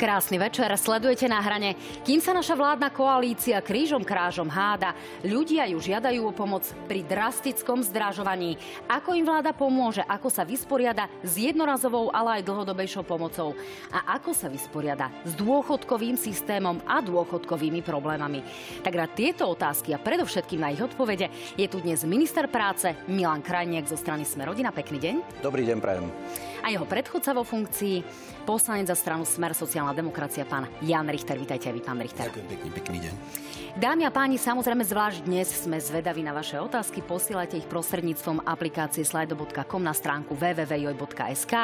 Krásny 0.00 0.40
večer, 0.40 0.72
sledujete 0.80 1.28
na 1.28 1.44
hrane. 1.44 1.76
Kým 2.08 2.24
sa 2.24 2.32
naša 2.32 2.56
vládna 2.56 2.88
koalícia 2.88 3.60
krížom 3.60 4.00
krážom 4.00 4.48
háda, 4.48 4.96
ľudia 5.20 5.68
ju 5.68 5.76
žiadajú 5.76 6.24
o 6.24 6.32
pomoc 6.32 6.64
pri 6.88 7.04
drastickom 7.04 7.84
zdražovaní. 7.84 8.56
Ako 8.88 9.12
im 9.12 9.28
vláda 9.28 9.52
pomôže, 9.52 10.00
ako 10.08 10.32
sa 10.32 10.40
vysporiada 10.48 11.04
s 11.20 11.36
jednorazovou, 11.36 12.08
ale 12.16 12.40
aj 12.40 12.48
dlhodobejšou 12.48 13.04
pomocou 13.04 13.52
a 13.92 14.16
ako 14.16 14.32
sa 14.32 14.48
vysporiada 14.48 15.12
s 15.20 15.36
dôchodkovým 15.36 16.16
systémom 16.16 16.80
a 16.88 17.04
dôchodkovými 17.04 17.84
problémami. 17.84 18.40
Tak 18.80 18.96
na 18.96 19.04
tieto 19.04 19.52
otázky 19.52 19.92
a 19.92 20.00
predovšetkým 20.00 20.64
na 20.64 20.72
ich 20.72 20.80
odpovede 20.80 21.28
je 21.60 21.68
tu 21.68 21.76
dnes 21.84 22.00
minister 22.08 22.48
práce 22.48 22.88
Milan 23.04 23.44
Krajniak 23.44 23.84
zo 23.84 24.00
strany 24.00 24.24
Smerodina. 24.24 24.72
Pekný 24.72 24.96
deň. 24.96 25.44
Dobrý 25.44 25.68
deň, 25.68 25.76
prajem. 25.76 26.08
A 26.60 26.68
jeho 26.68 26.84
predchodca 26.84 27.32
vo 27.32 27.44
funkcii, 27.44 28.04
poslanec 28.44 28.88
za 28.88 28.96
stranu 28.96 29.24
Smer 29.24 29.56
sociálna 29.56 29.96
demokracia, 30.00 30.48
pán 30.48 30.64
Jan 30.80 31.06
Richter. 31.06 31.36
Vítajte 31.36 31.68
aj 31.68 31.74
vy, 31.76 31.82
pán 31.84 32.00
Richter. 32.00 32.32
Ďakujem 32.32 32.48
pekne, 32.48 32.68
pekný 32.72 32.98
deň. 33.04 33.14
Dámy 33.78 34.02
a 34.02 34.10
páni, 34.10 34.34
samozrejme 34.34 34.82
zvlášť 34.82 35.30
dnes 35.30 35.46
sme 35.46 35.78
zvedaví 35.78 36.26
na 36.26 36.34
vaše 36.34 36.58
otázky. 36.58 37.06
Posielajte 37.06 37.54
ich 37.54 37.70
prostredníctvom 37.70 38.42
aplikácie 38.42 39.06
slido.com 39.06 39.78
na 39.78 39.94
stránku 39.94 40.34
www.joj.sk. 40.34 41.54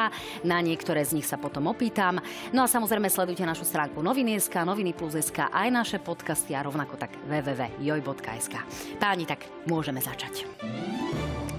Na 0.47 0.57
niektoré 0.63 1.03
z 1.03 1.19
nich 1.19 1.27
sa 1.27 1.35
potom 1.35 1.67
opýtam. 1.67 2.23
No 2.55 2.63
a 2.63 2.71
samozrejme 2.71 3.11
sledujte 3.11 3.43
našu 3.43 3.67
stránku 3.67 3.99
noviny.sk, 3.99 4.55
noviny 4.63 4.95
plus.sk, 4.95 5.51
aj 5.51 5.67
naše 5.67 5.97
podcasty 5.99 6.55
a 6.55 6.63
rovnako 6.63 6.95
tak 6.95 7.11
www.joj.sk. 7.27 8.55
Páni, 9.03 9.27
tak 9.27 9.43
môžeme 9.67 9.99
začať. 9.99 10.47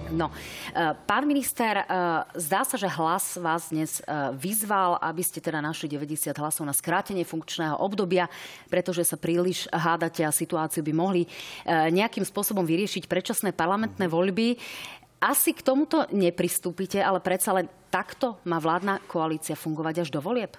No, 0.08 0.32
e, 0.72 0.96
pán 1.04 1.28
minister, 1.28 1.76
e, 1.76 1.84
zdá 2.40 2.64
sa, 2.64 2.80
že 2.80 2.88
hlas 2.88 3.36
vás 3.36 3.68
dnes 3.68 4.00
e, 4.00 4.02
vyzval, 4.32 4.96
aby 5.04 5.20
ste 5.20 5.44
teda 5.44 5.60
našli 5.60 5.88
90 5.92 6.32
hlasov 6.32 6.64
na 6.64 6.72
skrátenie 6.72 7.28
funkčného 7.28 7.76
obdobia, 7.76 8.24
pretože 8.72 9.04
sa 9.04 9.20
príliš 9.20 9.68
hádate 9.68 10.24
a 10.24 10.32
situáciu 10.38 10.86
by 10.86 10.92
mohli 10.94 11.26
nejakým 11.66 12.22
spôsobom 12.22 12.62
vyriešiť 12.62 13.10
predčasné 13.10 13.50
parlamentné 13.50 14.06
voľby. 14.06 14.54
Asi 15.18 15.50
k 15.50 15.66
tomuto 15.66 16.06
nepristúpite, 16.14 17.02
ale 17.02 17.18
predsa 17.18 17.50
len 17.50 17.66
takto 17.90 18.38
má 18.46 18.62
vládna 18.62 19.02
koalícia 19.10 19.58
fungovať 19.58 20.06
až 20.06 20.14
do 20.14 20.22
volieb? 20.22 20.54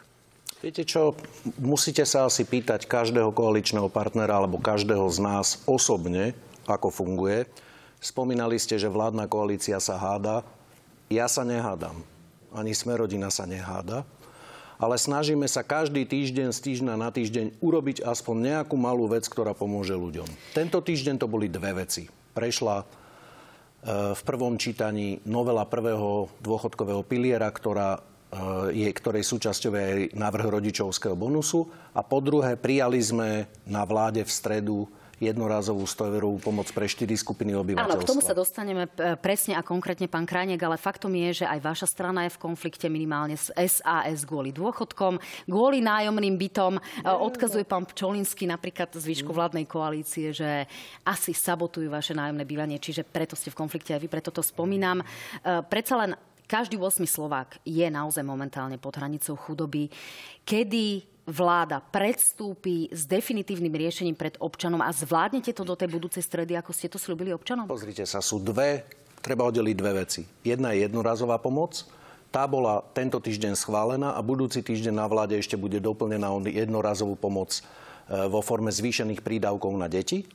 Viete 0.60 0.84
čo, 0.84 1.16
musíte 1.56 2.04
sa 2.04 2.28
asi 2.28 2.44
pýtať 2.44 2.84
každého 2.84 3.32
koaličného 3.32 3.88
partnera 3.88 4.36
alebo 4.36 4.60
každého 4.60 5.08
z 5.08 5.24
nás 5.24 5.64
osobne, 5.64 6.36
ako 6.68 6.92
funguje. 6.92 7.48
Spomínali 8.04 8.60
ste, 8.60 8.76
že 8.76 8.92
vládna 8.92 9.32
koalícia 9.32 9.80
sa 9.80 9.96
háda. 9.96 10.44
Ja 11.08 11.32
sa 11.32 11.48
nehádam. 11.48 12.04
Ani 12.52 12.76
Smerodina 12.76 13.32
sa 13.32 13.48
neháda. 13.48 14.04
Ale 14.80 14.96
snažíme 14.96 15.44
sa 15.52 15.60
každý 15.60 16.08
týždeň 16.08 16.56
z 16.56 16.60
týždňa 16.64 16.96
na 16.96 17.12
týždeň 17.12 17.60
urobiť 17.60 18.00
aspoň 18.00 18.36
nejakú 18.48 18.80
malú 18.80 19.12
vec, 19.12 19.28
ktorá 19.28 19.52
pomôže 19.52 19.92
ľuďom. 19.92 20.56
Tento 20.56 20.80
týždeň 20.80 21.20
to 21.20 21.28
boli 21.28 21.52
dve 21.52 21.84
veci. 21.84 22.08
Prešla 22.08 22.80
e, 22.80 22.86
v 24.16 24.22
prvom 24.24 24.56
čítaní 24.56 25.20
novela 25.28 25.68
prvého 25.68 26.32
dôchodkového 26.40 27.04
piliera, 27.04 27.52
ktorá 27.52 28.00
e, 28.00 28.80
je, 28.80 28.88
ktorej 28.88 29.28
súčasťou 29.28 29.72
je 29.76 29.88
návrh 30.16 30.48
rodičovského 30.48 31.20
bonusu. 31.20 31.68
A 31.92 32.00
po 32.00 32.24
druhé, 32.24 32.56
prijali 32.56 33.04
sme 33.04 33.52
na 33.68 33.84
vláde 33.84 34.24
v 34.24 34.32
stredu 34.32 34.88
jednorázovú 35.20 35.84
100 35.84 36.16
eurovú 36.16 36.40
pomoc 36.40 36.72
pre 36.72 36.88
4 36.88 37.12
skupiny 37.20 37.52
obyvateľstva. 37.56 37.92
Áno, 37.92 38.04
k 38.04 38.10
tomu 38.10 38.24
sa 38.24 38.32
dostaneme 38.32 38.88
e, 38.88 39.20
presne 39.20 39.60
a 39.60 39.62
konkrétne, 39.62 40.08
pán 40.08 40.24
Krajnek, 40.24 40.60
ale 40.64 40.80
faktom 40.80 41.12
je, 41.12 41.44
že 41.44 41.46
aj 41.46 41.60
vaša 41.60 41.88
strana 41.92 42.26
je 42.26 42.36
v 42.36 42.42
konflikte 42.42 42.88
minimálne 42.88 43.36
s 43.36 43.52
SAS 43.52 44.24
kvôli 44.24 44.56
dôchodkom, 44.56 45.20
kvôli 45.46 45.84
nájomným 45.84 46.40
bytom. 46.40 46.80
E, 46.80 46.82
odkazuje 47.06 47.68
pán 47.68 47.84
Pčolinsky 47.84 48.48
napríklad 48.48 48.96
z 48.96 49.04
výšku 49.04 49.36
vládnej 49.36 49.68
koalície, 49.68 50.32
že 50.32 50.66
asi 51.04 51.36
sabotujú 51.36 51.92
vaše 51.92 52.16
nájomné 52.16 52.48
bývanie, 52.48 52.80
čiže 52.80 53.04
preto 53.04 53.36
ste 53.36 53.52
v 53.52 53.60
konflikte 53.60 53.92
aj 53.92 54.02
vy, 54.02 54.08
preto 54.08 54.32
to 54.32 54.40
spomínam. 54.40 55.04
E, 55.04 55.06
predsa 55.68 56.00
len 56.00 56.16
každý 56.50 56.82
8 56.82 57.06
Slovák 57.06 57.62
je 57.62 57.86
naozaj 57.86 58.26
momentálne 58.26 58.82
pod 58.82 58.98
hranicou 58.98 59.38
chudoby. 59.38 59.86
Kedy 60.42 61.19
vláda 61.30 61.80
predstúpi 61.80 62.90
s 62.90 63.06
definitívnym 63.06 63.72
riešením 63.72 64.18
pred 64.18 64.36
občanom 64.42 64.82
a 64.82 64.90
zvládnete 64.90 65.54
to 65.54 65.62
do 65.62 65.78
tej 65.78 65.90
budúcej 65.94 66.26
stredy, 66.26 66.58
ako 66.58 66.74
ste 66.74 66.90
to 66.90 66.98
slúbili 66.98 67.30
občanom? 67.32 67.70
Pozrite 67.70 68.04
sa, 68.10 68.20
sú 68.20 68.42
dve, 68.42 68.84
treba 69.22 69.46
oddeliť 69.46 69.76
dve 69.78 69.92
veci. 70.02 70.22
Jedna 70.42 70.74
je 70.74 70.90
jednorazová 70.90 71.38
pomoc, 71.38 71.86
tá 72.30 72.46
bola 72.46 72.86
tento 72.94 73.18
týždeň 73.18 73.58
schválená 73.58 74.14
a 74.14 74.22
budúci 74.22 74.62
týždeň 74.62 74.94
na 74.94 75.10
vláde 75.10 75.38
ešte 75.38 75.58
bude 75.58 75.82
doplnená 75.82 76.30
jednorazovú 76.46 77.18
pomoc 77.18 77.58
e, 77.58 77.62
vo 78.30 78.46
forme 78.46 78.70
zvýšených 78.70 79.26
prídavkov 79.26 79.74
na 79.74 79.90
deti. 79.90 80.22
E, 80.22 80.26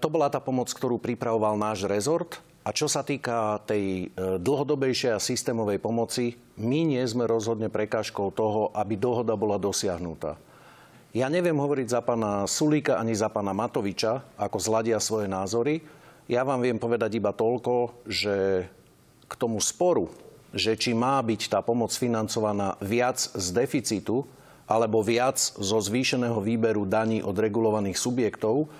to 0.00 0.08
bola 0.08 0.32
tá 0.32 0.40
pomoc, 0.40 0.72
ktorú 0.72 0.96
pripravoval 0.96 1.60
náš 1.60 1.84
rezort. 1.84 2.40
A 2.60 2.76
čo 2.76 2.92
sa 2.92 3.00
týka 3.00 3.64
tej 3.64 4.12
e, 4.12 4.36
dlhodobejšej 4.36 5.16
a 5.16 5.22
systémovej 5.22 5.80
pomoci, 5.80 6.36
my 6.60 6.84
nie 6.84 7.00
sme 7.08 7.24
rozhodne 7.24 7.72
prekážkou 7.72 8.28
toho, 8.36 8.68
aby 8.76 9.00
dohoda 9.00 9.32
bola 9.32 9.56
dosiahnutá. 9.56 10.36
Ja 11.16 11.26
neviem 11.26 11.56
hovoriť 11.56 11.88
za 11.88 12.04
pána 12.04 12.44
Sulíka 12.44 13.00
ani 13.00 13.16
za 13.16 13.32
pána 13.32 13.50
Matoviča, 13.56 14.22
ako 14.38 14.60
zladia 14.60 15.00
svoje 15.00 15.26
názory. 15.26 15.82
Ja 16.30 16.46
vám 16.46 16.62
viem 16.62 16.78
povedať 16.78 17.18
iba 17.18 17.34
toľko, 17.34 18.06
že 18.06 18.68
k 19.26 19.32
tomu 19.34 19.58
sporu, 19.58 20.12
že 20.54 20.76
či 20.78 20.94
má 20.94 21.18
byť 21.18 21.50
tá 21.50 21.64
pomoc 21.64 21.90
financovaná 21.96 22.78
viac 22.78 23.18
z 23.18 23.46
deficitu 23.50 24.22
alebo 24.70 25.02
viac 25.02 25.38
zo 25.38 25.82
zvýšeného 25.82 26.38
výberu 26.38 26.86
daní 26.86 27.26
od 27.26 27.34
regulovaných 27.34 27.98
subjektov, 27.98 28.70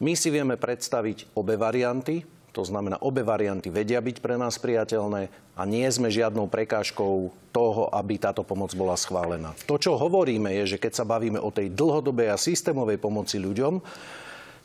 my 0.00 0.16
si 0.16 0.32
vieme 0.32 0.56
predstaviť 0.56 1.36
obe 1.36 1.60
varianty. 1.60 2.24
To 2.60 2.68
znamená, 2.68 3.00
obe 3.00 3.24
varianty 3.24 3.72
vedia 3.72 4.04
byť 4.04 4.20
pre 4.20 4.36
nás 4.36 4.60
priateľné 4.60 5.32
a 5.56 5.62
nie 5.64 5.88
sme 5.88 6.12
žiadnou 6.12 6.44
prekážkou 6.44 7.32
toho, 7.56 7.88
aby 7.88 8.20
táto 8.20 8.44
pomoc 8.44 8.76
bola 8.76 9.00
schválená. 9.00 9.56
To, 9.64 9.80
čo 9.80 9.96
hovoríme, 9.96 10.52
je, 10.60 10.76
že 10.76 10.80
keď 10.84 10.92
sa 11.00 11.08
bavíme 11.08 11.40
o 11.40 11.48
tej 11.48 11.72
dlhodobej 11.72 12.28
a 12.28 12.36
systémovej 12.36 13.00
pomoci 13.00 13.40
ľuďom, 13.40 13.80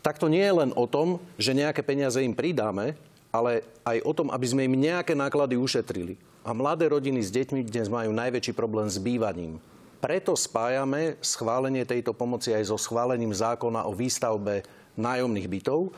tak 0.04 0.20
to 0.20 0.28
nie 0.28 0.44
je 0.44 0.60
len 0.60 0.76
o 0.76 0.84
tom, 0.92 1.24
že 1.40 1.56
nejaké 1.56 1.88
peniaze 1.88 2.20
im 2.20 2.36
pridáme, 2.36 3.00
ale 3.32 3.64
aj 3.88 4.04
o 4.04 4.12
tom, 4.12 4.28
aby 4.28 4.44
sme 4.44 4.68
im 4.68 4.76
nejaké 4.76 5.16
náklady 5.16 5.56
ušetrili. 5.56 6.20
A 6.44 6.52
mladé 6.52 6.92
rodiny 6.92 7.24
s 7.24 7.32
deťmi 7.32 7.64
dnes 7.64 7.88
majú 7.88 8.12
najväčší 8.12 8.52
problém 8.60 8.92
s 8.92 9.00
bývaním. 9.00 9.56
Preto 10.04 10.36
spájame 10.36 11.16
schválenie 11.24 11.88
tejto 11.88 12.12
pomoci 12.12 12.52
aj 12.52 12.68
so 12.68 12.76
schválením 12.76 13.32
zákona 13.32 13.88
o 13.88 13.96
výstavbe 13.96 14.68
nájomných 15.00 15.48
bytov 15.48 15.96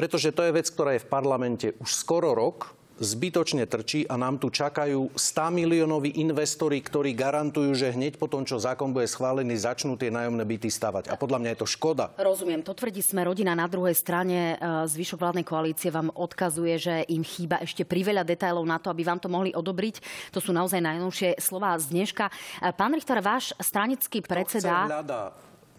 pretože 0.00 0.32
to 0.32 0.48
je 0.48 0.56
vec, 0.56 0.64
ktorá 0.64 0.96
je 0.96 1.04
v 1.04 1.12
parlamente 1.12 1.76
už 1.76 1.92
skoro 1.92 2.32
rok, 2.32 2.72
zbytočne 3.04 3.68
trčí 3.68 4.08
a 4.08 4.16
nám 4.16 4.40
tu 4.40 4.48
čakajú 4.48 5.12
100 5.12 5.56
miliónoví 5.60 6.16
investori, 6.24 6.80
ktorí 6.80 7.12
garantujú, 7.12 7.68
že 7.76 7.92
hneď 7.92 8.16
po 8.16 8.24
tom, 8.24 8.48
čo 8.48 8.56
zákon 8.56 8.96
bude 8.96 9.04
schválený, 9.04 9.60
začnú 9.60 10.00
tie 10.00 10.08
nájomné 10.08 10.40
byty 10.40 10.72
stavať. 10.72 11.12
A 11.12 11.20
podľa 11.20 11.44
mňa 11.44 11.50
je 11.52 11.60
to 11.60 11.68
škoda. 11.68 12.16
Rozumiem, 12.16 12.64
to 12.64 12.72
tvrdí 12.72 13.04
sme 13.04 13.28
rodina. 13.28 13.52
Na 13.52 13.68
druhej 13.68 13.92
strane 13.92 14.56
e, 14.56 14.88
zvyšok 14.88 15.20
vládnej 15.20 15.44
koalície 15.44 15.92
vám 15.92 16.08
odkazuje, 16.16 16.80
že 16.80 16.94
im 17.12 17.20
chýba 17.20 17.60
ešte 17.60 17.84
priveľa 17.84 18.24
detailov 18.24 18.64
na 18.64 18.80
to, 18.80 18.88
aby 18.88 19.04
vám 19.04 19.20
to 19.20 19.28
mohli 19.28 19.52
odobriť. 19.52 20.00
To 20.32 20.40
sú 20.40 20.56
naozaj 20.56 20.80
najnovšie 20.80 21.36
slova 21.40 21.76
z 21.76 21.92
dneška. 21.92 22.24
E, 22.28 22.72
pán 22.72 22.96
Richter, 22.96 23.20
váš 23.20 23.52
stranický 23.60 24.24
predseda... 24.24 24.88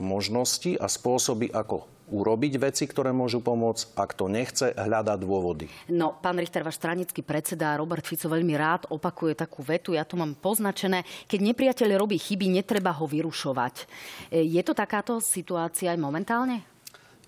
možnosti 0.01 0.77
a 0.81 0.89
spôsoby, 0.89 1.53
ako 1.53 1.85
urobiť 2.11 2.59
veci, 2.59 2.83
ktoré 2.85 3.15
môžu 3.15 3.39
pomôcť. 3.39 3.95
Ak 3.95 4.13
to 4.13 4.27
nechce, 4.27 4.75
hľadá 4.75 5.15
dôvody. 5.15 5.71
No, 5.87 6.19
pán 6.19 6.35
Richter, 6.35 6.61
váš 6.61 6.77
stranický 6.77 7.23
predseda 7.23 7.79
Robert 7.79 8.03
Fico 8.03 8.27
veľmi 8.27 8.53
rád 8.59 8.91
opakuje 8.91 9.39
takú 9.39 9.63
vetu, 9.63 9.95
ja 9.95 10.03
to 10.03 10.19
mám 10.19 10.35
poznačené, 10.35 11.07
keď 11.25 11.39
nepriateľ 11.55 11.89
robí 11.95 12.19
chyby, 12.19 12.51
netreba 12.51 12.91
ho 12.91 13.07
vyrušovať. 13.07 13.87
E, 14.29 14.43
je 14.43 14.61
to 14.61 14.75
takáto 14.75 15.23
situácia 15.23 15.89
aj 15.95 15.97
momentálne? 15.97 16.67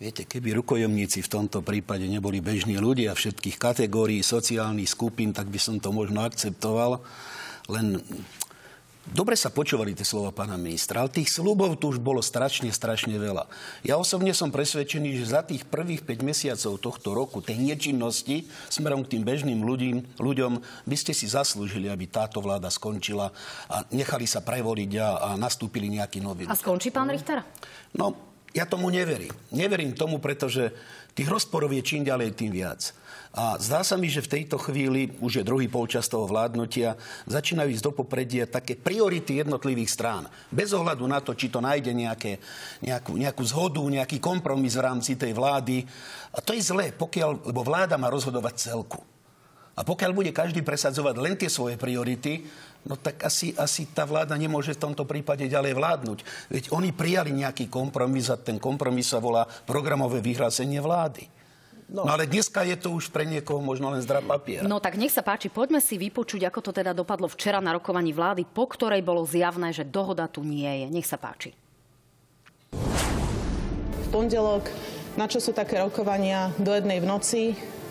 Viete, 0.03 0.27
keby 0.27 0.59
rukojomníci 0.59 1.23
v 1.23 1.31
tomto 1.31 1.63
prípade 1.63 2.03
neboli 2.03 2.43
bežní 2.43 2.75
ľudia 2.75 3.15
všetkých 3.15 3.55
kategórií, 3.55 4.19
sociálnych 4.19 4.91
skupín, 4.91 5.31
tak 5.31 5.47
by 5.47 5.59
som 5.61 5.79
to 5.79 5.95
možno 5.95 6.25
akceptoval. 6.27 6.99
Len 7.71 8.03
Dobre 9.03 9.35
sa 9.35 9.51
počúvali 9.51 9.91
tie 9.91 10.07
slova 10.07 10.31
pána 10.31 10.55
ministra, 10.55 11.03
ale 11.03 11.11
tých 11.11 11.27
slubov 11.27 11.75
tu 11.75 11.91
už 11.91 11.99
bolo 11.99 12.23
strašne, 12.23 12.71
strašne 12.71 13.19
veľa. 13.19 13.51
Ja 13.83 13.99
osobne 13.99 14.31
som 14.31 14.47
presvedčený, 14.47 15.19
že 15.19 15.35
za 15.35 15.43
tých 15.43 15.67
prvých 15.67 16.07
5 16.07 16.23
mesiacov 16.23 16.79
tohto 16.79 17.09
roku, 17.11 17.43
tej 17.43 17.59
nečinnosti 17.59 18.47
smerom 18.71 19.03
k 19.03 19.19
tým 19.19 19.27
bežným 19.27 19.59
ľudím, 19.59 20.07
ľuďom, 20.15 20.63
by 20.87 20.95
ste 20.95 21.11
si 21.11 21.27
zaslúžili, 21.27 21.91
aby 21.91 22.07
táto 22.07 22.39
vláda 22.39 22.71
skončila 22.71 23.35
a 23.67 23.83
nechali 23.91 24.23
sa 24.23 24.39
prevoliť 24.39 24.91
a, 24.95 25.07
a 25.19 25.29
nastúpili 25.35 25.91
nejaký 25.91 26.23
nový. 26.23 26.47
A 26.47 26.55
skončí 26.55 26.87
pán 26.87 27.11
Richter? 27.11 27.43
No, 27.99 28.32
Ja 28.53 28.69
tomu 28.69 28.93
neverím. 28.93 29.33
Neverím 29.49 29.97
tomu, 29.97 30.21
pretože 30.21 30.69
tých 31.17 31.25
rozporov 31.25 31.73
je 31.73 31.81
čím 31.81 32.05
ďalej, 32.05 32.37
tým 32.37 32.53
viac. 32.53 32.93
A 33.33 33.57
zdá 33.57 33.81
sa 33.81 33.97
mi, 33.97 34.13
že 34.13 34.21
v 34.21 34.29
tejto 34.29 34.61
chvíli, 34.61 35.09
už 35.17 35.41
je 35.41 35.47
druhý 35.47 35.65
polčas 35.65 36.05
toho 36.05 36.29
vládnutia, 36.29 36.93
začínajú 37.25 37.65
ísť 37.73 37.85
do 37.89 37.93
popredia 37.97 38.45
také 38.45 38.77
priority 38.77 39.41
jednotlivých 39.41 39.89
strán. 39.89 40.29
Bez 40.53 40.69
ohľadu 40.69 41.01
na 41.09 41.17
to, 41.17 41.33
či 41.33 41.49
to 41.49 41.57
nájde 41.57 41.97
nejaké, 41.97 42.37
nejakú, 42.85 43.17
nejakú 43.17 43.41
zhodu, 43.41 43.81
nejaký 43.81 44.21
kompromis 44.21 44.77
v 44.77 44.85
rámci 44.85 45.17
tej 45.17 45.33
vlády. 45.33 45.81
A 46.29 46.45
to 46.45 46.53
je 46.53 46.61
zlé, 46.61 46.93
pokiaľ, 46.93 47.49
lebo 47.49 47.65
vláda 47.65 47.97
má 47.97 48.13
rozhodovať 48.13 48.69
celku. 48.69 49.01
A 49.73 49.81
pokiaľ 49.81 50.13
bude 50.13 50.29
každý 50.29 50.61
presadzovať 50.61 51.17
len 51.17 51.33
tie 51.33 51.49
svoje 51.49 51.73
priority, 51.73 52.45
no 52.83 52.95
tak 52.99 53.23
asi, 53.23 53.55
asi 53.55 53.87
tá 53.91 54.03
vláda 54.03 54.35
nemôže 54.35 54.75
v 54.75 54.83
tomto 54.89 55.07
prípade 55.07 55.47
ďalej 55.47 55.73
vládnuť. 55.75 56.19
Veď 56.51 56.63
oni 56.75 56.91
prijali 56.91 57.31
nejaký 57.31 57.71
kompromis 57.71 58.27
a 58.27 58.35
ten 58.35 58.59
kompromis 58.59 59.07
sa 59.11 59.23
volá 59.23 59.47
programové 59.67 60.19
vyhlásenie 60.19 60.83
vlády. 60.83 61.27
No. 61.93 62.07
no 62.07 62.11
ale 62.15 62.25
dneska 62.25 62.63
je 62.63 62.79
to 62.79 62.95
už 62.95 63.11
pre 63.11 63.27
niekoho 63.27 63.59
možno 63.59 63.91
len 63.91 64.01
zdra 64.01 64.23
papier. 64.23 64.63
No 64.65 64.79
tak 64.79 64.97
nech 64.97 65.11
sa 65.13 65.21
páči, 65.21 65.51
poďme 65.51 65.83
si 65.83 65.99
vypočuť, 65.99 66.47
ako 66.47 66.59
to 66.63 66.71
teda 66.73 66.95
dopadlo 66.95 67.27
včera 67.29 67.61
na 67.61 67.75
rokovaní 67.75 68.15
vlády, 68.15 68.47
po 68.47 68.65
ktorej 68.65 69.03
bolo 69.03 69.27
zjavné, 69.27 69.69
že 69.75 69.85
dohoda 69.85 70.25
tu 70.25 70.41
nie 70.41 70.69
je. 70.83 70.87
Nech 70.89 71.07
sa 71.07 71.19
páči. 71.19 71.53
V 74.03 74.07
pondelok, 74.09 74.65
na 75.19 75.29
čo 75.29 75.37
sú 75.37 75.53
také 75.53 75.77
rokovania 75.77 76.49
do 76.57 76.73
jednej 76.73 76.97
v 76.97 77.05
noci, 77.05 77.41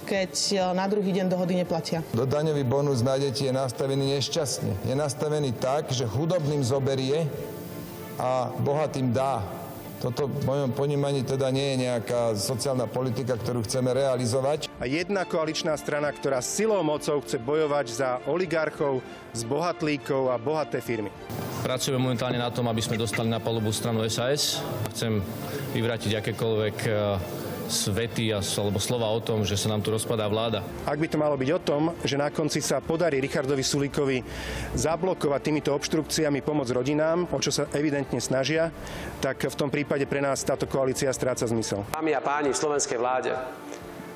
keď 0.04 0.32
e, 0.52 0.56
na 0.74 0.84
druhý 0.90 1.10
deň 1.14 1.26
dohody 1.30 1.56
neplatia. 1.56 2.02
Do 2.12 2.26
daňový 2.26 2.66
bonus 2.66 3.00
nájdete 3.00 3.48
je 3.48 3.52
nastavený 3.54 4.18
nešťastne. 4.18 4.86
Je 4.86 4.94
nastavený 4.94 5.54
tak, 5.56 5.90
že 5.94 6.04
chudobným 6.04 6.60
zoberie 6.66 7.26
a 8.18 8.50
bohatým 8.60 9.14
dá. 9.14 9.42
Toto 10.02 10.26
v 10.26 10.42
mojom 10.42 10.74
ponímaní 10.74 11.22
teda 11.22 11.46
nie 11.54 11.78
je 11.78 11.86
nejaká 11.86 12.34
sociálna 12.34 12.90
politika, 12.90 13.38
ktorú 13.38 13.62
chceme 13.62 13.94
realizovať. 13.94 14.66
A 14.82 14.90
jedna 14.90 15.22
koaličná 15.22 15.78
strana, 15.78 16.10
ktorá 16.10 16.42
silou 16.42 16.82
mocou 16.82 17.22
chce 17.22 17.38
bojovať 17.38 17.86
za 17.86 18.18
oligarchov, 18.26 18.98
z 19.30 19.46
bohatlíkov 19.46 20.34
a 20.34 20.42
bohaté 20.42 20.82
firmy. 20.82 21.14
Pracujeme 21.62 22.02
momentálne 22.02 22.42
na 22.42 22.50
tom, 22.50 22.66
aby 22.66 22.82
sme 22.82 22.98
dostali 22.98 23.30
na 23.30 23.38
palubu 23.38 23.70
stranu 23.70 24.02
SAS. 24.10 24.58
Chcem 24.90 25.22
vyvrátiť 25.70 26.18
akékoľvek 26.18 26.76
svety 27.72 28.28
alebo 28.28 28.76
slova 28.76 29.08
o 29.08 29.20
tom, 29.24 29.48
že 29.48 29.56
sa 29.56 29.72
nám 29.72 29.80
tu 29.80 29.88
rozpadá 29.88 30.28
vláda. 30.28 30.60
Ak 30.84 31.00
by 31.00 31.08
to 31.08 31.16
malo 31.16 31.40
byť 31.40 31.50
o 31.56 31.60
tom, 31.64 31.82
že 32.04 32.20
na 32.20 32.28
konci 32.28 32.60
sa 32.60 32.84
podarí 32.84 33.18
Richardovi 33.18 33.64
Sulíkovi 33.64 34.20
zablokovať 34.76 35.40
týmito 35.40 35.72
obštrukciami 35.72 36.44
pomoc 36.44 36.68
rodinám, 36.68 37.24
o 37.32 37.38
čo 37.40 37.48
sa 37.48 37.64
evidentne 37.72 38.20
snažia, 38.20 38.68
tak 39.24 39.48
v 39.48 39.56
tom 39.56 39.72
prípade 39.72 40.04
pre 40.04 40.20
nás 40.20 40.44
táto 40.44 40.68
koalícia 40.68 41.08
stráca 41.16 41.48
zmysel. 41.48 41.88
Dámy 41.96 42.12
a 42.12 42.20
páni 42.20 42.52
v 42.52 42.60
slovenskej 42.60 43.00
vláde, 43.00 43.32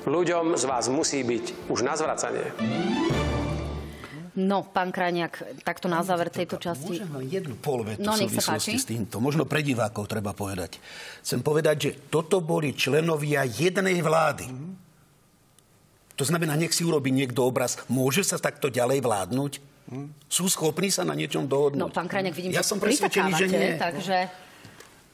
ľuďom 0.05 0.53
z 0.53 0.63
vás 0.69 0.85
musí 0.93 1.25
byť 1.25 1.67
už 1.73 1.79
na 1.81 1.97
zvracanie. 1.97 2.53
No, 4.37 4.61
pán 4.61 4.93
Krajniak, 4.93 5.65
takto 5.65 5.89
na 5.89 6.05
záver 6.05 6.29
tejto 6.29 6.61
časti. 6.61 7.01
Môžem 7.01 7.09
len 7.09 7.25
jednu 7.25 7.57
polvetu 7.57 8.05
no, 8.05 8.13
v 8.13 8.29
súvislosti 8.29 8.77
s 8.77 8.85
týmto. 8.85 9.17
Možno 9.17 9.49
pre 9.49 9.65
divákov 9.65 10.05
treba 10.05 10.37
povedať. 10.37 10.77
Chcem 11.25 11.41
povedať, 11.41 11.75
že 11.81 11.91
toto 12.13 12.37
boli 12.37 12.77
členovia 12.77 13.41
jednej 13.49 13.97
vlády. 13.97 14.45
To 16.17 16.23
znamená, 16.25 16.53
nech 16.53 16.69
si 16.69 16.85
urobí 16.85 17.09
niekto 17.09 17.49
obraz. 17.49 17.81
Môže 17.89 18.21
sa 18.21 18.37
takto 18.37 18.69
ďalej 18.69 19.01
vládnuť? 19.01 19.53
Sú 20.29 20.45
schopní 20.53 20.93
sa 20.93 21.01
na 21.01 21.17
niečom 21.17 21.49
dohodnúť? 21.49 21.81
No, 21.81 21.89
pán 21.89 22.05
Krajniak, 22.05 22.37
vidím, 22.37 22.53
ja 22.53 22.61
som 22.61 22.77
presvedčený, 22.77 23.31
že 23.33 23.47
nie. 23.49 23.73
Takže... 23.73 24.17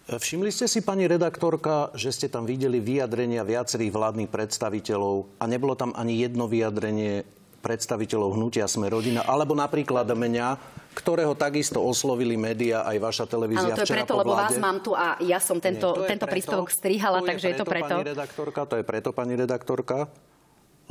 Všimli 0.03 0.51
ste 0.51 0.67
si, 0.67 0.83
pani 0.83 1.07
redaktorka, 1.07 1.95
že 1.95 2.11
ste 2.11 2.27
tam 2.27 2.43
videli 2.43 2.83
vyjadrenia 2.83 3.47
viacerých 3.47 3.95
vládnych 3.95 4.27
predstaviteľov 4.27 5.39
a 5.39 5.47
nebolo 5.47 5.79
tam 5.79 5.95
ani 5.95 6.19
jedno 6.19 6.51
vyjadrenie 6.51 7.23
predstaviteľov 7.63 8.35
hnutia 8.35 8.67
Sme 8.67 8.91
rodina, 8.91 9.23
alebo 9.23 9.55
napríklad 9.55 10.03
mňa, 10.11 10.47
ktorého 10.91 11.31
takisto 11.33 11.79
oslovili 11.79 12.35
médiá, 12.35 12.83
aj 12.83 12.97
vaša 12.99 13.25
televízia 13.25 13.71
Áno, 13.71 13.79
to 13.79 13.87
je 13.87 13.95
preto, 13.95 14.13
lebo 14.19 14.35
vás 14.35 14.59
mám 14.59 14.83
tu 14.83 14.91
a 14.91 15.15
ja 15.23 15.39
som 15.39 15.63
tento, 15.63 15.95
Nie, 15.95 16.11
tento 16.11 16.27
preto, 16.27 16.35
príspevok 16.35 16.67
strihala, 16.67 17.23
takže 17.23 17.55
je 17.55 17.57
to 17.57 17.65
preto. 17.65 17.95
Pani 18.03 18.11
redaktorka, 18.11 18.59
to 18.67 18.75
je 18.75 18.83
preto, 18.83 19.09
pani 19.15 19.33
redaktorka, 19.39 19.97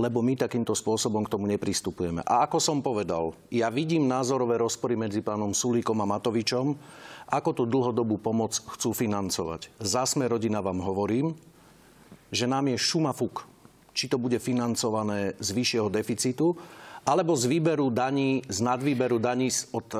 lebo 0.00 0.24
my 0.24 0.32
takýmto 0.40 0.72
spôsobom 0.72 1.28
k 1.28 1.32
tomu 1.36 1.44
nepristupujeme. 1.52 2.24
A 2.24 2.48
ako 2.48 2.56
som 2.56 2.80
povedal, 2.80 3.36
ja 3.52 3.68
vidím 3.68 4.08
názorové 4.08 4.56
rozpory 4.56 4.96
medzi 4.96 5.20
pánom 5.20 5.52
Sulíkom 5.52 6.00
a 6.00 6.08
Matovičom, 6.08 6.74
ako 7.28 7.50
tú 7.52 7.62
dlhodobú 7.68 8.16
pomoc 8.16 8.56
chcú 8.56 8.96
financovať. 8.96 9.68
Za 9.78 10.08
sme 10.08 10.24
rodina 10.26 10.64
vám 10.64 10.80
hovorím, 10.80 11.36
že 12.32 12.48
nám 12.48 12.72
je 12.72 12.80
šumafuk 12.80 13.51
či 13.92 14.08
to 14.08 14.16
bude 14.16 14.36
financované 14.40 15.36
z 15.36 15.48
vyššieho 15.52 15.88
deficitu, 15.92 16.56
alebo 17.02 17.34
z 17.34 17.50
výberu 17.50 17.90
daní, 17.90 18.46
z 18.46 18.58
nadvýberu 18.62 19.18
daní 19.18 19.50
od 19.74 19.88
e, 19.90 19.98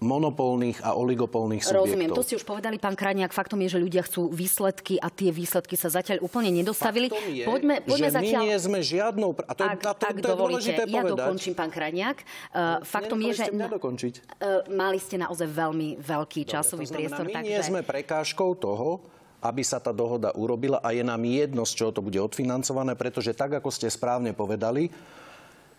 monopolných 0.00 0.84
a 0.84 0.92
oligopolných 0.96 1.64
subjektov. 1.64 1.88
Rozumiem, 1.88 2.10
to 2.12 2.24
ste 2.24 2.34
už 2.36 2.44
povedali, 2.44 2.76
pán 2.76 2.96
Krajniak. 2.96 3.32
Faktom 3.32 3.60
je, 3.64 3.76
že 3.76 3.78
ľudia 3.80 4.04
chcú 4.04 4.28
výsledky 4.32 5.00
a 5.00 5.08
tie 5.08 5.32
výsledky 5.32 5.76
sa 5.76 5.88
zatiaľ 5.88 6.24
úplne 6.24 6.52
nedostavili. 6.52 7.08
Faktom 7.08 7.32
je, 7.32 7.44
poďme, 7.44 7.74
poďme 7.84 7.96
že 8.00 8.06
zatiaľ... 8.12 8.40
my 8.40 8.46
nie 8.48 8.56
sme 8.60 8.78
žiadnou... 8.80 9.30
A 9.44 9.52
to, 9.56 9.62
ak, 9.64 9.76
je, 9.76 9.84
to, 9.84 10.04
ak 10.08 10.16
to 10.20 10.28
dovolíte, 10.28 10.70
je 10.72 10.76
ja 10.88 11.04
povedať. 11.04 11.20
dokončím, 11.20 11.52
pán 11.56 11.70
Krajniak. 11.72 12.16
Uh, 12.52 12.80
faktom 12.84 13.18
je, 13.20 13.32
že... 13.36 13.44
Dokončiť. 13.52 14.14
Uh, 14.36 14.64
mali 14.72 14.96
ste 15.00 15.16
naozaj 15.20 15.48
veľmi 15.48 16.00
veľký 16.00 16.44
časový 16.44 16.88
Dobre, 16.88 16.96
priestor. 16.96 17.24
My 17.28 17.40
takže... 17.40 17.48
nie 17.48 17.60
sme 17.60 17.80
prekážkou 17.80 18.56
toho, 18.56 19.00
aby 19.42 19.62
sa 19.62 19.82
tá 19.82 19.92
dohoda 19.92 20.32
urobila 20.32 20.80
a 20.80 20.92
je 20.92 21.04
nám 21.04 21.20
jedno, 21.24 21.62
z 21.68 21.72
čoho 21.76 21.90
to 21.92 22.04
bude 22.04 22.16
odfinancované, 22.20 22.96
pretože 22.96 23.36
tak, 23.36 23.56
ako 23.56 23.68
ste 23.68 23.92
správne 23.92 24.32
povedali, 24.32 24.88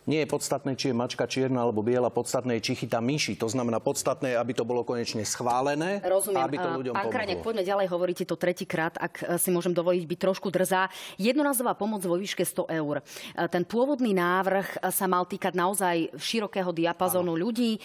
nie 0.07 0.23
je 0.23 0.27
podstatné, 0.31 0.79
či 0.79 0.89
je 0.89 0.95
mačka 0.95 1.27
čierna 1.27 1.67
alebo 1.67 1.83
biela, 1.83 2.07
podstatné 2.07 2.57
je, 2.57 2.71
či 2.71 2.87
chytá 2.87 3.03
myši. 3.03 3.35
To 3.43 3.51
znamená, 3.51 3.83
podstatné 3.83 4.33
je, 4.33 4.37
aby 4.39 4.55
to 4.55 4.63
bolo 4.63 4.87
konečne 4.87 5.27
schválené 5.27 5.99
Rozumiem. 5.99 6.47
aby 6.47 6.57
to 6.57 6.69
ľuďom 6.79 6.93
Pán 6.95 7.11
Krajnek, 7.11 7.43
poďme 7.43 7.67
ďalej, 7.67 7.87
hovoríte 7.91 8.23
to 8.23 8.39
tretíkrát, 8.39 8.95
ak 8.95 9.13
e, 9.19 9.23
si 9.35 9.51
môžem 9.51 9.75
dovoliť 9.75 10.07
byť 10.07 10.19
trošku 10.23 10.47
drzá. 10.47 10.87
Jednorazová 11.19 11.75
pomoc 11.75 11.99
vo 12.07 12.15
výške 12.15 12.47
100 12.47 12.71
eur. 12.71 13.03
E, 13.03 13.03
ten 13.51 13.67
pôvodný 13.67 14.15
návrh 14.15 14.79
e, 14.79 14.95
sa 14.95 15.11
mal 15.11 15.27
týkať 15.27 15.53
naozaj 15.59 16.15
širokého 16.15 16.71
diapazónu 16.71 17.35
ľudí. 17.35 17.79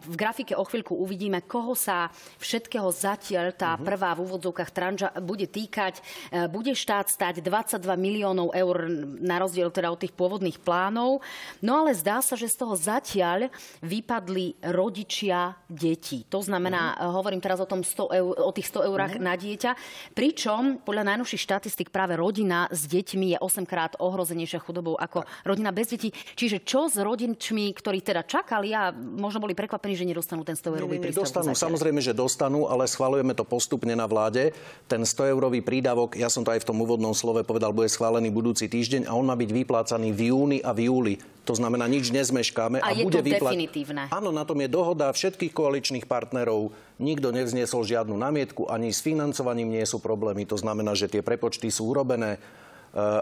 V 0.00 0.14
grafike 0.16 0.56
o 0.56 0.64
chvíľku 0.64 0.96
uvidíme, 0.96 1.44
koho 1.44 1.76
sa 1.76 2.08
všetkého 2.40 2.88
zatiaľ 2.88 3.52
tá 3.52 3.76
uh-huh. 3.76 3.84
prvá 3.84 4.16
v 4.16 4.24
úvodzovkách 4.24 4.70
tranža 4.72 5.08
bude 5.20 5.44
týkať. 5.44 6.00
Bude 6.48 6.72
štát 6.72 7.10
stať 7.12 7.44
22 7.44 7.84
miliónov 7.98 8.54
eur 8.56 8.88
na 9.20 9.36
rozdiel 9.42 9.68
teda 9.68 9.92
od 9.92 10.00
tých 10.00 10.14
pôvodných 10.14 10.62
plánov. 10.62 11.20
No 11.60 11.82
ale 11.82 11.92
zdá 11.92 12.22
sa, 12.22 12.38
že 12.38 12.46
z 12.46 12.56
toho 12.62 12.74
zatiaľ 12.78 13.50
vypadli 13.82 14.62
rodičia 14.70 15.58
detí. 15.66 16.24
To 16.30 16.40
znamená, 16.40 16.96
mm. 16.96 17.14
hovorím 17.14 17.42
teraz 17.42 17.58
o, 17.58 17.66
tom 17.66 17.82
100 17.82 18.18
eur, 18.18 18.32
o 18.38 18.50
tých 18.54 18.70
100 18.70 18.88
eurách 18.88 19.12
mm. 19.18 19.22
na 19.22 19.34
dieťa, 19.34 19.70
pričom 20.14 20.82
podľa 20.82 21.14
najnovších 21.14 21.42
štatistik 21.42 21.90
práve 21.90 22.14
rodina 22.14 22.70
s 22.70 22.86
deťmi 22.86 23.36
je 23.36 23.38
8 23.42 23.66
krát 23.66 23.98
ohrozenejšia 23.98 24.62
chudobou 24.62 24.94
ako 24.96 25.26
rodina 25.42 25.74
bez 25.74 25.92
detí. 25.92 26.14
Čiže 26.14 26.62
čo 26.62 26.86
s 26.86 26.96
rodičmi, 27.00 27.74
ktorí 27.74 28.00
teda 28.00 28.22
čakali 28.24 28.70
a 28.72 28.94
možno 28.94 29.42
boli 29.42 29.56
prekvapení, 29.56 29.98
že 29.98 30.06
nedostanú 30.06 30.46
ten 30.46 30.54
100 30.54 30.78
eurový 30.78 31.02
príspevok? 31.02 31.26
Dostanú, 31.26 31.52
samozrejme, 31.52 32.00
že 32.00 32.14
dostanú, 32.14 32.70
ale 32.70 32.86
schvalujeme 32.86 33.34
to 33.34 33.42
postupne 33.42 33.92
na 33.92 34.06
vláde. 34.06 34.54
Ten 34.86 35.02
100 35.02 35.32
eurový 35.34 35.60
prídavok, 35.64 36.14
ja 36.14 36.30
som 36.30 36.46
to 36.46 36.52
aj 36.54 36.62
v 36.62 36.68
tom 36.68 36.78
úvodnom 36.82 37.12
slove 37.16 37.42
povedal, 37.44 37.74
bude 37.74 37.90
schválený 37.90 38.30
budúci 38.30 38.70
týždeň 38.70 39.08
a 39.08 39.16
on 39.16 39.26
má 39.26 39.34
byť 39.34 39.50
vyplácaný 39.50 40.14
v 40.14 40.20
júni 40.30 40.58
a 40.60 40.70
v 40.70 40.86
júli. 40.86 41.14
To 41.48 41.56
znamená, 41.56 41.88
nič 41.88 42.12
nezmeškáme. 42.12 42.84
A, 42.84 42.92
a 42.92 42.94
je 42.94 43.04
bude 43.04 43.20
to 43.20 43.24
vypla- 43.24 43.52
definitívne. 43.52 44.02
Áno, 44.12 44.28
na 44.30 44.44
tom 44.44 44.60
je 44.60 44.68
dohoda 44.68 45.08
všetkých 45.08 45.56
koaličných 45.56 46.04
partnerov. 46.04 46.70
Nikto 47.00 47.32
nevzniesol 47.32 47.88
žiadnu 47.88 48.12
namietku, 48.12 48.68
ani 48.68 48.92
s 48.92 49.00
financovaním 49.00 49.72
nie 49.72 49.84
sú 49.88 50.04
problémy. 50.04 50.44
To 50.46 50.60
znamená, 50.60 50.92
že 50.92 51.08
tie 51.08 51.24
prepočty 51.24 51.72
sú 51.72 51.96
urobené. 51.96 52.36
E, 52.36 52.38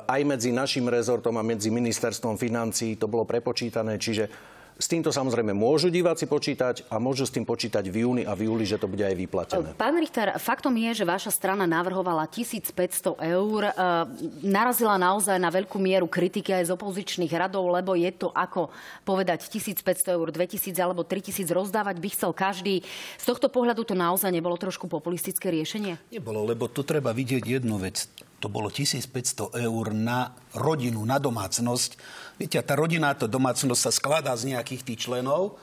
aj 0.02 0.20
medzi 0.26 0.50
našim 0.50 0.90
rezortom 0.90 1.38
a 1.38 1.46
medzi 1.46 1.70
ministerstvom 1.70 2.34
financí 2.34 2.98
to 2.98 3.06
bolo 3.06 3.22
prepočítané, 3.22 4.02
čiže 4.02 4.26
s 4.78 4.86
týmto 4.86 5.10
samozrejme 5.10 5.50
môžu 5.50 5.90
diváci 5.90 6.30
počítať 6.30 6.86
a 6.86 7.02
môžu 7.02 7.26
s 7.26 7.34
tým 7.34 7.42
počítať 7.42 7.82
v 7.90 8.06
júni 8.06 8.22
a 8.22 8.38
v 8.38 8.46
júli, 8.46 8.62
že 8.62 8.78
to 8.78 8.86
bude 8.86 9.02
aj 9.02 9.10
vyplatené. 9.10 9.74
Pán 9.74 9.98
Richter, 9.98 10.38
faktom 10.38 10.70
je, 10.78 11.02
že 11.02 11.04
vaša 11.04 11.34
strana 11.34 11.66
navrhovala 11.66 12.30
1500 12.30 13.18
eur. 13.18 13.60
E, 13.66 13.72
narazila 14.46 14.94
naozaj 14.94 15.34
na 15.42 15.50
veľkú 15.50 15.82
mieru 15.82 16.06
kritiky 16.06 16.54
aj 16.54 16.70
z 16.70 16.74
opozičných 16.78 17.32
radov, 17.34 17.66
lebo 17.74 17.98
je 17.98 18.06
to 18.14 18.30
ako 18.30 18.70
povedať 19.02 19.50
1500 19.50 20.14
eur, 20.14 20.30
2000 20.30 20.70
alebo 20.78 21.02
3000 21.02 21.42
rozdávať 21.50 21.98
by 21.98 22.08
chcel 22.14 22.30
každý. 22.30 22.86
Z 23.18 23.24
tohto 23.26 23.50
pohľadu 23.50 23.82
to 23.82 23.98
naozaj 23.98 24.30
nebolo 24.30 24.54
trošku 24.54 24.86
populistické 24.86 25.50
riešenie? 25.50 25.98
Nebolo, 26.14 26.46
lebo 26.46 26.70
tu 26.70 26.86
treba 26.86 27.10
vidieť 27.10 27.58
jednu 27.58 27.82
vec. 27.82 28.06
To 28.38 28.46
bolo 28.46 28.70
1500 28.70 29.50
eur 29.58 29.86
na 29.90 30.30
rodinu, 30.54 31.02
na 31.02 31.18
domácnosť 31.18 31.98
Viete, 32.38 32.62
tá 32.62 32.78
rodina, 32.78 33.10
tá 33.18 33.26
domácnosť 33.26 33.82
sa 33.82 33.90
skladá 33.90 34.32
z 34.38 34.54
nejakých 34.54 34.86
tých 34.86 35.10
členov 35.10 35.58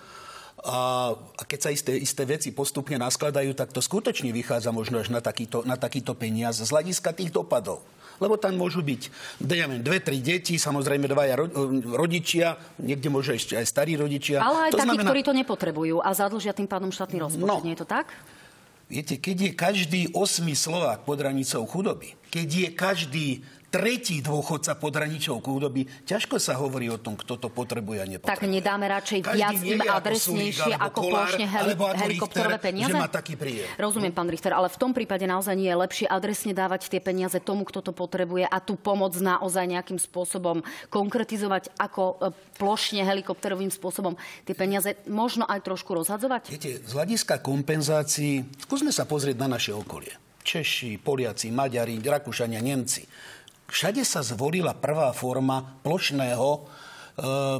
A, 0.60 1.12
a 1.16 1.44
keď 1.48 1.60
sa 1.64 1.70
isté, 1.72 1.96
isté 1.96 2.28
veci 2.28 2.52
postupne 2.52 3.00
naskladajú, 3.00 3.56
tak 3.56 3.72
to 3.72 3.80
skutočne 3.80 4.36
vychádza 4.36 4.76
možno 4.76 5.00
až 5.00 5.08
na 5.08 5.24
takýto, 5.24 5.64
na 5.64 5.80
takýto 5.80 6.16
peniaz 6.16 6.60
z 6.60 6.68
hľadiska 6.68 7.16
tých 7.16 7.32
dopadov. 7.32 7.84
Lebo 8.24 8.40
tam 8.40 8.56
môžu 8.56 8.80
byť, 8.80 9.02
neviem, 9.44 9.84
dve, 9.84 10.00
tri 10.00 10.24
deti, 10.24 10.56
samozrejme 10.56 11.12
dvaja 11.12 11.36
ro, 11.36 11.52
rodičia, 12.00 12.56
niekde 12.80 13.12
môžu 13.12 13.36
ešte 13.36 13.60
aj 13.60 13.68
starí 13.68 14.00
rodičia. 14.00 14.40
Ale 14.40 14.72
aj 14.72 14.72
to 14.72 14.80
takí, 14.80 14.88
znamená... 14.88 15.10
ktorí 15.12 15.22
to 15.28 15.34
nepotrebujú 15.36 15.96
a 16.00 16.10
zadlžia 16.16 16.56
tým 16.56 16.68
pádom 16.68 16.96
štátny 16.96 17.20
rozpočet. 17.20 17.52
No, 17.52 17.60
Nie 17.60 17.76
je 17.76 17.84
to 17.84 17.88
tak? 17.88 18.16
Viete, 18.86 19.18
keď 19.18 19.38
je 19.42 19.52
každý 19.58 20.02
osmi 20.14 20.54
Slovák 20.54 21.02
pod 21.10 21.18
hranicou 21.18 21.66
chudoby, 21.66 22.14
keď 22.30 22.48
je 22.54 22.68
každý 22.70 23.28
tretí 23.76 24.24
dôchodca 24.24 24.80
pod 24.80 24.96
hraničou 24.96 25.44
chudoby, 25.44 25.84
ťažko 26.08 26.40
sa 26.40 26.56
hovorí 26.56 26.88
o 26.88 26.96
tom, 26.96 27.20
kto 27.20 27.36
to 27.36 27.52
potrebuje 27.52 28.00
a 28.00 28.08
nepotrebuje. 28.08 28.40
Tak 28.40 28.48
nedáme 28.48 28.86
radšej 28.88 29.20
Každý 29.20 29.36
viac 29.36 29.56
im 29.60 29.80
adresnejšie 29.84 30.74
ako 30.80 31.00
plošne 31.12 31.46
heli- 31.46 31.76
helikopterové 31.76 32.58
peniaze? 32.64 32.96
Že 32.96 33.04
má 33.04 33.12
taký 33.12 33.36
príjem. 33.36 33.68
Rozumiem, 33.76 34.16
pán 34.16 34.32
Richter, 34.32 34.56
ale 34.56 34.72
v 34.72 34.78
tom 34.80 34.96
prípade 34.96 35.28
naozaj 35.28 35.60
nie 35.60 35.68
je 35.68 35.76
lepšie 35.76 36.08
adresne 36.08 36.56
dávať 36.56 36.88
tie 36.88 37.04
peniaze 37.04 37.36
tomu, 37.44 37.68
kto 37.68 37.84
to 37.84 37.92
potrebuje 37.92 38.48
a 38.48 38.58
tú 38.64 38.80
pomoc 38.80 39.12
naozaj 39.20 39.68
nejakým 39.68 40.00
spôsobom 40.00 40.64
konkretizovať 40.88 41.76
ako 41.76 42.04
e, 42.24 42.32
plošne 42.56 43.04
helikopterovým 43.04 43.74
spôsobom 43.74 44.16
tie 44.48 44.56
peniaze 44.56 44.96
možno 45.12 45.44
aj 45.44 45.68
trošku 45.68 45.92
rozhadzovať? 45.92 46.48
Viete, 46.48 46.80
z 46.80 46.92
hľadiska 46.96 47.44
kompenzácií, 47.44 48.48
skúsme 48.64 48.96
sa 48.96 49.04
pozrieť 49.04 49.36
na 49.44 49.60
naše 49.60 49.76
okolie. 49.76 50.16
Češi, 50.46 51.02
Poliaci, 51.02 51.50
Maďari, 51.50 51.98
Rakúšania, 51.98 52.62
Nemci 52.62 53.02
všade 53.70 54.02
sa 54.06 54.22
zvolila 54.22 54.78
prvá 54.78 55.12
forma 55.12 55.82
plošného, 55.82 56.50
e, 56.56 56.60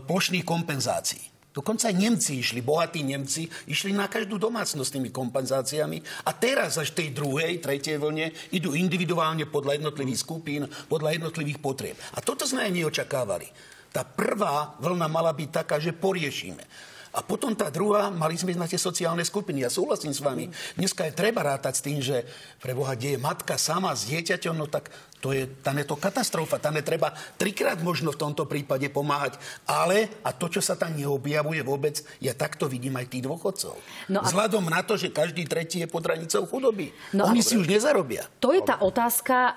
plošných 0.06 0.46
kompenzácií. 0.46 1.36
Dokonca 1.56 1.88
aj 1.88 1.96
Nemci 1.96 2.44
išli, 2.44 2.60
bohatí 2.60 3.00
Nemci, 3.00 3.48
išli 3.72 3.96
na 3.96 4.12
každú 4.12 4.36
domácnosť 4.36 5.00
tými 5.00 5.08
kompenzáciami 5.08 6.28
a 6.28 6.36
teraz 6.36 6.76
až 6.76 6.92
tej 6.92 7.16
druhej, 7.16 7.64
tretej 7.64 7.96
vlne 7.96 8.28
idú 8.52 8.76
individuálne 8.76 9.48
podľa 9.48 9.80
jednotlivých 9.80 10.20
skupín, 10.20 10.68
podľa 10.92 11.16
jednotlivých 11.16 11.64
potrieb. 11.64 11.96
A 12.12 12.20
toto 12.20 12.44
sme 12.44 12.68
aj 12.68 12.76
neočakávali. 12.76 13.48
Tá 13.96 14.04
prvá 14.04 14.76
vlna 14.84 15.08
mala 15.08 15.32
byť 15.32 15.50
taká, 15.64 15.80
že 15.80 15.96
poriešime. 15.96 16.68
A 17.16 17.24
potom 17.24 17.56
tá 17.56 17.72
druhá, 17.72 18.12
mali 18.12 18.36
sme 18.36 18.52
na 18.60 18.68
tie 18.68 18.76
sociálne 18.76 19.24
skupiny. 19.24 19.64
Ja 19.64 19.72
súhlasím 19.72 20.12
s 20.12 20.20
vami. 20.20 20.52
Dneska 20.76 21.08
je 21.08 21.16
treba 21.16 21.48
rátať 21.48 21.74
s 21.80 21.86
tým, 21.86 22.04
že 22.04 22.28
pre 22.60 22.76
Boha, 22.76 22.92
kde 22.92 23.16
je 23.16 23.24
matka 23.24 23.56
sama 23.56 23.96
s 23.96 24.04
dieťaťom, 24.12 24.52
no 24.52 24.68
tak 24.68 24.92
to 25.26 25.34
je, 25.34 25.50
tam 25.66 25.74
je 25.82 25.90
to 25.90 25.98
katastrofa. 25.98 26.62
Tam 26.62 26.78
je 26.78 26.86
treba 26.86 27.10
trikrát 27.40 27.82
možno 27.82 28.14
v 28.14 28.22
tomto 28.22 28.46
prípade 28.46 28.86
pomáhať. 28.94 29.42
Ale, 29.66 30.22
a 30.22 30.30
to, 30.30 30.52
čo 30.54 30.62
sa 30.62 30.78
tam 30.78 30.94
neobjavuje 30.94 31.66
vôbec, 31.66 31.98
ja 32.22 32.38
takto 32.38 32.70
vidím 32.70 32.94
aj 33.00 33.10
tých 33.10 33.26
dôchodcov. 33.26 33.74
No 34.12 34.22
a... 34.22 34.30
Vzhľadom 34.30 34.70
na 34.70 34.86
to, 34.86 35.00
že 35.00 35.10
každý 35.10 35.50
tretí 35.50 35.82
je 35.82 35.90
pod 35.90 36.06
hranicou 36.06 36.46
chudoby. 36.46 36.94
No 37.16 37.26
Oni 37.26 37.42
a... 37.42 37.48
si 37.48 37.58
už 37.58 37.66
nezarobia. 37.66 38.30
To 38.38 38.54
je 38.54 38.62
tá 38.62 38.78
otázka. 38.78 39.34
E, 39.34 39.52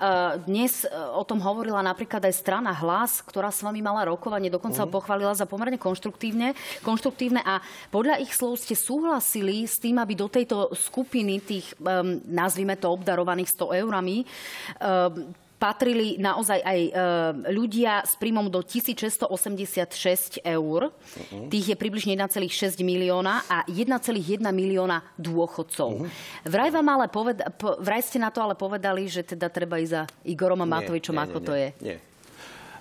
dnes 0.49 0.87
e, 0.87 0.89
o 0.89 1.21
tom 1.21 1.37
hovorila 1.37 1.85
napríklad 1.85 2.25
aj 2.25 2.33
strana 2.33 2.73
Hlas, 2.73 3.21
ktorá 3.21 3.53
s 3.53 3.61
vami 3.61 3.85
mala 3.85 4.09
rokovanie, 4.09 4.49
dokonca 4.49 4.87
uh-huh. 4.87 4.95
pochválila 4.95 5.37
za 5.37 5.45
pomerne 5.45 5.77
konštruktívne, 5.77 6.57
konštruktívne 6.81 7.45
a 7.49 7.53
podľa 7.89 8.21
ich 8.21 8.29
slov 8.37 8.61
ste 8.61 8.77
súhlasili 8.77 9.65
s 9.65 9.81
tým, 9.81 9.97
aby 9.97 10.13
do 10.13 10.29
tejto 10.29 10.69
skupiny 10.77 11.41
tých, 11.41 11.73
um, 11.81 12.21
nazvime 12.29 12.77
to, 12.77 12.93
obdarovaných 12.93 13.49
100 13.57 13.81
eurami, 13.81 14.21
um, 14.77 15.33
patrili 15.59 16.15
naozaj 16.15 16.63
aj 16.63 16.79
e, 16.79 16.91
ľudia 17.51 18.07
s 18.07 18.15
príjmom 18.15 18.47
do 18.47 18.63
1686 18.63 20.39
eur. 20.39 20.81
Uh-huh. 20.87 21.51
Tých 21.51 21.75
je 21.75 21.75
približne 21.75 22.15
1,6 22.15 22.79
milióna 22.79 23.43
a 23.51 23.67
1,1 23.67 24.39
milióna 24.39 25.03
dôchodcov. 25.19 26.07
Uh-huh. 26.07 26.47
Vraj, 26.47 26.71
vám 26.71 26.87
ale 26.95 27.11
poved- 27.11 27.43
po- 27.59 27.75
vraj 27.83 27.99
ste 27.99 28.23
na 28.23 28.31
to 28.31 28.39
ale 28.39 28.55
povedali, 28.55 29.11
že 29.11 29.27
teda 29.27 29.51
treba 29.51 29.83
ísť 29.83 29.91
za 29.91 30.01
Igorom 30.23 30.63
a 30.63 30.67
Matovičom, 30.79 31.19
nie, 31.19 31.23
ako 31.27 31.37
nie, 31.43 31.45
to 31.45 31.53
je. 31.53 31.69
Nie. 31.83 31.97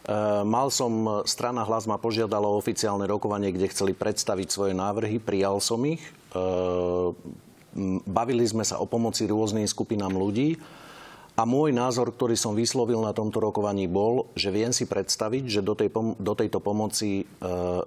Uh, 0.09 0.41
mal 0.41 0.73
som, 0.73 1.21
strana 1.29 1.69
Hlas 1.69 1.85
ma 1.85 2.01
požiadala 2.01 2.49
o 2.49 2.57
oficiálne 2.57 3.05
rokovanie, 3.05 3.53
kde 3.53 3.69
chceli 3.69 3.93
predstaviť 3.93 4.49
svoje 4.49 4.73
návrhy, 4.73 5.21
prijal 5.21 5.61
som 5.61 5.85
ich. 5.85 6.01
Uh, 6.33 7.13
bavili 8.09 8.49
sme 8.49 8.65
sa 8.65 8.81
o 8.81 8.89
pomoci 8.89 9.29
rôznym 9.29 9.69
skupinám 9.69 10.17
ľudí. 10.17 10.57
A 11.39 11.47
môj 11.47 11.71
názor, 11.71 12.11
ktorý 12.11 12.35
som 12.35 12.59
vyslovil 12.59 12.99
na 12.99 13.15
tomto 13.15 13.39
rokovaní, 13.39 13.87
bol, 13.87 14.27
že 14.35 14.51
viem 14.51 14.75
si 14.75 14.91
predstaviť, 14.91 15.47
že 15.47 15.61
do, 15.63 15.79
tej 15.79 15.87
pom- 15.87 16.19
do 16.19 16.35
tejto 16.35 16.59
pomoci 16.59 17.23
e, 17.23 17.25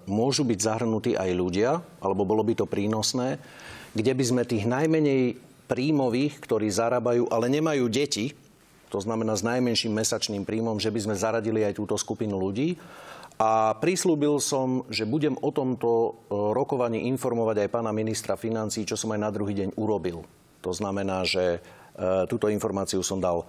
môžu 0.08 0.48
byť 0.48 0.56
zahrnutí 0.56 1.12
aj 1.20 1.30
ľudia, 1.36 1.76
alebo 2.00 2.24
bolo 2.24 2.40
by 2.48 2.56
to 2.56 2.64
prínosné, 2.64 3.36
kde 3.92 4.12
by 4.16 4.24
sme 4.24 4.48
tých 4.48 4.64
najmenej 4.64 5.36
príjmových, 5.68 6.40
ktorí 6.40 6.72
zarábajú, 6.72 7.28
ale 7.28 7.52
nemajú 7.52 7.92
deti, 7.92 8.32
to 8.92 9.00
znamená 9.00 9.32
s 9.32 9.40
najmenším 9.40 9.96
mesačným 9.96 10.44
príjmom, 10.44 10.76
že 10.76 10.92
by 10.92 11.00
sme 11.08 11.14
zaradili 11.16 11.64
aj 11.64 11.80
túto 11.80 11.96
skupinu 11.96 12.36
ľudí. 12.36 12.76
A 13.40 13.72
prislúbil 13.80 14.36
som, 14.38 14.84
že 14.92 15.08
budem 15.08 15.34
o 15.40 15.48
tomto 15.48 15.88
e, 15.88 16.10
rokovaní 16.30 17.08
informovať 17.08 17.64
aj 17.64 17.72
pána 17.72 17.90
ministra 17.90 18.36
financí, 18.36 18.84
čo 18.84 18.94
som 18.94 19.10
aj 19.16 19.20
na 19.24 19.32
druhý 19.32 19.56
deň 19.56 19.80
urobil. 19.80 20.22
To 20.62 20.70
znamená, 20.70 21.24
že 21.24 21.58
E, 21.92 22.24
túto 22.28 22.48
informáciu 22.48 23.04
som 23.04 23.20
dal. 23.20 23.44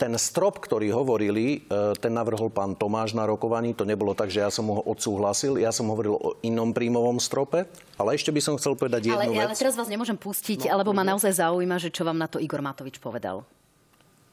Ten 0.00 0.16
strop, 0.16 0.64
ktorý 0.64 0.96
hovorili, 0.96 1.68
e, 1.68 1.92
ten 2.00 2.16
navrhol 2.16 2.48
pán 2.48 2.72
Tomáš 2.72 3.12
na 3.12 3.28
rokovaní. 3.28 3.76
To 3.76 3.84
nebolo 3.84 4.16
tak, 4.16 4.32
že 4.32 4.40
ja 4.40 4.48
som 4.48 4.64
ho 4.72 4.80
odsúhlasil. 4.88 5.60
Ja 5.60 5.68
som 5.68 5.92
hovoril 5.92 6.16
o 6.16 6.40
inom 6.40 6.72
príjmovom 6.72 7.20
strope. 7.20 7.68
Ale 8.00 8.16
ešte 8.16 8.32
by 8.32 8.40
som 8.40 8.56
chcel 8.56 8.80
povedať 8.80 9.12
jednu 9.12 9.20
ale, 9.20 9.36
vec. 9.36 9.52
Ale 9.52 9.60
teraz 9.60 9.76
vás 9.76 9.92
nemôžem 9.92 10.16
pustiť, 10.16 10.72
no, 10.72 10.80
lebo 10.80 10.96
ma 10.96 11.04
naozaj 11.04 11.36
zaujíma, 11.36 11.76
že 11.76 11.92
čo 11.92 12.08
vám 12.08 12.16
na 12.16 12.32
to 12.32 12.40
Igor 12.40 12.64
Matovič 12.64 12.96
povedal. 12.96 13.44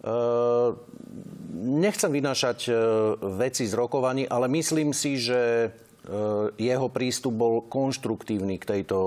Uh, 0.08 0.80
nechcem 1.52 2.08
vynášať 2.08 2.72
uh, 2.72 2.76
veci 3.36 3.68
z 3.68 3.76
rokovaní, 3.76 4.24
ale 4.24 4.48
myslím 4.48 4.96
si, 4.96 5.20
že 5.20 5.68
Eh, 6.08 6.72
jeho 6.72 6.88
prístup 6.88 7.36
bol 7.36 7.68
konštruktívny 7.68 8.56
k 8.56 8.64
tejto, 8.64 9.00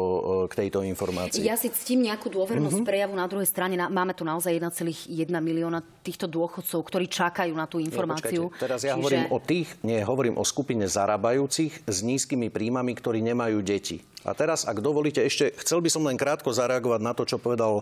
k 0.45 0.53
tejto 0.53 0.85
informácii. 0.85 1.41
Ja 1.41 1.57
si 1.57 1.73
ctím 1.73 2.05
nejakú 2.05 2.29
dôvernosť 2.29 2.77
mm-hmm. 2.77 2.85
prejavu. 2.93 3.17
Na 3.17 3.25
druhej 3.25 3.49
strane 3.49 3.81
máme 3.89 4.13
tu 4.13 4.29
naozaj 4.29 4.53
1,1 4.53 5.09
milióna 5.33 5.81
týchto 6.05 6.29
dôchodcov, 6.29 6.77
ktorí 6.77 7.09
čakajú 7.09 7.57
na 7.57 7.65
tú 7.65 7.81
informáciu. 7.81 8.53
Nie, 8.53 8.61
Teraz 8.61 8.85
ja 8.85 8.93
Čiže... 8.93 9.01
hovorím 9.01 9.25
o 9.33 9.39
tých, 9.41 9.69
nie, 9.81 9.97
hovorím 10.05 10.37
o 10.37 10.45
skupine 10.45 10.85
zarábajúcich 10.85 11.89
s 11.89 11.99
nízkymi 12.05 12.53
príjmami, 12.53 12.93
ktorí 12.93 13.25
nemajú 13.25 13.65
deti. 13.65 14.05
A 14.29 14.37
teraz, 14.37 14.69
ak 14.69 14.85
dovolíte, 14.85 15.25
ešte 15.25 15.57
chcel 15.57 15.81
by 15.81 15.89
som 15.89 16.05
len 16.05 16.21
krátko 16.21 16.53
zareagovať 16.53 17.01
na 17.01 17.17
to, 17.17 17.25
čo 17.25 17.41
povedal 17.41 17.81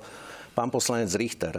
pán 0.55 0.71
poslanec 0.71 1.11
Richter. 1.19 1.59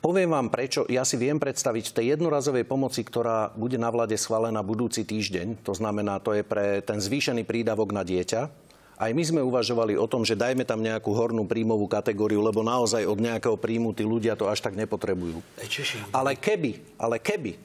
Poviem 0.00 0.32
vám 0.32 0.48
prečo. 0.48 0.88
Ja 0.88 1.04
si 1.04 1.20
viem 1.20 1.36
predstaviť 1.36 1.92
v 1.92 1.96
tej 2.00 2.06
jednorazovej 2.16 2.64
pomoci, 2.64 3.04
ktorá 3.04 3.52
bude 3.52 3.76
na 3.76 3.92
vlade 3.92 4.16
schválená 4.16 4.64
budúci 4.64 5.04
týždeň, 5.04 5.60
to 5.60 5.76
znamená, 5.76 6.16
to 6.24 6.32
je 6.32 6.40
pre 6.40 6.80
ten 6.80 6.96
zvýšený 6.96 7.44
prídavok 7.44 7.92
na 7.92 8.00
dieťa, 8.00 8.48
aj 9.00 9.16
my 9.16 9.22
sme 9.24 9.40
uvažovali 9.40 9.96
o 9.96 10.04
tom, 10.04 10.28
že 10.28 10.36
dajme 10.36 10.60
tam 10.68 10.84
nejakú 10.84 11.08
hornú 11.16 11.48
príjmovú 11.48 11.88
kategóriu, 11.88 12.44
lebo 12.44 12.60
naozaj 12.60 13.08
od 13.08 13.16
nejakého 13.16 13.56
príjmu 13.56 13.96
tí 13.96 14.04
ľudia 14.04 14.36
to 14.36 14.44
až 14.44 14.60
tak 14.60 14.76
nepotrebujú. 14.76 15.40
Ale 16.12 16.36
keby, 16.36 17.00
ale 17.00 17.16
keby, 17.16 17.56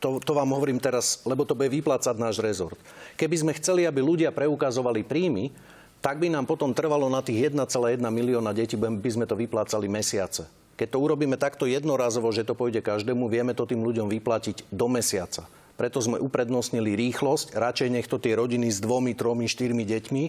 to, 0.00 0.16
to 0.16 0.32
vám 0.32 0.48
hovorím 0.48 0.80
teraz, 0.80 1.20
lebo 1.28 1.44
to 1.44 1.52
bude 1.52 1.68
vyplácať 1.68 2.16
náš 2.16 2.40
rezort. 2.40 2.80
Keby 3.20 3.36
sme 3.36 3.52
chceli, 3.60 3.84
aby 3.84 4.00
ľudia 4.00 4.32
preukazovali 4.32 5.04
príjmy, 5.04 5.52
tak 6.00 6.24
by 6.24 6.32
nám 6.32 6.48
potom 6.48 6.72
trvalo 6.72 7.04
na 7.12 7.20
tých 7.20 7.52
1,1 7.52 8.00
milióna 8.00 8.56
detí, 8.56 8.80
by 8.80 9.10
sme 9.12 9.28
to 9.28 9.36
vyplácali 9.36 9.92
mesiace. 9.92 10.48
Keď 10.78 10.94
to 10.94 11.02
urobíme 11.02 11.34
takto 11.34 11.66
jednorazovo, 11.66 12.30
že 12.30 12.46
to 12.46 12.54
pôjde 12.54 12.86
každému, 12.86 13.26
vieme 13.26 13.50
to 13.50 13.66
tým 13.66 13.82
ľuďom 13.82 14.06
vyplatiť 14.06 14.70
do 14.70 14.86
mesiaca. 14.86 15.50
Preto 15.74 15.98
sme 16.02 16.18
uprednostnili 16.18 16.94
rýchlosť. 16.94 17.54
Radšej 17.54 17.88
nech 17.90 18.06
to 18.10 18.18
tie 18.18 18.34
rodiny 18.34 18.70
s 18.70 18.82
dvomi, 18.82 19.14
tromi, 19.14 19.46
štyrmi 19.46 19.82
deťmi 19.86 20.24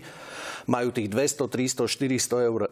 majú 0.69 0.89
tých 0.93 1.09
200, 1.09 1.49
300, 1.49 1.89
400 1.89 2.49
eur 2.49 2.61
e, 2.65 2.69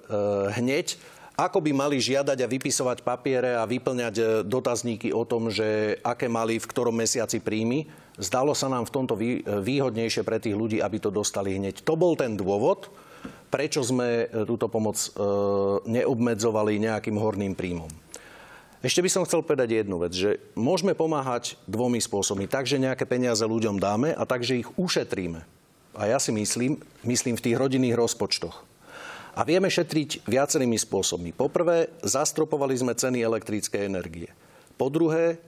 hneď, 0.61 0.97
ako 1.37 1.61
by 1.61 1.71
mali 1.73 1.97
žiadať 1.97 2.37
a 2.37 2.49
vypisovať 2.49 2.97
papiere 3.01 3.57
a 3.57 3.65
vyplňať 3.65 4.15
e, 4.17 4.23
dotazníky 4.45 5.09
o 5.09 5.25
tom, 5.25 5.49
že 5.49 5.97
aké 6.05 6.29
mali 6.29 6.61
v 6.61 6.69
ktorom 6.69 6.93
mesiaci 6.93 7.41
príjmy. 7.41 7.89
Zdalo 8.17 8.53
sa 8.53 8.69
nám 8.69 8.85
v 8.85 8.93
tomto 8.93 9.13
e, 9.17 9.41
výhodnejšie 9.41 10.21
pre 10.21 10.37
tých 10.37 10.53
ľudí, 10.53 10.77
aby 10.77 11.01
to 11.01 11.09
dostali 11.09 11.57
hneď. 11.57 11.81
To 11.81 11.97
bol 11.97 12.13
ten 12.13 12.37
dôvod, 12.37 12.93
prečo 13.47 13.81
sme 13.83 14.27
e, 14.27 14.43
túto 14.43 14.67
pomoc 14.67 14.99
e, 14.99 15.09
neobmedzovali 15.87 16.79
nejakým 16.79 17.15
horným 17.15 17.53
príjmom. 17.55 17.89
Ešte 18.85 19.01
by 19.01 19.09
som 19.09 19.25
chcel 19.25 19.41
povedať 19.41 19.81
jednu 19.83 19.97
vec, 19.97 20.13
že 20.13 20.37
môžeme 20.53 20.93
pomáhať 20.93 21.57
dvomi 21.65 21.97
spôsobmi. 21.97 22.45
Tak, 22.45 22.69
že 22.69 22.77
nejaké 22.77 23.09
peniaze 23.09 23.41
ľuďom 23.41 23.81
dáme 23.81 24.13
a 24.13 24.23
tak, 24.23 24.45
že 24.45 24.61
ich 24.61 24.69
ušetríme. 24.77 25.41
A 25.97 26.01
ja 26.05 26.21
si 26.21 26.29
myslím, 26.29 26.77
myslím 27.01 27.35
v 27.35 27.45
tých 27.49 27.57
rodinných 27.57 27.97
rozpočtoch. 27.97 28.61
A 29.37 29.41
vieme 29.45 29.69
šetriť 29.69 30.29
viacerými 30.29 30.77
spôsobmi. 30.77 31.33
Poprvé, 31.33 31.89
zastropovali 32.05 32.77
sme 32.77 32.93
ceny 32.93 33.21
elektrickej 33.21 33.81
energie. 33.85 34.29
Po 34.77 34.93
druhé, 34.93 35.41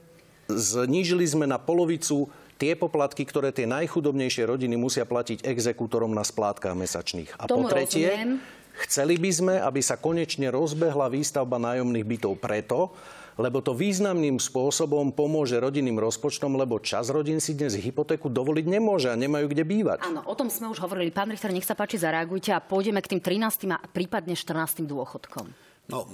znížili 0.50 1.26
sme 1.30 1.46
na 1.46 1.62
polovicu 1.62 2.30
tie 2.60 2.76
poplatky, 2.76 3.24
ktoré 3.24 3.56
tie 3.56 3.64
najchudobnejšie 3.66 4.44
rodiny 4.44 4.76
musia 4.76 5.08
platiť 5.08 5.48
exekútorom 5.48 6.12
na 6.12 6.28
splátkach 6.28 6.76
mesačných. 6.76 7.40
A 7.40 7.48
Tomu 7.48 7.66
po 7.66 7.72
tretie, 7.72 8.12
rozumiem. 8.12 8.44
chceli 8.84 9.16
by 9.16 9.32
sme, 9.32 9.56
aby 9.64 9.80
sa 9.80 9.96
konečne 9.96 10.52
rozbehla 10.52 11.08
výstavba 11.08 11.56
nájomných 11.56 12.04
bytov 12.06 12.36
preto, 12.38 12.92
lebo 13.40 13.64
to 13.64 13.72
významným 13.72 14.36
spôsobom 14.36 15.16
pomôže 15.16 15.56
rodinným 15.56 15.96
rozpočtom, 15.96 16.60
lebo 16.60 16.84
čas 16.84 17.08
rodín 17.08 17.40
si 17.40 17.56
dnes 17.56 17.80
hypotéku 17.80 18.28
dovoliť 18.28 18.68
nemôže 18.68 19.08
a 19.08 19.16
nemajú 19.16 19.48
kde 19.48 19.64
bývať. 19.64 20.04
Áno, 20.04 20.28
o 20.28 20.36
tom 20.36 20.52
sme 20.52 20.68
už 20.68 20.84
hovorili. 20.84 21.08
Pán 21.08 21.32
Richter, 21.32 21.56
nech 21.56 21.64
sa 21.64 21.72
páči, 21.72 21.96
zareagujte 21.96 22.52
a 22.52 22.60
pôjdeme 22.60 23.00
k 23.00 23.16
tým 23.16 23.24
13. 23.24 23.72
a 23.72 23.80
prípadne 23.88 24.36
14. 24.36 24.84
dôchodkom. 24.84 25.48
No, 25.88 26.06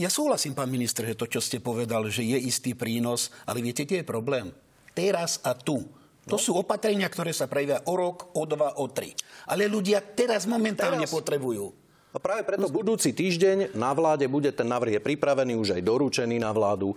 ja 0.00 0.08
súhlasím, 0.08 0.56
pán 0.56 0.72
minister, 0.72 1.04
že 1.04 1.14
to, 1.14 1.28
čo 1.28 1.44
ste 1.44 1.60
povedal, 1.60 2.08
že 2.08 2.24
je 2.24 2.40
istý 2.40 2.72
prínos, 2.72 3.28
ale 3.44 3.60
viete, 3.60 3.84
kde 3.84 4.00
je 4.00 4.06
problém? 4.08 4.48
Teraz 4.96 5.44
a 5.44 5.52
tu. 5.52 5.84
To 6.26 6.40
sú 6.40 6.56
opatrenia, 6.58 7.06
ktoré 7.06 7.30
sa 7.30 7.46
prejavia 7.46 7.84
o 7.86 7.94
rok, 7.94 8.34
o 8.34 8.42
dva, 8.48 8.80
o 8.82 8.88
tri. 8.90 9.14
Ale 9.46 9.68
ľudia 9.70 10.02
teraz 10.02 10.48
momentálne 10.48 11.06
Teraz. 11.06 11.14
potrebujú. 11.14 11.70
A 12.10 12.18
práve 12.18 12.48
preto 12.48 12.72
budúci 12.72 13.12
týždeň 13.12 13.76
na 13.76 13.92
vláde 13.92 14.24
bude 14.24 14.48
ten 14.48 14.64
návrh 14.64 14.98
je 14.98 15.02
pripravený, 15.04 15.52
už 15.52 15.76
aj 15.76 15.82
doručený 15.84 16.40
na 16.40 16.48
vládu. 16.48 16.96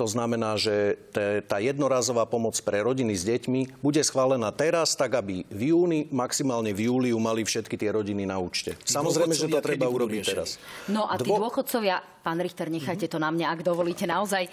To 0.00 0.08
znamená, 0.08 0.56
že 0.56 0.96
tá 1.44 1.60
jednorazová 1.60 2.24
pomoc 2.24 2.56
pre 2.64 2.80
rodiny 2.80 3.12
s 3.12 3.28
deťmi 3.28 3.84
bude 3.84 4.00
schválená 4.00 4.48
teraz, 4.48 4.96
tak 4.96 5.12
aby 5.12 5.44
v 5.52 5.76
júni, 5.76 6.08
maximálne 6.08 6.72
v 6.72 6.88
júli 6.88 7.12
ju 7.12 7.20
mali 7.20 7.44
všetky 7.44 7.76
tie 7.76 7.92
rodiny 7.92 8.24
na 8.24 8.40
účte. 8.40 8.80
Samozrejme, 8.80 9.36
že 9.36 9.52
to 9.52 9.60
treba 9.60 9.92
urobiť 9.92 10.20
teraz. 10.24 10.56
No 10.88 11.04
a 11.04 11.20
tí 11.20 11.28
Dvo- 11.28 11.44
dôchodcovia, 11.44 12.00
pán 12.24 12.40
Richter, 12.40 12.72
nechajte 12.72 13.12
to 13.12 13.20
na 13.20 13.28
mňa, 13.28 13.52
ak 13.52 13.60
dovolíte 13.60 14.08
naozaj. 14.08 14.48
E, 14.48 14.50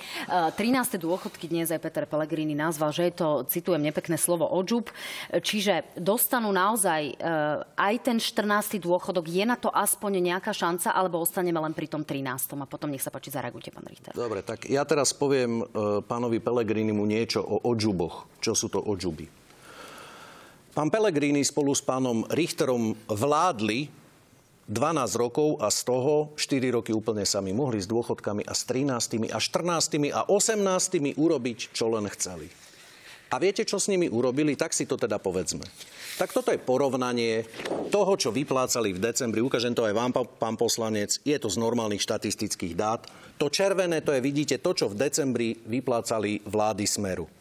13. 0.56 1.00
dôchodky 1.00 1.48
dnes 1.51 1.72
aj 1.72 1.80
Peter 1.80 2.04
Pellegrini 2.04 2.56
nazval, 2.56 2.92
že 2.92 3.08
je 3.08 3.13
to, 3.16 3.48
citujem 3.48 3.80
nepekné 3.80 4.20
slovo, 4.20 4.48
odžub. 4.48 4.92
E, 5.32 5.39
Čiže 5.39 5.96
dostanú 6.00 6.51
naozaj 6.51 7.01
e, 7.12 7.13
aj 7.63 7.96
ten 8.04 8.18
14. 8.20 8.84
dôchodok. 8.84 9.32
Je 9.32 9.48
na 9.48 9.56
to 9.56 9.72
aspoň 9.72 10.20
nejaká 10.20 10.51
šanca, 10.51 10.92
alebo 10.92 11.24
ostaneme 11.24 11.60
len 11.60 11.72
pri 11.72 11.88
tom 11.88 12.04
13. 12.04 12.56
A 12.60 12.68
potom 12.68 12.92
nech 12.92 13.04
sa 13.04 13.12
páči, 13.12 13.32
zareagujte, 13.32 13.72
pán 13.72 13.88
Richter. 13.88 14.12
Dobre, 14.16 14.44
tak 14.44 14.68
ja 14.68 14.84
teraz 14.88 15.12
poviem 15.12 15.37
e, 15.46 15.62
pánovi 16.01 16.41
Pelegrinimu 16.41 17.06
niečo 17.06 17.46
o 17.46 17.62
odžuboch. 17.67 18.25
Čo 18.41 18.58
sú 18.58 18.67
to 18.72 18.82
odžuby? 18.82 19.29
Pán 20.77 20.94
Pellegrini 20.94 21.41
spolu 21.41 21.74
s 21.74 21.82
pánom 21.82 22.22
Richterom 22.29 22.94
vládli 23.10 23.89
12 24.70 25.15
rokov 25.15 25.58
a 25.63 25.72
z 25.74 25.79
toho 25.88 26.36
4 26.36 26.75
roky 26.75 26.91
úplne 26.91 27.24
sami 27.24 27.56
mohli 27.56 27.82
s 27.82 27.88
dôchodkami 27.88 28.46
a 28.46 28.53
s 28.53 28.67
13 28.70 29.32
a 29.32 29.39
14 29.41 30.12
a 30.12 30.22
18 30.27 31.17
urobiť, 31.17 31.72
čo 31.72 31.88
len 31.89 32.06
chceli. 32.13 32.51
A 33.27 33.36
viete, 33.43 33.67
čo 33.67 33.75
s 33.75 33.91
nimi 33.91 34.07
urobili? 34.07 34.55
Tak 34.55 34.72
si 34.72 34.88
to 34.88 34.96
teda 34.96 35.19
povedzme. 35.19 35.63
Tak 36.17 36.34
toto 36.34 36.50
je 36.50 36.57
porovnanie 36.57 37.46
toho, 37.93 38.17
čo 38.17 38.34
vyplácali 38.34 38.96
v 38.96 39.03
decembri. 39.03 39.43
Ukážem 39.43 39.75
to 39.75 39.86
aj 39.86 39.93
vám, 39.93 40.12
pán 40.15 40.57
poslanec. 40.57 41.22
Je 41.27 41.38
to 41.38 41.51
z 41.51 41.62
normálnych 41.62 42.01
štatistických 42.01 42.74
dát. 42.74 43.05
To 43.38 43.53
červené, 43.53 44.01
to 44.01 44.15
je, 44.15 44.24
vidíte, 44.24 44.57
to, 44.57 44.74
čo 44.74 44.89
v 44.89 44.98
decembri 44.98 45.53
vyplácali 45.67 46.48
vlády 46.50 46.86
Smeru. 46.89 47.37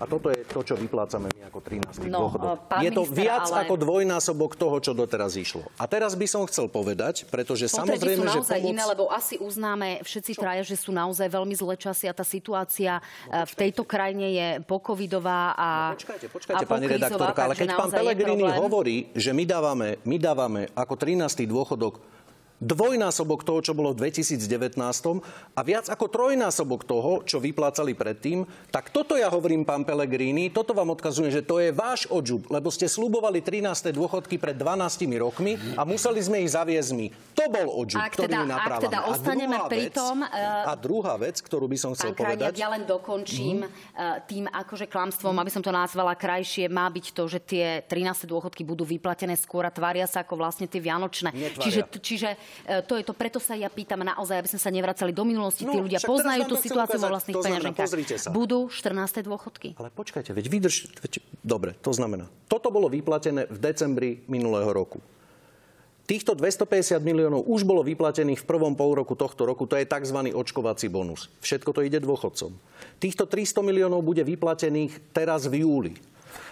A 0.00 0.08
toto 0.08 0.32
je 0.32 0.40
to, 0.48 0.64
čo 0.64 0.74
vyplácame 0.74 1.28
my 1.28 1.40
ako 1.46 1.60
13. 1.60 2.08
No, 2.08 2.24
dôchodok. 2.24 2.72
Je 2.80 2.88
to 2.88 3.04
minister, 3.04 3.20
viac 3.20 3.44
ale- 3.46 3.68
ako 3.68 3.74
dvojnásobok 3.76 4.56
toho, 4.56 4.76
čo 4.80 4.96
doteraz 4.96 5.36
išlo. 5.36 5.68
A 5.76 5.84
teraz 5.84 6.16
by 6.16 6.24
som 6.24 6.48
chcel 6.48 6.72
povedať, 6.72 7.28
pretože 7.28 7.68
Potreby 7.68 7.76
sú 7.76 7.84
samozrejme, 7.84 8.24
že 8.24 8.40
naozaj 8.40 8.58
pomoc... 8.58 8.72
iné, 8.72 8.82
lebo 8.88 9.04
asi 9.12 9.36
uznáme 9.36 10.00
všetci 10.00 10.32
traja, 10.34 10.64
že 10.64 10.80
sú 10.80 10.88
naozaj 10.88 11.28
veľmi 11.28 11.52
zlé 11.52 11.76
časy 11.76 12.08
a 12.08 12.16
tá 12.16 12.24
situácia 12.24 13.04
e, 13.28 13.44
v 13.44 13.52
tejto 13.52 13.84
krajine 13.84 14.26
je 14.32 14.48
pocovidová 14.64 15.52
a 15.52 15.68
No, 15.92 15.98
Počkajte, 16.00 16.26
počkajte, 16.32 16.64
a 16.64 16.68
pani 16.68 16.86
redaktorka, 16.88 17.40
ale 17.44 17.54
keď 17.54 17.68
pán 17.76 17.90
problém. 17.92 18.56
hovorí, 18.56 18.96
že 19.12 19.36
my 19.36 19.44
dávame, 19.44 20.00
my 20.02 20.16
dávame 20.16 20.60
ako 20.72 20.96
13. 20.96 21.44
dôchodok 21.44 22.00
dvojnásobok 22.60 23.40
toho, 23.42 23.64
čo 23.64 23.72
bolo 23.72 23.96
v 23.96 24.12
2019 24.12 24.76
a 25.56 25.60
viac 25.64 25.88
ako 25.88 26.06
trojnásobok 26.12 26.84
toho, 26.84 27.24
čo 27.24 27.40
vyplácali 27.40 27.96
predtým, 27.96 28.44
tak 28.68 28.92
toto 28.92 29.16
ja 29.16 29.32
hovorím, 29.32 29.64
pán 29.64 29.88
Pellegrini, 29.88 30.52
toto 30.52 30.76
vám 30.76 30.92
odkazujem, 30.92 31.32
že 31.32 31.42
to 31.42 31.56
je 31.56 31.72
váš 31.72 32.04
odžub, 32.12 32.52
lebo 32.52 32.68
ste 32.68 32.84
slubovali 32.84 33.40
13. 33.40 33.96
dôchodky 33.96 34.36
pred 34.36 34.54
12 34.60 35.08
rokmi 35.16 35.56
a 35.74 35.88
museli 35.88 36.20
sme 36.20 36.44
ich 36.44 36.52
zaviesť 36.52 36.90
my. 36.92 37.06
To 37.40 37.44
bol 37.48 37.68
odžub, 37.80 38.04
Ak 38.04 38.12
ktorý 38.12 38.28
teda- 38.28 38.44
my 38.44 38.52
ak 38.60 38.72
teda 38.84 38.98
A 39.00 39.08
ostaneme 39.08 39.56
druhá 39.56 39.72
pri 39.72 39.84
vec- 39.88 39.96
tom, 39.96 40.16
eh, 40.20 40.70
A 40.70 40.72
druhá 40.76 41.14
vec, 41.16 41.40
ktorú 41.40 41.64
by 41.64 41.78
som 41.80 41.90
chcel 41.96 42.12
Pán 42.12 42.36
povedať... 42.36 42.60
ja 42.60 42.68
len 42.68 42.84
dokončím 42.84 43.64
mm. 43.64 44.28
tým 44.28 44.44
akože 44.44 44.84
klamstvom, 44.84 45.32
aby 45.40 45.48
som 45.48 45.64
to 45.64 45.72
nazvala 45.72 46.12
krajšie, 46.12 46.68
má 46.68 46.84
byť 46.92 47.06
to, 47.16 47.24
že 47.24 47.38
tie 47.40 47.66
13. 47.88 48.28
dôchodky 48.28 48.60
budú 48.60 48.84
vyplatené 48.84 49.32
skôr 49.40 49.64
a 49.64 49.72
tvária 49.72 50.04
sa 50.04 50.20
ako 50.20 50.36
vlastne 50.36 50.68
tie 50.68 50.82
vianočné. 50.82 51.32
Netvária. 51.32 51.64
Čiže, 51.64 51.80
čiže 52.04 52.28
to 52.86 52.96
je 52.96 53.02
to, 53.02 53.12
preto 53.16 53.38
sa 53.42 53.56
ja 53.56 53.68
pýtam 53.68 54.02
naozaj, 54.04 54.40
aby 54.40 54.48
sme 54.50 54.60
sa 54.60 54.70
nevracali 54.70 55.10
do 55.10 55.24
minulosti. 55.26 55.66
Tí 55.66 55.76
No, 55.76 55.84
ľudia 55.84 55.98
však 55.98 56.08
teraz 56.08 56.16
poznajú 56.16 56.42
tú 56.46 56.56
situáciu 56.58 56.98
vo 56.98 57.08
ukázať. 57.08 57.14
vlastných 57.14 57.36
To 57.36 57.42
znamená, 57.42 57.70
peňaženkách. 57.74 58.32
Budú 58.34 58.58
14. 58.68 59.26
dôchodky. 59.26 59.68
Ale 59.78 59.88
počkajte, 59.90 60.30
veď 60.34 60.46
vydrž... 60.48 60.76
Veď, 61.02 61.12
dobre, 61.42 61.76
to 61.78 61.90
znamená, 61.94 62.26
toto 62.50 62.70
bolo 62.70 62.90
vyplatené 62.90 63.46
v 63.48 63.58
decembri 63.58 64.10
minulého 64.26 64.70
roku. 64.70 64.98
Týchto 66.10 66.34
250 66.34 66.98
miliónov 67.06 67.46
už 67.46 67.62
bolo 67.62 67.86
vyplatených 67.86 68.42
v 68.42 68.48
prvom 68.50 68.74
pol 68.74 68.98
roku 68.98 69.14
tohto 69.14 69.46
roku. 69.46 69.62
To 69.70 69.78
je 69.78 69.86
tzv. 69.86 70.34
očkovací 70.34 70.90
bonus. 70.90 71.30
Všetko 71.38 71.70
to 71.70 71.86
ide 71.86 72.02
dôchodcom. 72.02 72.50
Týchto 72.98 73.30
300 73.30 73.62
miliónov 73.62 74.02
bude 74.02 74.26
vyplatených 74.26 75.14
teraz 75.14 75.46
v 75.46 75.62
júli. 75.62 75.94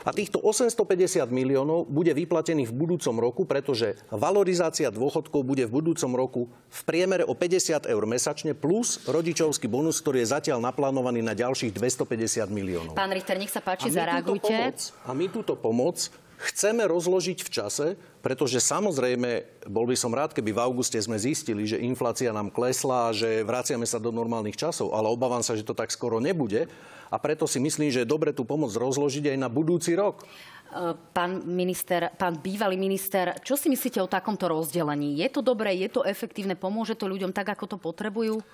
A 0.04 0.10
týchto 0.14 0.38
850 0.38 1.26
miliónov 1.28 1.86
bude 1.86 2.14
vyplatených 2.14 2.70
v 2.70 2.74
budúcom 2.74 3.16
roku, 3.18 3.42
pretože 3.42 3.98
valorizácia 4.08 4.88
dôchodkov 4.88 5.42
bude 5.42 5.64
v 5.66 5.72
budúcom 5.82 6.12
roku 6.14 6.42
v 6.70 6.80
priemere 6.86 7.24
o 7.26 7.34
50 7.34 7.86
eur 7.86 8.02
mesačne 8.06 8.54
plus 8.54 9.02
rodičovský 9.04 9.66
bonus, 9.66 9.98
ktorý 9.98 10.22
je 10.22 10.32
zatiaľ 10.32 10.62
naplánovaný 10.62 11.20
na 11.20 11.34
ďalších 11.34 11.74
250 11.74 12.46
miliónov. 12.48 12.94
Pán 12.94 13.10
Richter, 13.10 13.36
nech 13.36 13.50
sa 13.50 13.58
páči, 13.60 13.90
A 13.90 14.04
zareagujte. 14.04 14.46
pomoc- 14.48 14.90
A 15.02 15.10
my 15.12 15.26
túto 15.28 15.58
pomoc 15.58 16.08
chceme 16.38 16.86
rozložiť 16.86 17.42
v 17.42 17.50
čase, 17.50 17.86
pretože 18.22 18.62
samozrejme, 18.62 19.42
bol 19.66 19.90
by 19.90 19.98
som 19.98 20.14
rád, 20.14 20.30
keby 20.30 20.54
v 20.54 20.62
auguste 20.62 20.94
sme 20.94 21.18
zistili, 21.18 21.66
že 21.66 21.82
inflácia 21.82 22.30
nám 22.30 22.54
klesla 22.54 23.10
a 23.10 23.14
že 23.14 23.42
vraciame 23.42 23.82
sa 23.82 23.98
do 23.98 24.14
normálnych 24.14 24.54
časov, 24.54 24.94
ale 24.94 25.10
obávam 25.10 25.42
sa, 25.42 25.58
že 25.58 25.66
to 25.66 25.74
tak 25.74 25.90
skoro 25.90 26.22
nebude. 26.22 26.70
A 27.08 27.16
preto 27.16 27.48
si 27.48 27.58
myslím, 27.60 27.88
že 27.88 28.04
je 28.04 28.08
dobre 28.08 28.36
tú 28.36 28.44
pomoc 28.44 28.72
rozložiť 28.72 29.32
aj 29.32 29.38
na 29.40 29.48
budúci 29.48 29.96
rok. 29.96 30.24
E, 30.24 30.94
Pán 30.94 31.44
minister, 31.48 32.12
pán 32.14 32.40
bývalý 32.40 32.76
minister, 32.76 33.40
čo 33.40 33.56
si 33.56 33.72
myslíte 33.72 34.00
o 34.04 34.08
takomto 34.10 34.48
rozdelení? 34.48 35.16
Je 35.20 35.28
to 35.32 35.40
dobré, 35.40 35.72
je 35.80 35.88
to 35.88 36.04
efektívne, 36.04 36.54
pomôže 36.54 36.94
to 36.94 37.08
ľuďom 37.08 37.32
tak, 37.32 37.52
ako 37.56 37.64
to 37.64 37.76
potrebujú? 37.80 38.44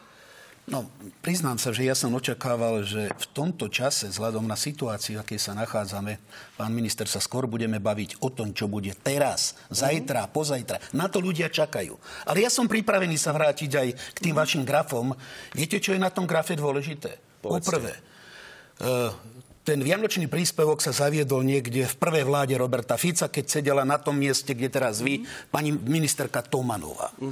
No, 0.64 0.88
priznám 1.20 1.60
sa, 1.60 1.76
že 1.76 1.84
ja 1.84 1.92
som 1.92 2.16
očakával, 2.16 2.88
že 2.88 3.12
v 3.12 3.26
tomto 3.36 3.68
čase, 3.68 4.08
vzhľadom 4.08 4.48
na 4.48 4.56
situáciu, 4.56 5.20
v 5.20 5.20
akej 5.20 5.36
sa 5.36 5.52
nachádzame, 5.52 6.16
pán 6.56 6.72
minister, 6.72 7.04
sa 7.04 7.20
skôr 7.20 7.44
budeme 7.44 7.76
baviť 7.76 8.24
o 8.24 8.32
tom, 8.32 8.56
čo 8.56 8.64
bude 8.64 8.96
teraz, 9.04 9.60
zajtra, 9.68 10.32
pozajtra. 10.32 10.80
Na 10.96 11.12
to 11.12 11.20
ľudia 11.20 11.52
čakajú. 11.52 12.00
Ale 12.24 12.40
ja 12.40 12.48
som 12.48 12.64
pripravený 12.64 13.20
sa 13.20 13.36
vrátiť 13.36 13.70
aj 13.76 13.88
k 14.16 14.18
tým 14.24 14.32
vašim 14.32 14.64
grafom. 14.64 15.12
Viete, 15.52 15.76
čo 15.84 15.92
je 15.92 16.00
na 16.00 16.08
tom 16.08 16.24
grafe 16.24 16.56
dôležité? 16.56 17.20
Povedzte. 17.44 17.68
Poprvé, 17.68 17.92
ten 19.64 19.80
vianočný 19.80 20.28
príspevok 20.28 20.84
sa 20.84 20.92
zaviedol 20.92 21.40
niekde 21.40 21.88
v 21.88 21.94
prvej 21.96 22.28
vláde 22.28 22.54
Roberta 22.60 23.00
Fica, 23.00 23.32
keď 23.32 23.44
sedela 23.48 23.82
na 23.88 23.96
tom 23.96 24.20
mieste, 24.20 24.52
kde 24.52 24.68
teraz 24.68 25.00
vy, 25.00 25.24
pani 25.48 25.72
ministerka 25.72 26.44
Tomanová. 26.44 27.08
E, 27.16 27.24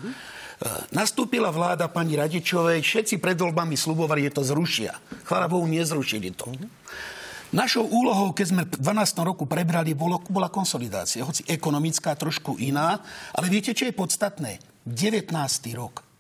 Nastúpila 0.97 1.53
vláda 1.53 1.93
pani 1.93 2.17
Radičovej, 2.17 2.81
všetci 2.81 3.21
pred 3.21 3.37
voľbami 3.37 3.77
slubovali, 3.77 4.25
že 4.25 4.37
to 4.41 4.43
zrušia. 4.49 4.97
Chvála 5.29 5.45
Bohu, 5.45 5.69
nezrušili 5.69 6.33
to. 6.33 6.57
Našou 7.53 7.85
úlohou, 7.85 8.33
keď 8.33 8.47
sme 8.49 8.63
v 8.65 8.81
12. 8.81 9.29
roku 9.29 9.45
prebrali, 9.45 9.93
bolo, 9.93 10.17
bola 10.25 10.49
konsolidácia, 10.49 11.29
hoci 11.29 11.45
ekonomická, 11.45 12.17
trošku 12.17 12.57
iná. 12.57 12.97
Ale 13.37 13.53
viete, 13.53 13.77
čo 13.77 13.85
je 13.85 13.93
podstatné? 13.93 14.57
19. 14.89 15.29
rok. 15.77 16.12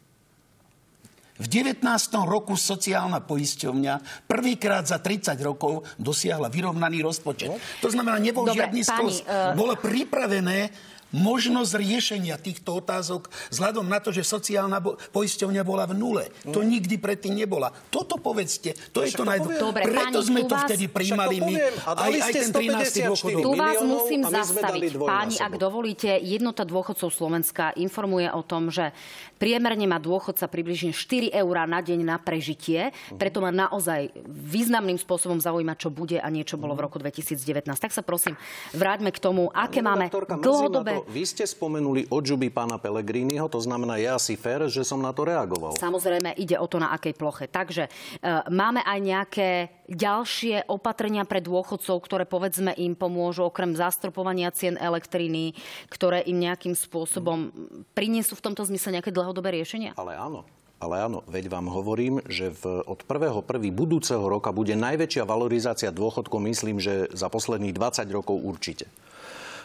V 1.42 1.46
19. 1.50 1.82
roku 2.22 2.54
sociálna 2.54 3.18
poisťovňa 3.18 4.24
prvýkrát 4.30 4.86
za 4.86 5.02
30 5.02 5.34
rokov 5.42 5.82
dosiahla 5.98 6.46
vyrovnaný 6.46 7.02
rozpočet. 7.02 7.50
To 7.82 7.90
znamená, 7.90 8.22
nebol 8.22 8.46
Dobre, 8.46 8.62
žiadny 8.62 8.82
skos. 8.86 9.26
eh, 9.26 9.58
Bolo 9.58 9.74
pripravené 9.74 10.70
možnosť 11.12 11.72
riešenia 11.76 12.40
týchto 12.40 12.80
otázok 12.80 13.28
vzhľadom 13.52 13.86
na 13.86 14.00
to, 14.00 14.10
že 14.10 14.24
sociálna 14.24 14.80
bo- 14.80 14.96
poisťovňa 15.12 15.62
bola 15.62 15.84
v 15.86 15.94
nule. 15.94 16.24
Mm. 16.42 16.52
To 16.56 16.60
nikdy 16.64 16.96
predtým 16.96 17.36
nebola. 17.36 17.70
Toto 17.92 18.16
povedzte, 18.16 18.72
to 18.90 19.04
je 19.04 19.12
to 19.12 19.22
najdôležitejšie. 19.22 19.62
Dobre, 19.62 19.82
Preto 19.86 20.18
páni, 20.18 20.26
sme 20.26 20.40
tu 20.42 20.48
to 20.48 20.56
vás- 20.56 20.66
vtedy 20.66 20.84
príjmali 20.88 21.36
my. 21.44 21.54
Aj, 21.84 22.12
aj 22.12 22.32
ten 22.32 22.48
13. 22.50 23.08
dôchodok. 23.12 23.42
Tu 23.44 23.52
vás 23.52 23.78
musím 23.84 24.20
zastaviť. 24.24 24.92
Páni, 24.98 25.36
ak 25.38 25.54
dovolíte, 25.60 26.10
jednota 26.18 26.64
dôchodcov 26.64 27.12
Slovenska 27.12 27.76
informuje 27.76 28.32
o 28.32 28.40
tom, 28.40 28.72
že 28.72 28.90
priemerne 29.36 29.84
má 29.84 30.00
dôchodca 30.00 30.48
približne 30.48 30.96
4 30.96 31.28
eurá 31.36 31.68
na 31.68 31.84
deň 31.84 32.00
na 32.02 32.16
prežitie. 32.16 32.88
Mhm. 33.12 33.20
Preto 33.20 33.44
ma 33.44 33.52
naozaj 33.52 34.16
významným 34.26 34.96
spôsobom 34.96 35.36
zaujíma, 35.36 35.76
čo 35.76 35.92
bude 35.92 36.16
a 36.16 36.28
niečo 36.32 36.56
bolo 36.56 36.72
v 36.72 36.88
roku 36.88 36.96
2019. 36.96 37.68
Tak 37.76 37.92
sa 37.92 38.00
prosím, 38.00 38.38
vráťme 38.72 39.12
k 39.12 39.18
tomu, 39.20 39.52
aké 39.52 39.84
máme 39.84 40.08
dlhodobé... 40.40 41.01
To, 41.02 41.10
vy 41.10 41.26
ste 41.26 41.42
spomenuli 41.42 42.06
odžuby 42.14 42.46
pána 42.54 42.78
Pellegriniho, 42.78 43.50
to 43.50 43.58
znamená, 43.58 43.98
je 43.98 44.06
asi 44.06 44.38
fér, 44.38 44.70
že 44.70 44.86
som 44.86 45.02
na 45.02 45.10
to 45.10 45.26
reagoval. 45.26 45.74
Samozrejme, 45.74 46.30
ide 46.38 46.54
o 46.62 46.70
to, 46.70 46.78
na 46.78 46.94
akej 46.94 47.18
ploche. 47.18 47.50
Takže 47.50 47.90
e, 47.90 48.30
máme 48.54 48.86
aj 48.86 48.98
nejaké 49.02 49.48
ďalšie 49.90 50.70
opatrenia 50.70 51.26
pre 51.26 51.42
dôchodcov, 51.42 51.98
ktoré 52.06 52.22
povedzme 52.22 52.70
im 52.78 52.94
pomôžu, 52.94 53.50
okrem 53.50 53.74
zastropovania 53.74 54.54
cien 54.54 54.78
elektriny, 54.78 55.58
ktoré 55.90 56.22
im 56.22 56.38
nejakým 56.38 56.78
spôsobom 56.78 57.50
priniesú 57.98 58.38
v 58.38 58.44
tomto 58.46 58.62
zmysle 58.62 59.02
nejaké 59.02 59.10
dlhodobé 59.10 59.50
riešenia? 59.50 59.98
Ale 59.98 60.14
áno. 60.14 60.46
Ale 60.78 61.02
áno, 61.02 61.26
veď 61.26 61.50
vám 61.50 61.66
hovorím, 61.66 62.22
že 62.30 62.54
v, 62.62 62.86
od 62.86 63.02
1.1. 63.02 63.42
budúceho 63.74 64.22
roka 64.22 64.54
bude 64.54 64.78
najväčšia 64.78 65.26
valorizácia 65.26 65.90
dôchodkov, 65.90 66.38
myslím, 66.46 66.78
že 66.78 67.10
za 67.10 67.26
posledných 67.26 67.74
20 67.74 68.06
rokov 68.14 68.38
určite. 68.38 68.86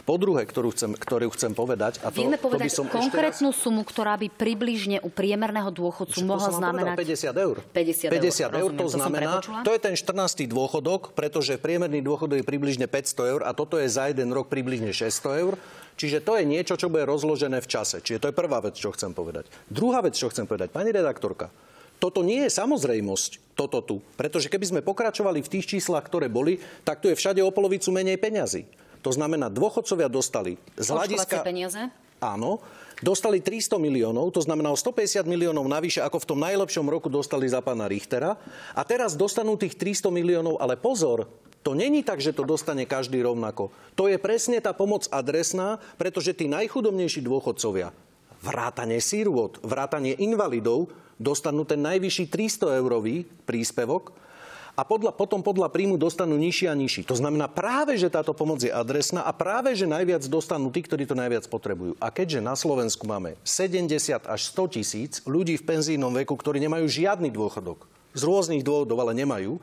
Po 0.08 0.16
druhé, 0.16 0.48
ktorú 0.48 0.72
chcem, 0.72 0.96
ktorú 0.96 1.28
chcem 1.36 1.52
povedať... 1.52 2.00
A 2.00 2.08
to, 2.08 2.24
Vieme 2.24 2.40
to 2.40 2.48
by 2.48 2.56
povedať 2.56 2.72
som 2.72 2.88
konkrétnu 2.88 3.52
sumu, 3.52 3.84
ktorá 3.84 4.16
by 4.16 4.32
približne 4.32 5.04
u 5.04 5.12
priemerného 5.12 5.68
dôchodcu 5.68 6.24
mohla 6.24 6.48
znamenať... 6.48 6.96
povedal, 6.96 7.36
50 7.36 7.44
eur. 7.44 7.56
50 7.76 8.08
eur, 8.08 8.12
50 8.16 8.56
eur 8.56 8.72
rozumiem, 8.72 8.80
to 8.80 8.88
znamená, 8.88 9.32
to 9.68 9.72
je 9.76 9.80
ten 9.84 10.00
14. 10.00 10.48
dôchodok, 10.48 11.12
pretože 11.12 11.60
priemerný 11.60 12.00
dôchodok 12.00 12.40
je 12.40 12.48
približne 12.48 12.88
500 12.88 13.34
eur 13.36 13.42
a 13.44 13.52
toto 13.52 13.76
je 13.76 13.92
za 13.92 14.08
jeden 14.08 14.32
rok 14.32 14.48
približne 14.48 14.96
600 14.96 15.44
eur. 15.44 15.60
Čiže 16.00 16.24
to 16.24 16.40
je 16.40 16.44
niečo, 16.48 16.80
čo 16.80 16.88
bude 16.88 17.04
rozložené 17.04 17.60
v 17.60 17.68
čase. 17.68 18.00
Čiže 18.00 18.22
to 18.24 18.28
je 18.32 18.40
prvá 18.40 18.64
vec, 18.64 18.80
čo 18.80 18.96
chcem 18.96 19.12
povedať. 19.12 19.52
Druhá 19.68 20.00
vec, 20.00 20.16
čo 20.16 20.32
chcem 20.32 20.48
povedať. 20.48 20.72
Pani 20.72 20.96
redaktorka, 20.96 21.52
toto 22.00 22.24
nie 22.24 22.48
je 22.48 22.56
samozrejmosť, 22.56 23.60
toto 23.60 23.84
tu. 23.84 24.00
Pretože 24.16 24.48
keby 24.48 24.66
sme 24.72 24.86
pokračovali 24.88 25.44
v 25.44 25.52
tých 25.52 25.68
číslach, 25.68 26.08
ktoré 26.08 26.32
boli, 26.32 26.64
tak 26.88 27.04
tu 27.04 27.12
je 27.12 27.18
všade 27.18 27.44
o 27.44 27.52
polovicu 27.52 27.92
menej 27.92 28.16
peňazí. 28.22 28.87
To 29.06 29.12
znamená, 29.14 29.52
dôchodcovia 29.52 30.10
dostali 30.10 30.58
z 30.78 30.88
hľadiska... 30.90 31.44
peniaze? 31.44 31.90
Áno, 32.18 32.66
dostali 32.98 33.46
300 33.46 33.78
miliónov, 33.78 34.34
to 34.34 34.42
znamená 34.42 34.74
o 34.74 34.78
150 34.78 35.22
miliónov 35.30 35.70
navyše, 35.70 36.02
ako 36.02 36.18
v 36.18 36.30
tom 36.34 36.40
najlepšom 36.42 36.90
roku 36.90 37.14
dostali 37.14 37.46
za 37.46 37.62
pána 37.62 37.86
Richtera. 37.86 38.34
A 38.74 38.82
teraz 38.82 39.14
dostanú 39.14 39.54
tých 39.54 39.78
300 39.78 40.10
miliónov, 40.10 40.58
ale 40.58 40.74
pozor, 40.82 41.30
to 41.62 41.78
není 41.78 42.02
tak, 42.02 42.18
že 42.18 42.34
to 42.34 42.48
dostane 42.48 42.90
každý 42.90 43.22
rovnako. 43.22 43.70
To 43.94 44.10
je 44.10 44.18
presne 44.18 44.58
tá 44.58 44.74
pomoc 44.74 45.06
adresná, 45.14 45.78
pretože 46.00 46.34
tí 46.34 46.50
najchudobnejší 46.50 47.22
dôchodcovia, 47.22 47.94
vrátanie 48.42 48.98
sírvot, 48.98 49.62
vrátanie 49.62 50.18
invalidov, 50.18 50.90
dostanú 51.22 51.70
ten 51.70 51.82
najvyšší 51.86 52.30
300-eurový 52.34 53.30
príspevok, 53.46 54.14
a 54.78 54.86
podľa, 54.86 55.10
potom 55.18 55.42
podľa 55.42 55.74
príjmu 55.74 55.98
dostanú 55.98 56.38
nižší 56.38 56.70
a 56.70 56.78
nižší. 56.78 57.02
To 57.10 57.18
znamená 57.18 57.50
práve, 57.50 57.98
že 57.98 58.14
táto 58.14 58.38
pomoc 58.38 58.62
je 58.62 58.70
adresná 58.70 59.26
a 59.26 59.34
práve, 59.34 59.74
že 59.74 59.90
najviac 59.90 60.22
dostanú 60.30 60.70
tí, 60.70 60.86
ktorí 60.86 61.10
to 61.10 61.18
najviac 61.18 61.50
potrebujú. 61.50 61.98
A 61.98 62.14
keďže 62.14 62.46
na 62.46 62.54
Slovensku 62.54 63.10
máme 63.10 63.34
70 63.42 63.90
až 64.30 64.42
100 64.54 64.78
tisíc 64.78 65.14
ľudí 65.26 65.58
v 65.58 65.66
penzijnom 65.66 66.14
veku, 66.14 66.38
ktorí 66.38 66.62
nemajú 66.62 66.86
žiadny 66.86 67.34
dôchodok, 67.34 67.90
z 68.14 68.22
rôznych 68.22 68.62
dôvodov, 68.62 69.02
ale 69.02 69.18
nemajú, 69.18 69.58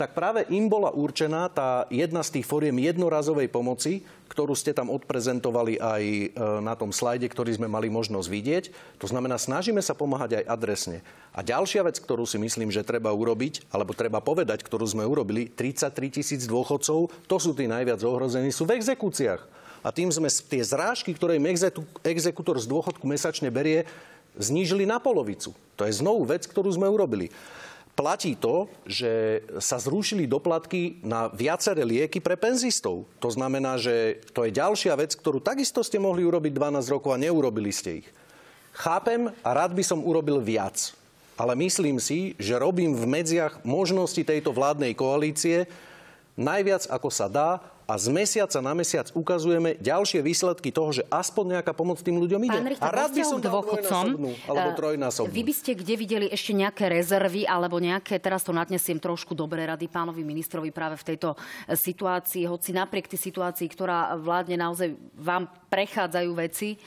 tak 0.00 0.16
práve 0.16 0.48
im 0.48 0.64
bola 0.64 0.88
určená 0.88 1.52
tá 1.52 1.84
jedna 1.92 2.24
z 2.24 2.40
tých 2.40 2.48
foriem 2.48 2.72
jednorazovej 2.80 3.52
pomoci, 3.52 4.00
ktorú 4.32 4.56
ste 4.56 4.72
tam 4.72 4.88
odprezentovali 4.88 5.76
aj 5.76 6.02
e, 6.08 6.26
na 6.64 6.72
tom 6.72 6.88
slajde, 6.88 7.28
ktorý 7.28 7.60
sme 7.60 7.68
mali 7.68 7.92
možnosť 7.92 8.28
vidieť. 8.32 8.64
To 8.96 9.04
znamená, 9.04 9.36
snažíme 9.36 9.84
sa 9.84 9.92
pomáhať 9.92 10.40
aj 10.40 10.44
adresne. 10.48 10.98
A 11.36 11.44
ďalšia 11.44 11.84
vec, 11.84 12.00
ktorú 12.00 12.24
si 12.24 12.40
myslím, 12.40 12.72
že 12.72 12.80
treba 12.80 13.12
urobiť, 13.12 13.68
alebo 13.68 13.92
treba 13.92 14.24
povedať, 14.24 14.64
ktorú 14.64 14.88
sme 14.88 15.04
urobili, 15.04 15.52
33 15.52 15.92
tisíc 16.16 16.48
dôchodcov, 16.48 17.12
to 17.28 17.36
sú 17.36 17.52
tí 17.52 17.68
najviac 17.68 18.00
ohrození, 18.00 18.48
sú 18.48 18.64
v 18.64 18.80
exekúciách. 18.80 19.44
A 19.84 19.92
tým 19.92 20.08
sme 20.08 20.32
tie 20.32 20.64
zrážky, 20.64 21.12
ktoré 21.12 21.36
im 21.36 21.44
exeku- 21.44 21.84
exekútor 22.00 22.56
z 22.56 22.64
dôchodku 22.64 23.04
mesačne 23.04 23.52
berie, 23.52 23.84
znížili 24.40 24.88
na 24.88 24.96
polovicu. 24.96 25.52
To 25.76 25.84
je 25.84 25.92
znovu 25.92 26.24
vec, 26.24 26.48
ktorú 26.48 26.72
sme 26.72 26.88
urobili. 26.88 27.28
Platí 28.00 28.32
to, 28.32 28.64
že 28.88 29.44
sa 29.60 29.76
zrušili 29.76 30.24
doplatky 30.24 31.04
na 31.04 31.28
viaceré 31.28 31.84
lieky 31.84 32.16
pre 32.24 32.32
penzistov. 32.32 33.04
To 33.20 33.28
znamená, 33.28 33.76
že 33.76 34.24
to 34.32 34.48
je 34.48 34.56
ďalšia 34.56 34.96
vec, 34.96 35.12
ktorú 35.12 35.44
takisto 35.44 35.84
ste 35.84 36.00
mohli 36.00 36.24
urobiť 36.24 36.48
12 36.48 36.80
rokov 36.88 37.12
a 37.12 37.20
neurobili 37.20 37.68
ste 37.68 38.00
ich. 38.00 38.08
Chápem 38.72 39.28
a 39.44 39.50
rád 39.52 39.76
by 39.76 39.84
som 39.84 40.00
urobil 40.00 40.40
viac. 40.40 40.96
Ale 41.36 41.52
myslím 41.60 42.00
si, 42.00 42.32
že 42.40 42.56
robím 42.56 42.96
v 42.96 43.04
medziach 43.04 43.60
možnosti 43.68 44.24
tejto 44.24 44.48
vládnej 44.56 44.96
koalície 44.96 45.68
najviac, 46.40 46.88
ako 46.88 47.12
sa 47.12 47.28
dá 47.28 47.60
a 47.90 47.98
z 47.98 48.06
mesiaca 48.14 48.58
na 48.62 48.70
mesiac 48.70 49.10
ukazujeme 49.18 49.74
ďalšie 49.82 50.22
výsledky 50.22 50.70
toho, 50.70 50.94
že 50.94 51.02
aspoň 51.10 51.58
nejaká 51.58 51.74
pomoc 51.74 51.98
tým 51.98 52.22
ľuďom 52.22 52.46
ide. 52.46 52.54
Pán 52.54 52.70
Richter, 52.70 52.86
a 52.86 52.94
rád 52.94 53.10
by 53.10 53.22
som 53.26 53.42
dôchodcom, 53.42 54.04
alebo 54.46 54.68
eh, 54.70 54.76
trojnásobnú. 54.78 55.34
Vy 55.34 55.42
by 55.42 55.54
ste 55.54 55.74
kde 55.74 55.94
videli 55.98 56.26
ešte 56.30 56.54
nejaké 56.54 56.86
rezervy 56.86 57.42
alebo 57.50 57.82
nejaké, 57.82 58.22
teraz 58.22 58.46
to 58.46 58.54
nadnesiem 58.54 59.02
trošku 59.02 59.34
dobré 59.34 59.66
rady 59.66 59.90
pánovi 59.90 60.22
ministrovi 60.22 60.70
práve 60.70 60.94
v 61.02 61.14
tejto 61.14 61.34
eh, 61.34 61.74
situácii, 61.74 62.46
hoci 62.46 62.70
napriek 62.70 63.10
tej 63.10 63.18
situácii, 63.26 63.66
ktorá 63.66 64.14
vládne 64.14 64.54
naozaj 64.54 64.94
vám 65.18 65.50
prechádzajú 65.66 66.30
veci, 66.38 66.78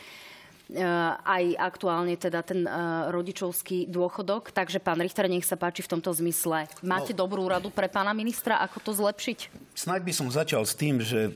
aj 1.22 1.44
aktuálne 1.60 2.16
teda 2.16 2.40
ten 2.40 2.64
eh, 2.64 2.72
rodičovský 3.12 3.92
dôchodok. 3.92 4.56
Takže 4.56 4.80
pán 4.80 5.04
Richter, 5.04 5.28
nech 5.28 5.44
sa 5.44 5.60
páči 5.60 5.84
v 5.84 5.92
tomto 6.00 6.16
zmysle. 6.16 6.72
Máte 6.82 7.12
No. 7.14 7.28
dobrú 7.28 7.44
radu 7.46 7.68
pre 7.68 7.92
pána 7.92 8.16
ministra, 8.16 8.64
ako 8.64 8.78
to 8.80 8.92
zlepšiť? 8.96 9.52
Snáď 9.76 10.02
by 10.08 10.14
som 10.16 10.28
začal 10.32 10.64
s 10.64 10.74
tým, 10.74 11.04
že 11.04 11.36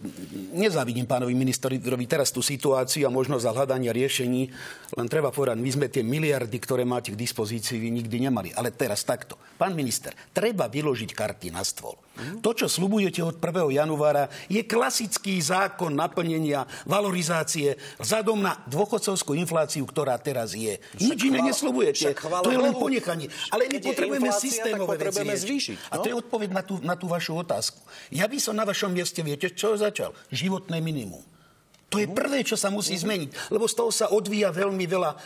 nezávidím 0.56 1.04
pánovi 1.04 1.36
ministrovi 1.36 1.82
teraz 2.08 2.32
tú 2.32 2.40
situáciu 2.40 3.04
a 3.06 3.12
možnosť 3.12 3.52
hľadania 3.52 3.92
riešení, 3.92 4.48
len 4.96 5.08
treba 5.12 5.34
povedať, 5.34 5.60
my 5.60 5.72
sme 5.76 5.88
tie 5.92 6.06
miliardy, 6.06 6.58
ktoré 6.62 6.88
máte 6.88 7.12
k 7.12 7.20
dispozícii, 7.20 7.78
vy 7.82 7.90
nikdy 7.92 8.30
nemali. 8.30 8.56
Ale 8.56 8.72
teraz 8.72 9.04
takto. 9.04 9.36
Pán 9.60 9.76
minister, 9.76 10.16
treba 10.32 10.72
vyložiť 10.72 11.12
karty 11.12 11.52
na 11.52 11.66
stôl. 11.68 11.98
To, 12.41 12.49
čo 12.53 12.67
slubujete 12.67 13.21
od 13.21 13.38
1. 13.38 13.77
januára, 13.77 14.27
je 14.49 14.62
klasický 14.65 15.38
zákon 15.39 15.93
naplnenia 15.93 16.65
valorizácie 16.89 17.77
vzhľadom 18.01 18.41
na 18.41 18.58
dôchodcovskú 18.67 19.38
infláciu, 19.38 19.86
ktorá 19.86 20.17
teraz 20.17 20.58
je. 20.58 20.82
Nič 20.97 21.19
iné 21.27 21.39
neslubujete. 21.45 22.17
To 22.17 22.49
je 22.49 22.60
len 22.60 22.73
ponechanie. 22.73 23.30
Ale 23.53 23.69
my 23.69 23.77
potrebujeme 23.80 24.30
systémové 24.34 24.95
veci 24.97 25.77
A 25.91 25.95
no. 25.97 26.01
to 26.03 26.08
je 26.10 26.15
odpoveď 26.15 26.49
na 26.51 26.63
tú, 26.65 26.75
na 26.82 26.95
tú 26.97 27.06
vašu 27.08 27.38
otázku. 27.38 27.80
Ja 28.10 28.25
by 28.25 28.38
som 28.41 28.58
na 28.58 28.65
vašom 28.65 28.91
mieste, 28.91 29.21
viete, 29.21 29.53
čo 29.53 29.77
začal? 29.77 30.15
Životné 30.34 30.82
minimum. 30.82 31.37
To 31.88 32.04
je 32.04 32.08
prvé, 32.12 32.43
čo 32.43 32.60
sa 32.60 32.67
musí 32.67 33.00
zmeniť, 33.00 33.47
lebo 33.47 33.63
z 33.63 33.76
toho 33.80 33.91
sa 33.95 34.12
odvíja 34.12 34.52
veľmi 34.52 34.84
veľa 34.84 35.12
e, 35.15 35.17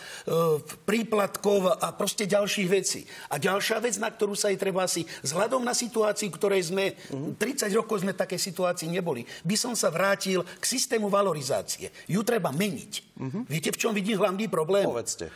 príplatkov 0.85 1.73
a 1.73 1.89
proste 1.97 2.29
ďalších 2.29 2.69
vecí. 2.69 3.01
A 3.33 3.41
ďalšia 3.41 3.81
vec, 3.81 3.97
na 3.97 4.13
ktorú 4.13 4.37
sa 4.37 4.53
aj 4.53 4.61
treba 4.61 4.85
asi, 4.85 5.01
vzhľadom 5.25 5.65
na 5.65 5.73
situáciu, 5.73 6.29
ktorej 6.29 6.69
sme, 6.69 6.93
30 7.09 7.65
rokov 7.73 8.05
sme 8.05 8.13
v 8.13 8.21
takej 8.21 8.37
situácii 8.37 8.93
neboli, 8.93 9.25
by 9.41 9.57
som 9.57 9.73
sa 9.73 9.89
vrátil 9.89 10.45
k 10.45 10.63
systému 10.63 11.09
valorizácie. 11.09 11.89
Ju 12.05 12.21
treba 12.21 12.53
meniť. 12.53 13.17
Viete, 13.49 13.73
v 13.73 13.81
čom 13.81 13.97
vidím 13.97 14.21
hlavný 14.21 14.45
problém? 14.45 14.85
Povedzte. 14.85 15.33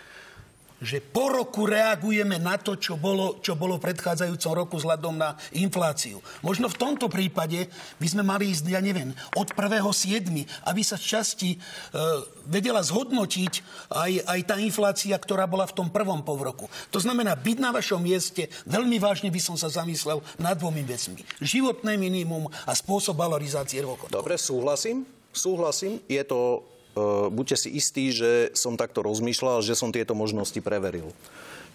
Že 0.86 1.02
po 1.02 1.34
roku 1.34 1.65
reagujeme 1.65 2.38
na 2.38 2.62
to, 2.62 2.78
čo 2.78 2.95
bolo, 2.95 3.41
čo 3.41 3.58
bolo 3.58 3.82
v 3.82 3.91
predchádzajúcom 3.91 4.52
roku 4.54 4.76
vzhľadom 4.78 5.17
na 5.17 5.34
infláciu. 5.58 6.21
Možno 6.45 6.69
v 6.69 6.78
tomto 6.78 7.10
prípade 7.10 7.67
by 7.98 8.08
sme 8.08 8.21
mali 8.21 8.54
ísť, 8.54 8.69
ja 8.69 8.80
neviem, 8.80 9.12
od 9.34 9.50
1.7., 9.52 10.30
aby 10.69 10.82
sa 10.86 10.95
z 11.02 11.06
časti 11.17 11.50
e, 11.54 11.58
vedela 12.45 12.86
zhodnotiť 12.86 13.54
aj, 13.89 14.12
aj 14.30 14.39
tá 14.45 14.56
inflácia, 14.62 15.17
ktorá 15.17 15.50
bola 15.50 15.65
v 15.65 15.76
tom 15.76 15.89
prvom 15.89 16.21
povroku. 16.21 16.69
To 16.93 17.02
znamená, 17.02 17.34
byť 17.34 17.58
na 17.58 17.74
vašom 17.74 18.00
mieste, 18.00 18.48
veľmi 18.69 19.02
vážne 19.02 19.34
by 19.34 19.41
som 19.41 19.58
sa 19.58 19.67
zamyslel 19.67 20.21
nad 20.38 20.56
dvomi 20.56 20.86
vecmi. 20.86 21.26
Životné 21.41 21.98
minimum 21.98 22.48
a 22.69 22.71
spôsob 22.78 23.17
valorizácie 23.17 23.82
dôchodkov. 23.82 24.13
Dobre, 24.13 24.38
súhlasím. 24.38 25.10
Súhlasím. 25.36 26.00
Je 26.08 26.21
to, 26.24 26.63
buďte 27.29 27.67
si 27.67 27.69
istí, 27.75 28.10
že 28.15 28.55
som 28.55 28.79
takto 28.79 29.03
rozmýšľal, 29.03 29.62
že 29.62 29.75
som 29.75 29.91
tieto 29.91 30.15
možnosti 30.15 30.58
preveril. 30.63 31.12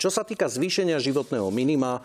Čo 0.01 0.09
sa 0.09 0.25
týka 0.25 0.49
zvýšenia 0.49 0.97
životného 0.97 1.53
minima, 1.53 2.01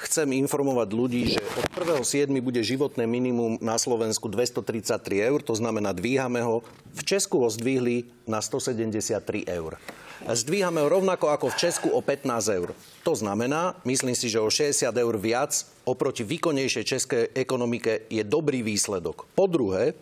chcem 0.00 0.28
informovať 0.36 0.88
ľudí, 0.92 1.22
že 1.36 1.40
od 1.56 1.66
1.7. 2.00 2.28
bude 2.40 2.60
životné 2.60 3.04
minimum 3.08 3.56
na 3.60 3.80
Slovensku 3.80 4.28
233 4.28 5.28
eur, 5.28 5.40
to 5.40 5.56
znamená, 5.56 5.92
dvíhame 5.96 6.40
ho. 6.44 6.60
V 6.96 7.02
Česku 7.04 7.44
ho 7.44 7.48
zdvihli 7.48 8.08
na 8.28 8.40
173 8.40 9.48
eur. 9.48 9.76
Zdvíhame 10.24 10.80
ho 10.80 10.88
rovnako 10.88 11.28
ako 11.28 11.52
v 11.52 11.60
Česku 11.60 11.88
o 11.92 12.00
15 12.00 12.56
eur. 12.56 12.72
To 13.04 13.12
znamená, 13.12 13.76
myslím 13.84 14.16
si, 14.16 14.32
že 14.32 14.40
o 14.40 14.48
60 14.48 14.88
eur 14.88 15.14
viac 15.20 15.52
oproti 15.84 16.24
výkonnejšej 16.24 16.84
českej 16.84 17.22
ekonomike 17.36 18.08
je 18.08 18.24
dobrý 18.24 18.64
výsledok. 18.64 19.28
Po 19.36 19.44
druhé, 19.44 19.92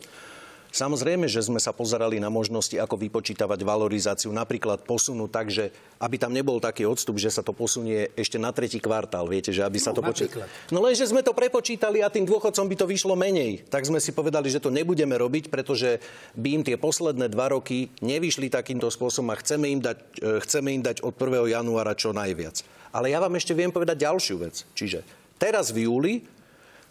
Samozrejme, 0.75 1.31
že 1.31 1.39
sme 1.39 1.63
sa 1.63 1.71
pozerali 1.71 2.19
na 2.19 2.27
možnosti, 2.35 2.75
ako 2.75 2.99
vypočítavať 2.99 3.63
valorizáciu, 3.63 4.35
napríklad 4.35 4.83
posunúť 4.83 5.31
tak, 5.31 5.47
že 5.47 5.71
aby 6.03 6.19
tam 6.19 6.35
nebol 6.35 6.59
taký 6.59 6.83
odstup, 6.83 7.15
že 7.23 7.31
sa 7.31 7.47
to 7.47 7.55
posunie 7.55 8.11
ešte 8.19 8.43
na 8.43 8.51
tretí 8.51 8.83
kvartál, 8.83 9.31
viete, 9.31 9.55
že 9.55 9.63
aby 9.63 9.79
sa 9.79 9.95
no, 9.95 10.03
to 10.03 10.03
počítalo. 10.03 10.51
No 10.75 10.83
lenže 10.83 11.07
sme 11.07 11.23
to 11.23 11.31
prepočítali 11.31 12.03
a 12.03 12.11
tým 12.11 12.27
dôchodcom 12.27 12.67
by 12.67 12.75
to 12.75 12.91
vyšlo 12.91 13.15
menej. 13.15 13.63
Tak 13.71 13.87
sme 13.87 14.03
si 14.03 14.11
povedali, 14.11 14.51
že 14.51 14.59
to 14.59 14.75
nebudeme 14.75 15.15
robiť, 15.15 15.47
pretože 15.47 16.03
by 16.35 16.49
im 16.59 16.63
tie 16.67 16.75
posledné 16.75 17.31
dva 17.31 17.55
roky 17.55 17.95
nevyšli 18.03 18.51
takýmto 18.51 18.91
spôsobom 18.91 19.31
a 19.31 19.39
chceme 19.39 19.71
im 19.71 19.79
dať, 19.79 19.99
e, 20.27 20.43
chceme 20.43 20.75
im 20.75 20.83
dať 20.83 21.07
od 21.07 21.15
1. 21.15 21.55
januára 21.55 21.95
čo 21.95 22.11
najviac. 22.11 22.67
Ale 22.91 23.15
ja 23.15 23.23
vám 23.23 23.39
ešte 23.39 23.55
viem 23.55 23.71
povedať 23.71 24.11
ďalšiu 24.11 24.43
vec. 24.43 24.67
Čiže 24.75 25.07
teraz 25.39 25.71
v 25.71 25.87
júli 25.87 26.27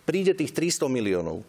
príde 0.08 0.32
tých 0.32 0.56
300 0.56 0.88
miliónov 0.88 1.44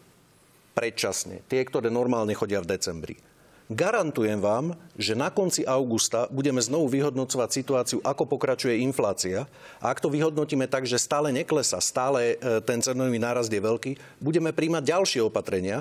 predčasne. 0.74 1.40
Tie, 1.46 1.62
ktoré 1.62 1.88
normálne 1.88 2.34
chodia 2.34 2.60
v 2.60 2.74
decembri. 2.74 3.16
Garantujem 3.64 4.44
vám, 4.44 4.76
že 4.92 5.16
na 5.16 5.32
konci 5.32 5.64
augusta 5.64 6.28
budeme 6.28 6.60
znovu 6.60 6.92
vyhodnocovať 6.92 7.48
situáciu, 7.48 7.98
ako 8.04 8.28
pokračuje 8.28 8.84
inflácia. 8.84 9.48
A 9.80 9.88
ak 9.88 10.04
to 10.04 10.12
vyhodnotíme 10.12 10.68
tak, 10.68 10.84
že 10.84 11.00
stále 11.00 11.32
neklesa, 11.32 11.80
stále 11.80 12.37
e, 12.37 12.60
ten 12.60 12.84
cenový 12.84 13.16
nárast 13.16 13.48
je 13.48 13.64
veľký, 13.64 14.20
budeme 14.20 14.52
príjmať 14.52 14.84
ďalšie 14.84 15.20
opatrenia. 15.24 15.80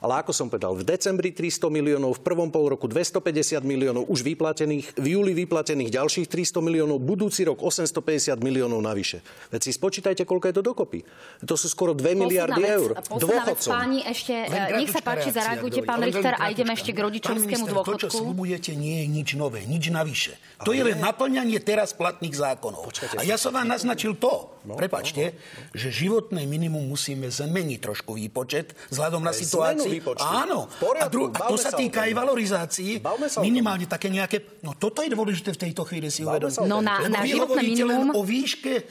Ale 0.00 0.24
ako 0.24 0.32
som 0.32 0.48
povedal, 0.48 0.72
v 0.72 0.84
decembri 0.84 1.28
300 1.36 1.68
miliónov, 1.68 2.16
v 2.16 2.22
prvom 2.24 2.48
pol 2.48 2.72
roku 2.72 2.88
250 2.88 3.60
miliónov 3.60 4.08
už 4.08 4.24
vyplatených, 4.24 4.96
v 4.96 5.06
júli 5.12 5.36
vyplatených 5.44 5.92
ďalších 5.92 6.24
300 6.24 6.64
miliónov, 6.64 7.04
budúci 7.04 7.44
rok 7.44 7.60
850 7.60 8.40
miliónov 8.40 8.80
navyše. 8.80 9.20
Veď 9.52 9.68
si 9.68 9.72
spočítajte, 9.76 10.24
koľko 10.24 10.48
je 10.48 10.54
to 10.56 10.62
dokopy. 10.64 11.04
To 11.44 11.52
sú 11.52 11.68
skoro 11.68 11.92
2 11.92 12.16
miliardy 12.16 12.64
vec, 12.64 12.76
eur. 12.80 12.90
Dôchodcom. 13.12 13.70
Páni, 13.76 14.00
ešte, 14.08 14.32
nech 14.80 14.88
sa 14.88 15.04
páči, 15.04 15.36
zareagujte, 15.36 15.84
pán 15.84 16.00
Richter, 16.00 16.32
a 16.40 16.48
ideme 16.48 16.72
ešte 16.72 16.96
k 16.96 16.98
rodičovskému 17.04 17.64
dôchodku. 17.68 18.00
To, 18.00 18.08
čo 18.08 18.24
slubujete, 18.24 18.72
nie 18.72 19.04
je 19.04 19.06
nič 19.12 19.28
nové, 19.36 19.68
nič 19.68 19.92
navyše. 19.92 20.40
To 20.64 20.72
je 20.72 20.80
len 20.80 20.96
naplňanie 20.96 21.60
teraz 21.60 21.92
platných 21.92 22.32
zákonov. 22.32 22.88
A 23.20 23.22
ja 23.28 23.36
som 23.36 23.52
vám 23.52 23.68
naznačil 23.68 24.16
to, 24.16 24.48
no, 24.64 24.80
prepačte, 24.80 25.32
no, 25.32 25.36
no. 25.36 25.76
že 25.76 25.88
životné 25.92 26.48
minimum 26.48 26.88
musíme 26.88 27.28
zmeniť 27.28 27.78
trošku 27.84 28.16
výpočet 28.16 28.72
vzhľadom 28.88 29.20
na 29.20 29.36
situáciu 29.36 29.89
výpočty. 29.90 30.22
Áno. 30.22 30.70
Poriadku, 30.78 31.06
a, 31.06 31.10
dru- 31.10 31.30
a 31.34 31.40
to 31.50 31.56
sa 31.58 31.74
týka 31.74 32.06
aj 32.06 32.12
valorizácií. 32.14 33.02
Minimálne 33.42 33.90
také 33.90 34.06
nejaké... 34.06 34.62
No 34.62 34.78
toto 34.78 35.02
je 35.02 35.10
dôležité 35.10 35.50
v 35.56 35.60
tejto 35.68 35.82
chvíli 35.82 36.08
si 36.08 36.22
uvedomiť. 36.22 36.70
No 36.70 36.78
na, 36.78 37.02
na 37.10 37.26
životné 37.26 37.62
minimum... 37.66 38.14
o 38.14 38.22
výške 38.22 38.74
e, 38.78 38.82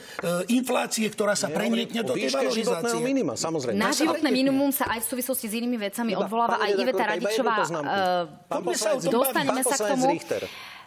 inflácie, 0.52 1.08
ktorá 1.08 1.32
sa 1.32 1.48
premietne 1.48 2.04
do 2.04 2.12
tej 2.12 2.30
valorizácie. 2.30 3.00
minima, 3.00 3.32
samozrejme. 3.34 3.76
Na 3.80 3.90
životné 3.90 4.28
minimum 4.28 4.70
sa 4.70 4.86
aj 4.92 5.02
v 5.02 5.06
súvislosti 5.16 5.46
s 5.48 5.54
inými 5.56 5.80
vecami 5.80 6.12
odvoláva 6.14 6.60
aj 6.60 6.70
Iveta 6.76 7.04
Radičová. 7.16 7.54
E, 7.64 9.08
dostaneme 9.08 9.62
sa 9.64 9.76
k 9.76 9.84
tomu. 9.96 10.06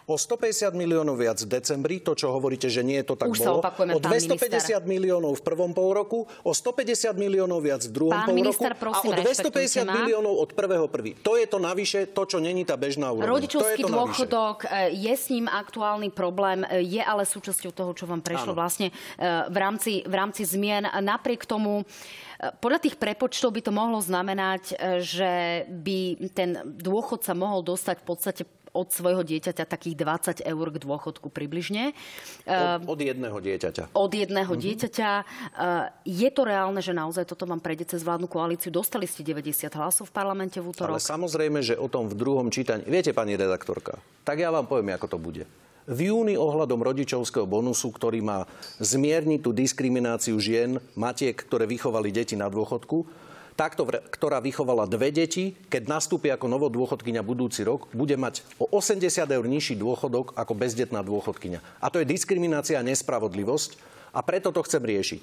O 0.04 0.20
150 0.20 0.76
miliónov 0.76 1.16
viac 1.16 1.40
v 1.40 1.48
decembri, 1.48 1.96
to, 1.96 2.12
čo 2.12 2.28
hovoríte, 2.28 2.68
že 2.68 2.84
nie 2.84 3.00
je 3.00 3.08
to 3.08 3.16
tak 3.16 3.32
Už 3.32 3.40
bolo. 3.40 3.64
o 3.64 4.00
250 4.00 4.36
minister. 4.36 4.84
miliónov 4.84 5.32
v 5.40 5.42
prvom 5.48 5.72
pol 5.72 5.96
roku, 5.96 6.28
o 6.44 6.52
150 6.52 7.16
miliónov 7.16 7.64
viac 7.64 7.88
v 7.88 7.92
druhom 7.92 8.12
pán 8.12 8.28
pol 8.28 8.36
minister, 8.36 8.76
prosím, 8.76 9.16
a 9.16 9.16
o 9.16 9.24
250 9.24 9.88
miliónov 9.88 10.34
od 10.44 10.50
prvého 10.52 10.84
prvý. 10.92 11.16
To 11.24 11.40
je 11.40 11.48
to 11.48 11.56
navyše, 11.56 12.12
to, 12.12 12.28
čo 12.28 12.36
není 12.36 12.68
tá 12.68 12.76
bežná 12.76 13.16
úroveň. 13.16 13.32
Rodičovský 13.32 13.82
dôchodok, 13.88 14.68
navyše. 14.68 14.92
je 14.92 15.14
s 15.16 15.26
ním 15.32 15.48
aktuálny 15.48 16.12
problém, 16.12 16.68
je 16.84 17.00
ale 17.00 17.24
súčasťou 17.24 17.72
toho, 17.72 17.96
čo 17.96 18.04
vám 18.04 18.20
prešlo 18.20 18.52
Áno. 18.52 18.60
vlastne 18.60 18.92
e, 18.92 18.94
v 19.48 19.56
rámci, 19.56 20.04
v 20.04 20.14
rámci 20.20 20.44
zmien. 20.44 20.84
Napriek 20.84 21.48
tomu 21.48 21.80
e, 21.80 21.84
podľa 22.60 22.84
tých 22.84 23.00
prepočtov 23.00 23.56
by 23.56 23.60
to 23.64 23.72
mohlo 23.72 24.04
znamenať, 24.04 24.62
e, 24.68 25.00
že 25.00 25.32
by 25.72 26.28
ten 26.36 26.60
dôchodca 26.76 27.32
mohol 27.32 27.64
dostať 27.64 28.04
v 28.04 28.06
podstate 28.06 28.44
od 28.74 28.90
svojho 28.90 29.22
dieťaťa 29.22 29.64
takých 29.64 29.96
20 30.02 30.42
eur 30.42 30.66
k 30.74 30.78
dôchodku 30.82 31.30
približne. 31.30 31.94
Od, 32.44 32.90
od 32.90 32.98
jedného 32.98 33.38
dieťaťa. 33.38 33.94
Od 33.94 34.12
jedného 34.12 34.50
mm-hmm. 34.50 34.64
dieťaťa. 34.66 35.10
Je 36.02 36.28
to 36.34 36.42
reálne, 36.42 36.82
že 36.82 36.90
naozaj 36.90 37.24
toto 37.30 37.46
vám 37.46 37.62
prejde 37.62 37.94
cez 37.94 38.02
vládnu 38.02 38.26
koalíciu? 38.26 38.74
Dostali 38.74 39.06
ste 39.06 39.22
90 39.22 39.70
hlasov 39.78 40.10
v 40.10 40.12
parlamente 40.12 40.58
v 40.58 40.74
útorok. 40.74 40.98
Ale 40.98 41.00
samozrejme, 41.00 41.62
že 41.62 41.78
o 41.78 41.86
tom 41.86 42.10
v 42.10 42.18
druhom 42.18 42.50
čítaní... 42.50 42.82
Viete, 42.90 43.14
pani 43.14 43.38
redaktorka, 43.38 44.02
tak 44.26 44.42
ja 44.42 44.50
vám 44.50 44.66
poviem, 44.66 44.98
ako 44.98 45.06
to 45.06 45.18
bude. 45.22 45.44
V 45.84 46.08
júni 46.08 46.32
ohľadom 46.32 46.80
rodičovského 46.80 47.44
bonusu, 47.44 47.92
ktorý 47.92 48.24
má 48.24 48.48
zmierniť 48.80 49.40
tú 49.44 49.52
diskrimináciu 49.52 50.40
žien, 50.40 50.80
matiek, 50.96 51.36
ktoré 51.36 51.68
vychovali 51.68 52.08
deti 52.08 52.40
na 52.40 52.48
dôchodku, 52.48 53.04
takto, 53.54 53.86
ktorá 53.86 54.42
vychovala 54.42 54.90
dve 54.90 55.14
deti, 55.14 55.54
keď 55.70 55.86
nastúpi 55.86 56.30
ako 56.30 56.50
novodôchodkynia 56.50 57.22
budúci 57.22 57.62
rok, 57.62 57.86
bude 57.94 58.18
mať 58.18 58.42
o 58.58 58.66
80 58.66 59.06
eur 59.24 59.46
nižší 59.46 59.78
dôchodok 59.78 60.34
ako 60.34 60.52
bezdetná 60.58 61.00
dôchodkynia. 61.06 61.62
A 61.78 61.86
to 61.90 62.02
je 62.02 62.06
diskriminácia 62.06 62.78
a 62.78 62.86
nespravodlivosť 62.86 63.78
a 64.10 64.20
preto 64.26 64.50
to 64.50 64.62
chcem 64.66 64.82
riešiť. 64.82 65.22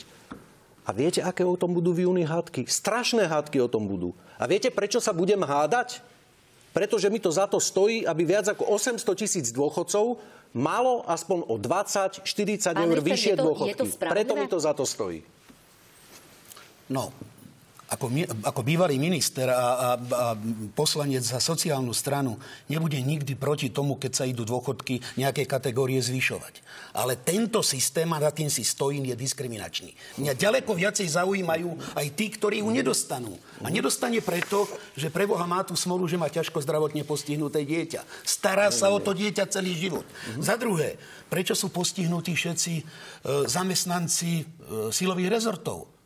A 0.87 0.89
viete, 0.97 1.21
aké 1.21 1.45
o 1.45 1.59
tom 1.59 1.77
budú 1.77 1.93
v 1.93 2.09
júni 2.09 2.25
hádky? 2.25 2.65
Strašné 2.65 3.29
hádky 3.29 3.61
o 3.61 3.69
tom 3.69 3.85
budú. 3.85 4.17
A 4.41 4.49
viete, 4.49 4.73
prečo 4.73 4.97
sa 4.97 5.13
budem 5.13 5.39
hádať? 5.45 6.01
Pretože 6.71 7.11
mi 7.11 7.19
to 7.19 7.29
za 7.29 7.45
to 7.51 7.59
stojí, 7.59 8.07
aby 8.07 8.23
viac 8.23 8.47
ako 8.47 8.63
800 8.79 9.03
tisíc 9.13 9.51
dôchodcov 9.51 10.17
malo 10.55 11.03
aspoň 11.07 11.47
o 11.47 11.55
20-40 11.59 12.23
eur 12.75 12.97
vyššie 13.03 13.35
dôchodky. 13.35 13.87
Preto 13.99 14.33
mi 14.39 14.47
to 14.47 14.57
za 14.57 14.71
to 14.71 14.87
stojí. 14.87 15.23
No, 16.91 17.11
ako, 17.91 18.07
ako 18.47 18.61
bývalý 18.63 18.95
minister 18.95 19.51
a, 19.51 19.59
a, 19.59 19.89
a 19.99 20.25
poslanec 20.71 21.27
za 21.27 21.43
sociálnu 21.43 21.91
stranu 21.91 22.39
nebude 22.71 22.95
nikdy 22.95 23.35
proti 23.35 23.67
tomu, 23.67 23.99
keď 23.99 24.11
sa 24.15 24.23
idú 24.23 24.47
dôchodky 24.47 25.03
nejaké 25.19 25.43
kategórie 25.43 25.99
zvyšovať. 25.99 26.63
Ale 26.95 27.19
tento 27.19 27.59
systém, 27.59 28.07
a 28.15 28.23
na 28.23 28.31
tým 28.31 28.47
si 28.47 28.63
stojím, 28.63 29.11
je 29.11 29.15
diskriminačný. 29.19 29.91
Mňa 30.23 30.39
ďaleko 30.39 30.71
viacej 30.71 31.07
zaujímajú 31.11 31.99
aj 31.99 32.07
tí, 32.15 32.31
ktorí 32.31 32.63
ju 32.63 32.71
nedostanú. 32.71 33.35
A 33.59 33.67
nedostane 33.67 34.23
preto, 34.23 34.71
že 34.95 35.11
preboha 35.11 35.43
má 35.43 35.59
tú 35.67 35.75
smolu, 35.75 36.07
že 36.07 36.15
má 36.15 36.31
ťažko 36.31 36.63
zdravotne 36.63 37.03
postihnuté 37.03 37.67
dieťa. 37.67 38.07
Stará 38.23 38.71
sa 38.71 38.87
o 38.87 39.03
to 39.03 39.11
dieťa 39.11 39.51
celý 39.51 39.75
život. 39.75 40.07
Za 40.39 40.55
druhé, 40.55 40.95
prečo 41.27 41.59
sú 41.59 41.67
postihnutí 41.67 42.31
všetci 42.39 42.73
e, 42.79 42.83
zamestnanci 43.51 44.31
e, 44.39 44.43
silových 44.95 45.31
rezortov? 45.31 46.00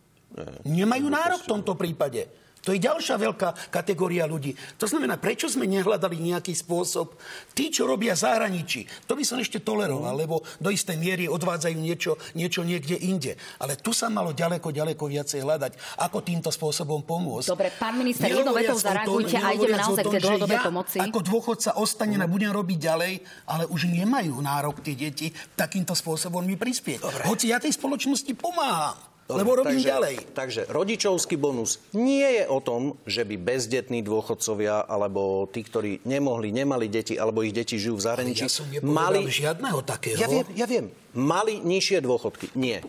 Nemajú 0.67 1.07
nárok 1.07 1.47
v 1.47 1.51
tomto 1.51 1.73
prípade. 1.79 2.45
To 2.65 2.73
je 2.73 2.81
ďalšia 2.81 3.21
veľká 3.21 3.69
kategória 3.69 4.25
ľudí. 4.25 4.57
To 4.81 4.89
znamená, 4.89 5.21
prečo 5.21 5.45
sme 5.45 5.69
nehľadali 5.69 6.17
nejaký 6.17 6.49
spôsob? 6.57 7.13
Tí, 7.53 7.69
čo 7.69 7.85
robia 7.85 8.17
zahraničí, 8.17 9.05
to 9.05 9.13
by 9.13 9.21
som 9.21 9.37
ešte 9.37 9.61
toleroval, 9.61 10.17
lebo 10.17 10.41
do 10.57 10.73
istej 10.73 10.97
miery 10.97 11.29
odvádzajú 11.29 11.77
niečo, 11.77 12.17
niečo 12.33 12.65
niekde 12.65 12.97
inde. 12.97 13.37
Ale 13.61 13.77
tu 13.77 13.93
sa 13.93 14.09
malo 14.09 14.33
ďaleko, 14.33 14.73
ďaleko 14.73 15.05
viacej 15.05 15.45
hľadať, 15.45 15.71
ako 16.01 16.17
týmto 16.25 16.49
spôsobom 16.49 17.05
pomôcť. 17.05 17.53
Dobre, 17.53 17.69
pán 17.77 18.01
minister, 18.01 18.33
jednou 18.33 18.57
vetou 18.57 18.81
zareagujte 18.81 19.37
a 19.37 19.53
ideme 19.53 19.77
naozaj 19.77 20.03
k 20.09 20.13
tej 20.17 20.23
dlhodobej 20.25 20.57
ja 20.57 20.65
pomoci. 20.65 20.97
Ako 21.05 21.19
dôchodca 21.21 21.77
ostane 21.77 22.17
a 22.17 22.25
budem 22.25 22.49
robiť 22.49 22.79
ďalej, 22.81 23.13
ale 23.45 23.69
už 23.69 23.93
nemajú 23.93 24.41
nárok 24.41 24.81
tie 24.81 24.97
deti 24.97 25.29
takýmto 25.53 25.93
spôsobom 25.93 26.41
mi 26.41 26.57
prispieť. 26.57 26.97
Dobre. 26.97 27.23
Hoci 27.29 27.53
ja 27.53 27.61
tej 27.61 27.77
spoločnosti 27.77 28.33
pomáham. 28.33 28.97
Dobre, 29.25 29.41
Lebo 29.41 29.51
robím 29.57 29.81
takže, 29.81 29.89
ďalej. 29.89 30.15
Takže 30.37 30.61
rodičovský 30.69 31.33
bonus 31.33 31.81
nie 31.97 32.21
je 32.21 32.45
o 32.45 32.61
tom, 32.61 32.93
že 33.09 33.25
by 33.25 33.41
bezdetní 33.41 34.05
dôchodcovia 34.05 34.85
alebo 34.85 35.49
tí, 35.49 35.65
ktorí 35.65 36.05
nemohli, 36.05 36.53
nemali 36.53 36.85
deti 36.85 37.17
alebo 37.17 37.41
ich 37.41 37.49
deti 37.49 37.81
žijú 37.81 37.97
v 37.97 38.05
zahraničí, 38.05 38.45
ja 38.45 38.53
som 38.53 38.69
mali 38.85 39.25
žiadneho 39.25 39.81
takého. 39.81 40.21
Ja 40.21 40.29
viem, 40.29 40.45
ja 40.53 40.69
viem. 40.69 40.93
Mali 41.17 41.57
nižšie 41.57 42.05
dôchodky. 42.05 42.53
Nie. 42.53 42.85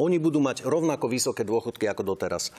Oni 0.00 0.16
budú 0.16 0.40
mať 0.40 0.64
rovnako 0.64 1.12
vysoké 1.12 1.44
dôchodky 1.44 1.84
ako 1.92 2.16
doteraz. 2.16 2.56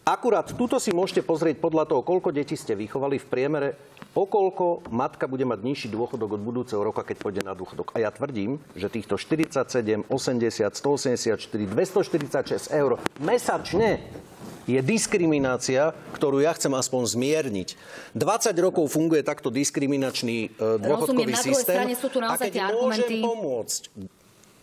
Akurát 0.00 0.48
tuto 0.56 0.80
si 0.80 0.96
môžete 0.96 1.20
pozrieť 1.20 1.60
podľa 1.60 1.84
toho, 1.84 2.00
koľko 2.00 2.32
detí 2.32 2.56
ste 2.56 2.72
vychovali 2.72 3.20
v 3.20 3.26
priemere, 3.28 3.68
okolko 4.16 4.88
matka 4.88 5.28
bude 5.28 5.44
mať 5.44 5.60
nižší 5.60 5.88
dôchodok 5.92 6.40
od 6.40 6.42
budúceho 6.42 6.80
roka, 6.80 7.04
keď 7.04 7.16
pôjde 7.20 7.42
na 7.44 7.52
dôchodok. 7.52 7.92
A 7.92 8.02
ja 8.02 8.10
tvrdím, 8.10 8.58
že 8.72 8.88
týchto 8.88 9.20
47, 9.20 10.08
80, 10.08 10.72
184, 10.72 11.36
246 11.36 12.72
eur 12.72 12.96
mesačne 13.20 14.00
je 14.64 14.80
diskriminácia, 14.80 15.92
ktorú 16.16 16.40
ja 16.40 16.54
chcem 16.56 16.72
aspoň 16.72 17.02
zmierniť. 17.16 17.68
20 18.16 18.56
rokov 18.60 18.88
funguje 18.88 19.20
takto 19.20 19.52
diskriminačný 19.52 20.38
e, 20.46 20.80
dôchodkový 20.80 21.34
Rozumiem, 21.34 21.54
systém. 21.54 21.84
Na 21.90 21.98
sú 21.98 22.08
tu 22.08 22.18
naozaj 22.22 22.48
a 22.48 22.52
keď 22.52 22.54
môžem 22.72 23.08
pomôcť 23.20 23.82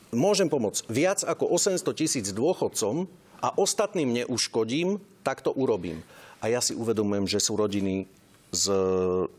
môžem 0.07 0.47
pomôcť 0.47 0.87
viac 0.87 1.19
ako 1.27 1.51
800 1.51 1.83
tisíc 1.91 2.25
dôchodcom 2.31 3.11
a 3.43 3.53
ostatným 3.59 4.23
neuškodím, 4.23 5.03
tak 5.27 5.43
to 5.43 5.51
urobím. 5.51 5.99
A 6.39 6.47
ja 6.47 6.63
si 6.63 6.71
uvedomujem, 6.71 7.27
že 7.27 7.43
sú 7.43 7.59
rodiny 7.59 8.07
s 8.47 8.71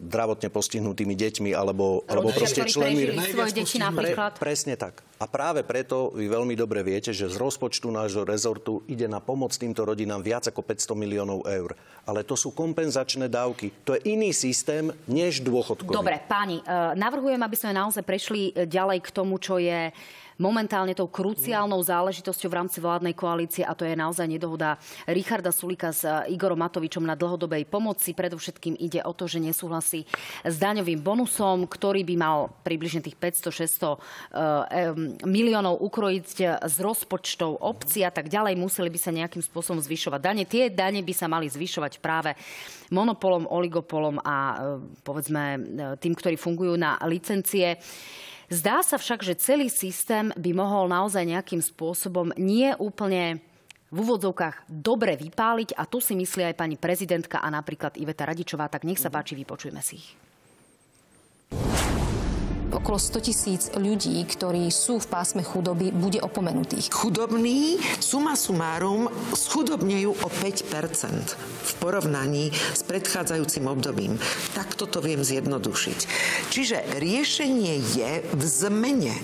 zdravotne 0.05 0.53
postihnutými 0.53 1.17
deťmi 1.17 1.57
alebo, 1.57 2.05
alebo 2.05 2.29
proste 2.29 2.69
členmi... 2.69 3.17
Pre, 3.17 4.13
presne 4.37 4.77
tak. 4.77 5.01
A 5.17 5.25
práve 5.25 5.65
preto 5.65 6.13
vy 6.13 6.29
veľmi 6.29 6.53
dobre 6.53 6.85
viete, 6.85 7.17
že 7.17 7.25
z 7.25 7.41
rozpočtu 7.41 7.89
nášho 7.89 8.29
rezortu 8.29 8.85
ide 8.85 9.09
na 9.09 9.19
pomoc 9.19 9.57
týmto 9.57 9.89
rodinám 9.89 10.21
viac 10.21 10.45
ako 10.53 10.61
500 10.61 10.93
miliónov 10.93 11.41
eur. 11.49 11.73
Ale 12.05 12.21
to 12.21 12.37
sú 12.37 12.53
kompenzačné 12.53 13.33
dávky. 13.33 13.73
To 13.89 13.97
je 13.97 14.13
iný 14.13 14.37
systém 14.37 14.93
než 15.09 15.41
dôchodkový. 15.41 15.97
Dobre, 15.97 16.21
páni, 16.29 16.61
e, 16.61 16.65
navrhujem, 16.95 17.41
aby 17.41 17.57
sme 17.57 17.73
naozaj 17.73 18.05
prešli 18.05 18.53
e, 18.53 18.69
ďalej 18.69 19.03
k 19.03 19.09
tomu, 19.09 19.41
čo 19.41 19.57
je 19.57 19.89
momentálne 20.39 20.95
tou 20.95 21.11
kruciálnou 21.11 21.83
záležitosťou 21.83 22.49
v 22.49 22.59
rámci 22.59 22.79
vládnej 22.79 23.15
koalície 23.15 23.67
a 23.67 23.75
to 23.75 23.83
je 23.83 23.99
naozaj 23.99 24.25
nedohoda 24.31 24.79
Richarda 25.11 25.51
Sulika 25.51 25.91
s 25.91 26.07
Igorom 26.31 26.63
Matovičom 26.63 27.03
na 27.03 27.19
dlhodobej 27.19 27.67
pomoci. 27.67 28.15
Predovšetkým 28.15 28.79
ide 28.79 29.03
o 29.03 29.13
to, 29.13 29.27
že 29.27 29.43
nesúhlasí 29.43 30.07
s 30.47 30.57
daňovým 30.57 31.03
bonusom, 31.03 31.67
ktorý 31.67 32.07
by 32.07 32.15
mal 32.15 32.39
približne 32.63 33.03
tých 33.03 33.19
500-600 33.19 33.59
eh, 33.59 34.95
miliónov 35.27 35.83
ukrojiť 35.83 36.27
z 36.63 36.77
rozpočtov 36.79 37.59
obcí 37.59 38.07
a 38.07 38.15
tak 38.15 38.31
ďalej. 38.31 38.55
Museli 38.55 38.89
by 38.95 38.99
sa 38.99 39.11
nejakým 39.11 39.43
spôsobom 39.43 39.83
zvyšovať 39.83 40.21
dane. 40.23 40.47
Tie 40.47 40.71
dane 40.71 41.03
by 41.03 41.15
sa 41.15 41.27
mali 41.27 41.51
zvyšovať 41.51 41.99
práve 41.99 42.39
monopolom, 42.95 43.51
oligopolom 43.51 44.23
a 44.23 44.37
eh, 44.39 44.57
povedzme 45.03 45.43
eh, 45.43 45.59
tým, 45.99 46.15
ktorí 46.15 46.39
fungujú 46.39 46.79
na 46.79 46.95
licencie. 47.11 47.75
Zdá 48.49 48.81
sa 48.81 48.97
však, 48.97 49.21
že 49.21 49.37
celý 49.37 49.69
systém 49.69 50.33
by 50.33 50.51
mohol 50.57 50.89
naozaj 50.89 51.21
nejakým 51.21 51.61
spôsobom 51.61 52.33
nie 52.41 52.73
úplne 52.81 53.45
v 53.93 53.97
úvodzovkách 54.05 54.69
dobre 54.69 55.21
vypáliť 55.21 55.77
a 55.77 55.85
tu 55.85 56.01
si 56.01 56.17
myslí 56.17 56.53
aj 56.53 56.57
pani 56.57 56.77
prezidentka 56.81 57.41
a 57.41 57.49
napríklad 57.53 58.01
Iveta 58.01 58.25
Radičová, 58.25 58.69
tak 58.73 58.89
nech 58.89 59.01
sa 59.01 59.13
páči, 59.13 59.37
vypočujme 59.37 59.81
si 59.85 60.01
ich 60.01 60.28
okolo 62.79 62.97
100 62.97 63.27
tisíc 63.27 63.63
ľudí, 63.75 64.23
ktorí 64.23 64.71
sú 64.71 65.03
v 65.03 65.11
pásme 65.11 65.43
chudoby, 65.43 65.91
bude 65.91 66.23
opomenutých. 66.23 66.95
Chudobní 66.95 67.83
suma 67.99 68.39
sumárum 68.39 69.11
schudobnejú 69.35 70.15
o 70.15 70.29
5% 70.31 71.35
v 71.69 71.73
porovnaní 71.83 72.55
s 72.55 72.87
predchádzajúcim 72.87 73.67
obdobím. 73.67 74.15
Tak 74.55 74.79
toto 74.79 75.03
viem 75.03 75.21
zjednodušiť. 75.27 75.99
Čiže 76.55 77.03
riešenie 77.03 77.75
je 77.99 78.11
v 78.23 78.43
zmene 78.47 79.19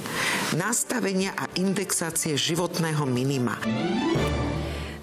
nastavenia 0.59 1.31
a 1.39 1.47
indexácie 1.55 2.35
životného 2.35 3.07
minima. 3.07 3.57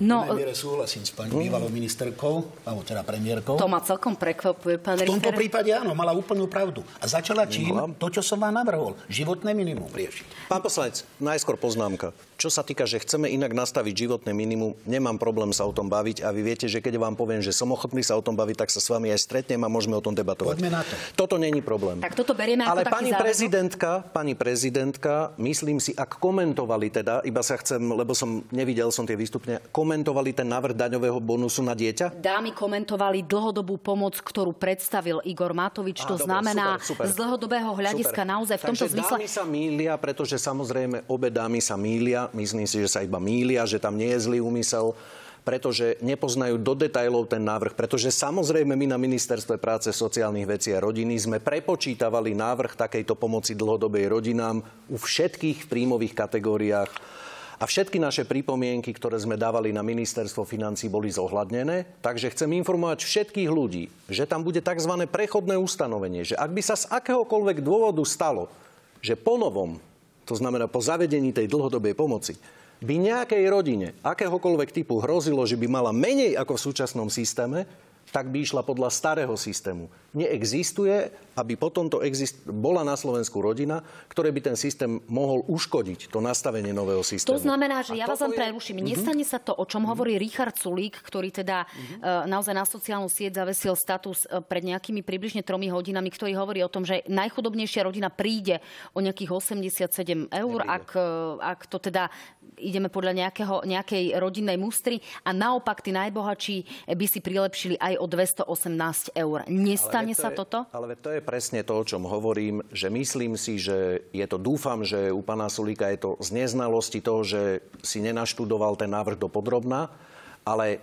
No, 0.01 0.25
v 0.25 0.41
miere 0.41 0.57
súhlasím 0.57 1.05
s 1.05 1.13
pani 1.13 1.29
bývalou 1.29 1.69
ministerkou, 1.69 2.49
alebo 2.65 2.81
teda 2.81 3.05
premiérkou. 3.05 3.53
To 3.61 3.69
ma 3.69 3.85
celkom 3.85 4.17
prekvapuje, 4.17 4.81
pán 4.81 4.97
V 4.97 5.05
tomto 5.05 5.29
prípade 5.29 5.69
áno, 5.69 5.93
mala 5.93 6.09
úplnú 6.17 6.49
pravdu. 6.49 6.81
A 6.97 7.05
začala 7.05 7.45
čím? 7.45 7.77
To, 8.01 8.07
čo 8.09 8.25
som 8.25 8.41
vám 8.41 8.57
navrhol. 8.57 8.97
Životné 9.05 9.53
minimum 9.53 9.93
riešiť. 9.93 10.49
Pán 10.49 10.65
poslanec, 10.65 11.05
najskôr 11.21 11.53
poznámka. 11.53 12.17
Čo 12.41 12.49
sa 12.49 12.65
týka, 12.65 12.89
že 12.89 12.97
chceme 12.97 13.29
inak 13.29 13.53
nastaviť 13.53 13.93
životné 13.93 14.33
minimum, 14.33 14.73
nemám 14.89 15.21
problém 15.21 15.53
sa 15.53 15.69
o 15.69 15.69
tom 15.69 15.85
baviť 15.85 16.25
a 16.25 16.33
vy 16.33 16.41
viete, 16.41 16.65
že 16.65 16.81
keď 16.81 16.97
vám 16.97 17.13
poviem, 17.13 17.45
že 17.45 17.53
som 17.53 17.69
ochotný 17.69 18.01
sa 18.01 18.17
o 18.17 18.25
tom 18.25 18.33
baviť, 18.33 18.65
tak 18.65 18.73
sa 18.73 18.81
s 18.81 18.89
vami 18.89 19.13
aj 19.13 19.21
stretnem 19.21 19.61
a 19.61 19.69
môžeme 19.69 19.93
o 19.93 20.01
tom 20.01 20.17
debatovať. 20.17 20.57
Poďme 20.57 20.73
na 20.73 20.81
to. 20.81 20.97
Toto 21.13 21.37
není 21.37 21.61
problém. 21.61 22.01
Tak 22.01 22.17
toto 22.17 22.33
berieme 22.33 22.65
Ale 22.65 22.81
ako 22.81 22.97
pani 22.97 23.13
taký 23.13 23.21
prezidentka, 23.21 24.01
pani 24.09 24.33
prezidentka, 24.33 25.37
myslím 25.37 25.77
si, 25.77 25.93
ak 25.93 26.17
komentovali 26.17 26.89
teda, 26.89 27.21
iba 27.29 27.45
sa 27.45 27.61
chcem, 27.61 27.77
lebo 27.77 28.17
som 28.17 28.41
nevidel 28.49 28.89
som 28.89 29.05
tie 29.05 29.13
vystupne, 29.13 29.61
komentovali 29.69 29.90
ten 30.31 30.47
návrh 30.47 30.71
daňového 30.71 31.19
bonusu 31.19 31.59
na 31.59 31.75
dieťa? 31.75 32.15
Dámy 32.15 32.55
komentovali 32.55 33.27
dlhodobú 33.27 33.75
pomoc, 33.75 34.15
ktorú 34.15 34.55
predstavil 34.55 35.19
Igor 35.27 35.51
Matovič. 35.51 36.07
to 36.07 36.15
dobre, 36.15 36.25
znamená 36.31 36.79
super, 36.79 36.87
super. 36.87 37.05
z 37.09 37.11
dlhodobého 37.19 37.71
hľadiska 37.75 38.21
Super. 38.23 38.31
naozaj 38.31 38.57
v 38.57 38.63
tomto 38.63 38.85
Takže 38.87 38.93
zmysle... 38.95 39.15
dámy 39.19 39.27
sa 39.27 39.43
mília, 39.43 39.93
pretože 39.99 40.35
samozrejme 40.39 41.03
obe 41.11 41.27
dámy 41.27 41.59
sa 41.59 41.75
mília. 41.75 42.31
Myslím 42.31 42.63
si, 42.63 42.79
že 42.79 42.87
sa 42.87 43.03
iba 43.03 43.19
mília, 43.19 43.67
že 43.67 43.81
tam 43.81 43.99
nie 43.99 44.15
je 44.15 44.19
zlý 44.23 44.39
úmysel 44.39 44.95
pretože 45.41 45.97
nepoznajú 46.05 46.61
do 46.61 46.77
detajlov 46.77 47.25
ten 47.25 47.41
návrh. 47.41 47.73
Pretože 47.73 48.13
samozrejme 48.13 48.77
my 48.77 48.93
na 48.93 48.97
Ministerstve 49.01 49.57
práce, 49.57 49.89
sociálnych 49.89 50.45
vecí 50.45 50.69
a 50.69 50.83
rodiny 50.83 51.17
sme 51.17 51.41
prepočítavali 51.41 52.37
návrh 52.37 52.77
takejto 52.77 53.17
pomoci 53.17 53.57
dlhodobej 53.57 54.05
rodinám 54.05 54.61
u 54.85 54.97
všetkých 55.01 55.65
príjmových 55.65 56.13
kategóriách. 56.13 57.20
A 57.61 57.69
všetky 57.69 58.01
naše 58.01 58.25
pripomienky, 58.25 58.89
ktoré 58.89 59.21
sme 59.21 59.37
dávali 59.37 59.69
na 59.69 59.85
ministerstvo 59.85 60.49
financí, 60.49 60.89
boli 60.89 61.13
zohľadnené. 61.13 62.01
Takže 62.01 62.33
chcem 62.33 62.57
informovať 62.57 63.05
všetkých 63.05 63.53
ľudí, 63.53 63.85
že 64.09 64.25
tam 64.25 64.41
bude 64.41 64.65
tzv. 64.65 65.05
prechodné 65.05 65.61
ustanovenie, 65.61 66.25
že 66.25 66.33
ak 66.33 66.49
by 66.57 66.61
sa 66.65 66.73
z 66.73 66.89
akéhokoľvek 66.89 67.61
dôvodu 67.61 68.01
stalo, 68.01 68.49
že 68.97 69.13
po 69.13 69.37
novom, 69.37 69.77
to 70.25 70.33
znamená 70.33 70.65
po 70.65 70.81
zavedení 70.81 71.29
tej 71.29 71.45
dlhodobej 71.45 71.93
pomoci, 71.93 72.33
by 72.81 72.97
nejakej 72.97 73.45
rodine 73.45 73.93
akéhokoľvek 74.01 74.81
typu 74.81 74.97
hrozilo, 74.97 75.45
že 75.45 75.53
by 75.53 75.69
mala 75.69 75.93
menej 75.93 76.33
ako 76.41 76.57
v 76.57 76.65
súčasnom 76.65 77.13
systéme, 77.13 77.69
tak 78.11 78.27
by 78.27 78.43
išla 78.43 78.61
podľa 78.61 78.91
starého 78.91 79.33
systému. 79.39 79.87
Neexistuje, 80.11 81.07
aby 81.39 81.55
potom 81.55 81.87
to 81.87 82.03
exist- 82.03 82.43
bola 82.43 82.83
na 82.83 82.99
Slovensku 82.99 83.39
rodina, 83.39 83.79
ktoré 84.11 84.35
by 84.35 84.51
ten 84.51 84.57
systém 84.59 84.99
mohol 85.07 85.47
uškodiť, 85.47 86.11
to 86.11 86.19
nastavenie 86.19 86.75
nového 86.75 86.99
systému. 86.99 87.39
To 87.39 87.39
znamená, 87.39 87.79
že 87.79 87.95
A 87.95 88.03
ja 88.03 88.05
vás 88.11 88.19
len 88.19 88.35
je- 88.35 88.39
preruším. 88.43 88.83
Nestane 88.83 89.23
sa 89.23 89.39
to, 89.39 89.55
o 89.55 89.63
čom 89.63 89.87
hovorí 89.87 90.19
Richard 90.19 90.59
Sulík, 90.59 90.99
ktorý 90.99 91.31
teda 91.31 91.63
e, 91.63 92.27
naozaj 92.27 92.51
na 92.51 92.67
sociálnu 92.67 93.07
sieť 93.07 93.39
zavesil 93.39 93.79
status 93.79 94.27
e, 94.27 94.43
pred 94.43 94.67
nejakými 94.67 94.99
približne 94.99 95.39
tromi 95.47 95.71
hodinami, 95.71 96.11
ktorý 96.11 96.35
hovorí 96.35 96.59
o 96.59 96.69
tom, 96.69 96.83
že 96.83 97.07
najchudobnejšia 97.07 97.87
rodina 97.87 98.11
príde 98.11 98.59
o 98.91 98.99
nejakých 98.99 99.31
87 99.31 100.27
eur, 100.27 100.59
ak, 100.67 100.87
e, 100.99 101.07
ak 101.39 101.59
to 101.71 101.79
teda 101.79 102.11
ideme 102.59 102.91
podľa 102.91 103.15
nejakého, 103.15 103.63
nejakej 103.63 104.19
rodinnej 104.19 104.59
mústry 104.59 104.99
a 105.23 105.31
naopak 105.31 105.79
tí 105.81 105.95
najbohatší 105.95 106.91
by 106.93 107.05
si 107.07 107.23
prilepšili 107.23 107.79
aj 107.79 108.00
o 108.01 108.09
218 108.09 109.13
eur. 109.13 109.45
Nestane 109.45 110.17
to 110.17 110.25
sa 110.25 110.33
je, 110.33 110.37
toto? 110.41 110.65
Ale 110.73 110.97
to 110.97 111.13
je 111.13 111.21
presne 111.21 111.61
to, 111.61 111.77
o 111.77 111.85
čom 111.85 112.09
hovorím, 112.09 112.65
že 112.73 112.89
myslím 112.89 113.37
si, 113.37 113.61
že 113.61 114.01
je 114.09 114.25
to, 114.25 114.41
dúfam, 114.41 114.81
že 114.81 115.13
u 115.13 115.21
pána 115.21 115.45
Sulíka 115.53 115.93
je 115.93 116.01
to 116.01 116.09
z 116.17 116.33
neznalosti 116.33 116.99
toho, 117.05 117.21
že 117.21 117.61
si 117.85 118.01
nenaštudoval 118.01 118.73
ten 118.81 118.89
návrh 118.89 119.21
do 119.21 119.29
podrobná, 119.29 119.93
ale 120.41 120.81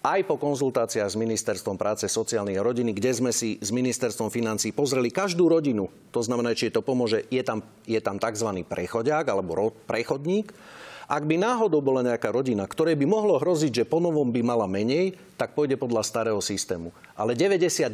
aj 0.00 0.24
po 0.24 0.40
konzultáciách 0.40 1.12
s 1.12 1.20
Ministerstvom 1.20 1.76
práce, 1.76 2.08
sociálnej 2.08 2.56
a 2.56 2.64
rodiny, 2.64 2.96
kde 2.96 3.12
sme 3.12 3.32
si 3.36 3.60
s 3.60 3.68
Ministerstvom 3.68 4.32
financí 4.32 4.72
pozreli 4.72 5.12
každú 5.12 5.44
rodinu, 5.52 5.92
to 6.08 6.24
znamená, 6.24 6.56
či 6.56 6.72
to 6.72 6.80
pomôže, 6.80 7.28
je 7.28 7.42
tam, 7.44 7.60
je 7.84 8.00
tam 8.00 8.16
tzv. 8.16 8.64
prechodiak 8.64 9.28
alebo 9.28 9.76
prechodník. 9.84 10.56
Ak 11.10 11.26
by 11.26 11.42
náhodou 11.42 11.82
bola 11.82 12.06
nejaká 12.06 12.30
rodina, 12.30 12.70
ktorej 12.70 12.94
by 12.94 13.02
mohlo 13.02 13.34
hroziť, 13.42 13.82
že 13.82 13.90
ponovom 13.90 14.30
by 14.30 14.46
mala 14.46 14.70
menej, 14.70 15.18
tak 15.34 15.58
pôjde 15.58 15.74
podľa 15.74 16.06
starého 16.06 16.38
systému. 16.38 16.94
Ale 17.18 17.34
99% 17.34 17.90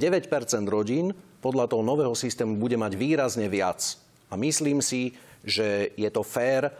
rodín 0.68 1.16
podľa 1.40 1.72
toho 1.72 1.80
nového 1.80 2.12
systému 2.12 2.60
bude 2.60 2.76
mať 2.76 2.92
výrazne 2.92 3.48
viac. 3.48 3.96
A 4.28 4.36
myslím 4.36 4.84
si, 4.84 5.16
že 5.40 5.96
je 5.96 6.10
to 6.12 6.20
fér. 6.20 6.68
E, 6.68 6.72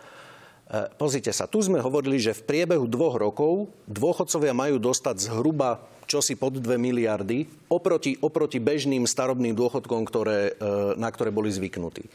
Pozrite 1.01 1.33
sa, 1.33 1.49
tu 1.49 1.57
sme 1.65 1.81
hovorili, 1.81 2.21
že 2.21 2.37
v 2.37 2.45
priebehu 2.45 2.85
dvoch 2.85 3.17
rokov 3.17 3.73
dôchodcovia 3.89 4.53
majú 4.53 4.77
dostať 4.77 5.33
zhruba 5.33 5.89
čosi 6.05 6.37
pod 6.37 6.61
2 6.61 6.77
miliardy 6.77 7.49
oproti, 7.73 8.21
oproti 8.21 8.61
bežným 8.61 9.09
starobným 9.09 9.57
dôchodkom, 9.57 10.05
ktoré, 10.05 10.53
e, 10.53 11.01
na 11.01 11.09
ktoré 11.09 11.33
boli 11.33 11.49
zvyknutí. 11.49 12.13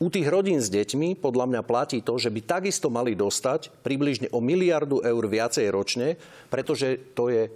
U 0.00 0.08
tých 0.08 0.32
rodín 0.32 0.64
s 0.64 0.72
deťmi 0.72 1.20
podľa 1.20 1.44
mňa 1.44 1.60
platí 1.60 2.00
to, 2.00 2.16
že 2.16 2.32
by 2.32 2.40
takisto 2.40 2.88
mali 2.88 3.12
dostať 3.12 3.84
približne 3.84 4.32
o 4.32 4.40
miliardu 4.40 5.04
eur 5.04 5.24
viacej 5.28 5.68
ročne, 5.68 6.16
pretože 6.48 7.12
to 7.12 7.28
je 7.28 7.52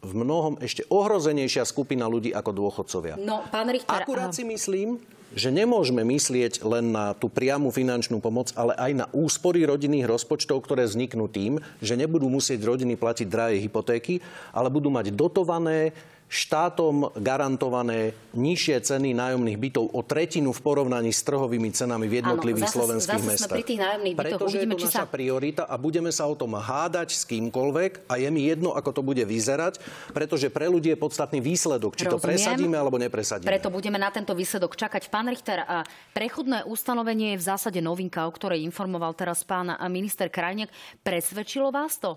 v 0.00 0.12
mnohom 0.16 0.56
ešte 0.64 0.88
ohrozenejšia 0.88 1.68
skupina 1.68 2.08
ľudí 2.08 2.32
ako 2.32 2.50
dôchodcovia. 2.56 3.20
No, 3.20 3.44
pán 3.52 3.68
Richter, 3.68 3.92
Akurát 3.92 4.32
si 4.32 4.40
myslím, 4.40 5.04
že 5.36 5.52
nemôžeme 5.52 6.00
myslieť 6.00 6.64
len 6.64 6.92
na 6.92 7.12
tú 7.12 7.28
priamu 7.28 7.68
finančnú 7.68 8.24
pomoc, 8.24 8.52
ale 8.56 8.72
aj 8.76 8.92
na 8.92 9.06
úspory 9.12 9.64
rodinných 9.64 10.08
rozpočtov, 10.08 10.64
ktoré 10.64 10.88
vzniknú 10.88 11.28
tým, 11.28 11.60
že 11.80 11.96
nebudú 11.96 12.28
musieť 12.28 12.60
rodiny 12.64 12.96
platiť 12.96 13.28
drahé 13.28 13.60
hypotéky, 13.60 14.20
ale 14.52 14.68
budú 14.68 14.88
mať 14.92 15.12
dotované 15.12 15.92
štátom 16.32 17.12
garantované 17.20 18.16
nižšie 18.32 18.80
ceny 18.80 19.12
nájomných 19.12 19.60
bytov 19.60 19.92
o 19.92 20.00
tretinu 20.00 20.56
v 20.56 20.60
porovnaní 20.64 21.12
s 21.12 21.20
trhovými 21.28 21.68
cenami 21.76 22.08
v 22.08 22.24
jednotlivých 22.24 22.64
Áno, 22.64 22.72
zase, 22.72 22.78
slovenských 22.80 23.20
zase 23.20 23.30
mestách. 23.36 23.48
Sme 23.52 23.58
pri 23.60 23.68
tých 23.68 23.80
nájomných 23.84 24.14
bytoch. 24.16 24.24
Pretože 24.24 24.56
Uvidíme, 24.56 24.72
je 24.72 24.80
to 24.80 24.88
naša 24.88 25.04
sa... 25.04 25.12
priorita 25.12 25.62
a 25.68 25.74
budeme 25.76 26.08
sa 26.08 26.24
o 26.24 26.32
tom 26.32 26.56
hádať 26.56 27.12
s 27.12 27.28
kýmkoľvek 27.28 28.08
a 28.08 28.16
je 28.16 28.28
mi 28.32 28.48
jedno, 28.48 28.72
ako 28.72 28.90
to 28.96 29.02
bude 29.04 29.20
vyzerať, 29.20 29.76
pretože 30.16 30.48
pre 30.48 30.72
ľudí 30.72 30.96
je 30.96 30.96
podstatný 30.96 31.44
výsledok, 31.44 32.00
či 32.00 32.08
to 32.08 32.16
Rozumiem. 32.16 32.28
presadíme 32.32 32.76
alebo 32.80 32.96
nepresadíme. 32.96 33.52
Preto 33.52 33.68
budeme 33.68 34.00
na 34.00 34.08
tento 34.08 34.32
výsledok 34.32 34.72
čakať. 34.72 35.12
Pán 35.12 35.28
Richter, 35.28 35.68
a 35.68 35.84
prechodné 36.16 36.64
ustanovenie 36.64 37.36
je 37.36 37.44
v 37.44 37.44
zásade 37.44 37.80
novinka, 37.84 38.24
o 38.24 38.32
ktorej 38.32 38.64
informoval 38.64 39.12
teraz 39.12 39.44
pán 39.44 39.68
minister 39.92 40.32
Krajniak. 40.32 40.72
Presvedčilo 41.04 41.68
vás 41.68 42.00
to? 42.00 42.16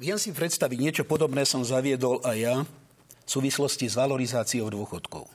Viem 0.00 0.16
si 0.18 0.34
predstaviť, 0.34 0.78
niečo 0.80 1.04
podobné 1.06 1.46
som 1.46 1.62
zaviedol 1.62 2.24
aj 2.26 2.36
ja 2.40 2.56
v 3.30 3.38
súvislosti 3.38 3.86
s 3.86 3.94
valorizáciou 3.94 4.66
dôchodkov. 4.66 5.22
E, 5.22 5.32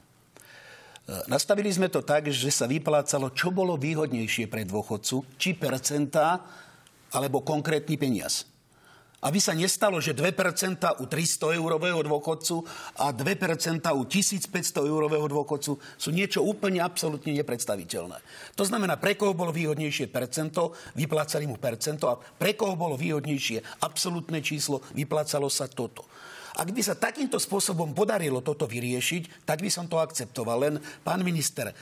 Nastavili 1.32 1.72
sme 1.72 1.88
to 1.88 2.04
tak, 2.04 2.28
že 2.28 2.52
sa 2.52 2.68
vyplácalo, 2.68 3.32
čo 3.32 3.56
bolo 3.56 3.80
výhodnejšie 3.80 4.52
pre 4.52 4.68
dôchodcu, 4.68 5.40
či 5.40 5.56
percentá, 5.56 6.44
alebo 7.16 7.40
konkrétny 7.40 7.96
peniaz. 7.96 8.44
Aby 9.24 9.40
sa 9.40 9.56
nestalo, 9.56 10.04
že 10.04 10.12
2% 10.12 10.28
u 11.00 11.06
300 11.08 11.56
eurového 11.56 12.04
dôchodcu 12.04 12.68
a 13.00 13.16
2% 13.16 13.88
u 13.96 14.04
1500 14.04 14.52
eurového 14.92 15.32
dôchodcu 15.32 15.80
sú 15.80 16.10
niečo 16.12 16.44
úplne 16.44 16.84
absolútne 16.84 17.32
nepredstaviteľné. 17.32 18.20
To 18.60 18.68
znamená, 18.68 19.00
pre 19.00 19.16
koho 19.16 19.32
bolo 19.32 19.56
výhodnejšie 19.56 20.12
percento, 20.12 20.76
vyplácali 21.00 21.48
mu 21.48 21.56
percento 21.56 22.12
a 22.12 22.20
pre 22.20 22.60
koho 22.60 22.76
bolo 22.76 23.00
výhodnejšie 23.00 23.82
absolútne 23.88 24.44
číslo, 24.44 24.84
vyplácalo 24.92 25.48
sa 25.48 25.72
toto. 25.72 26.04
Ak 26.56 26.72
by 26.72 26.82
sa 26.82 26.96
takýmto 26.96 27.36
spôsobom 27.36 27.92
podarilo 27.92 28.40
toto 28.40 28.64
vyriešiť, 28.64 29.44
tak 29.44 29.60
by 29.60 29.68
som 29.68 29.92
to 29.92 30.00
akceptoval. 30.00 30.64
Len, 30.64 30.76
pán 31.04 31.20
minister, 31.20 31.76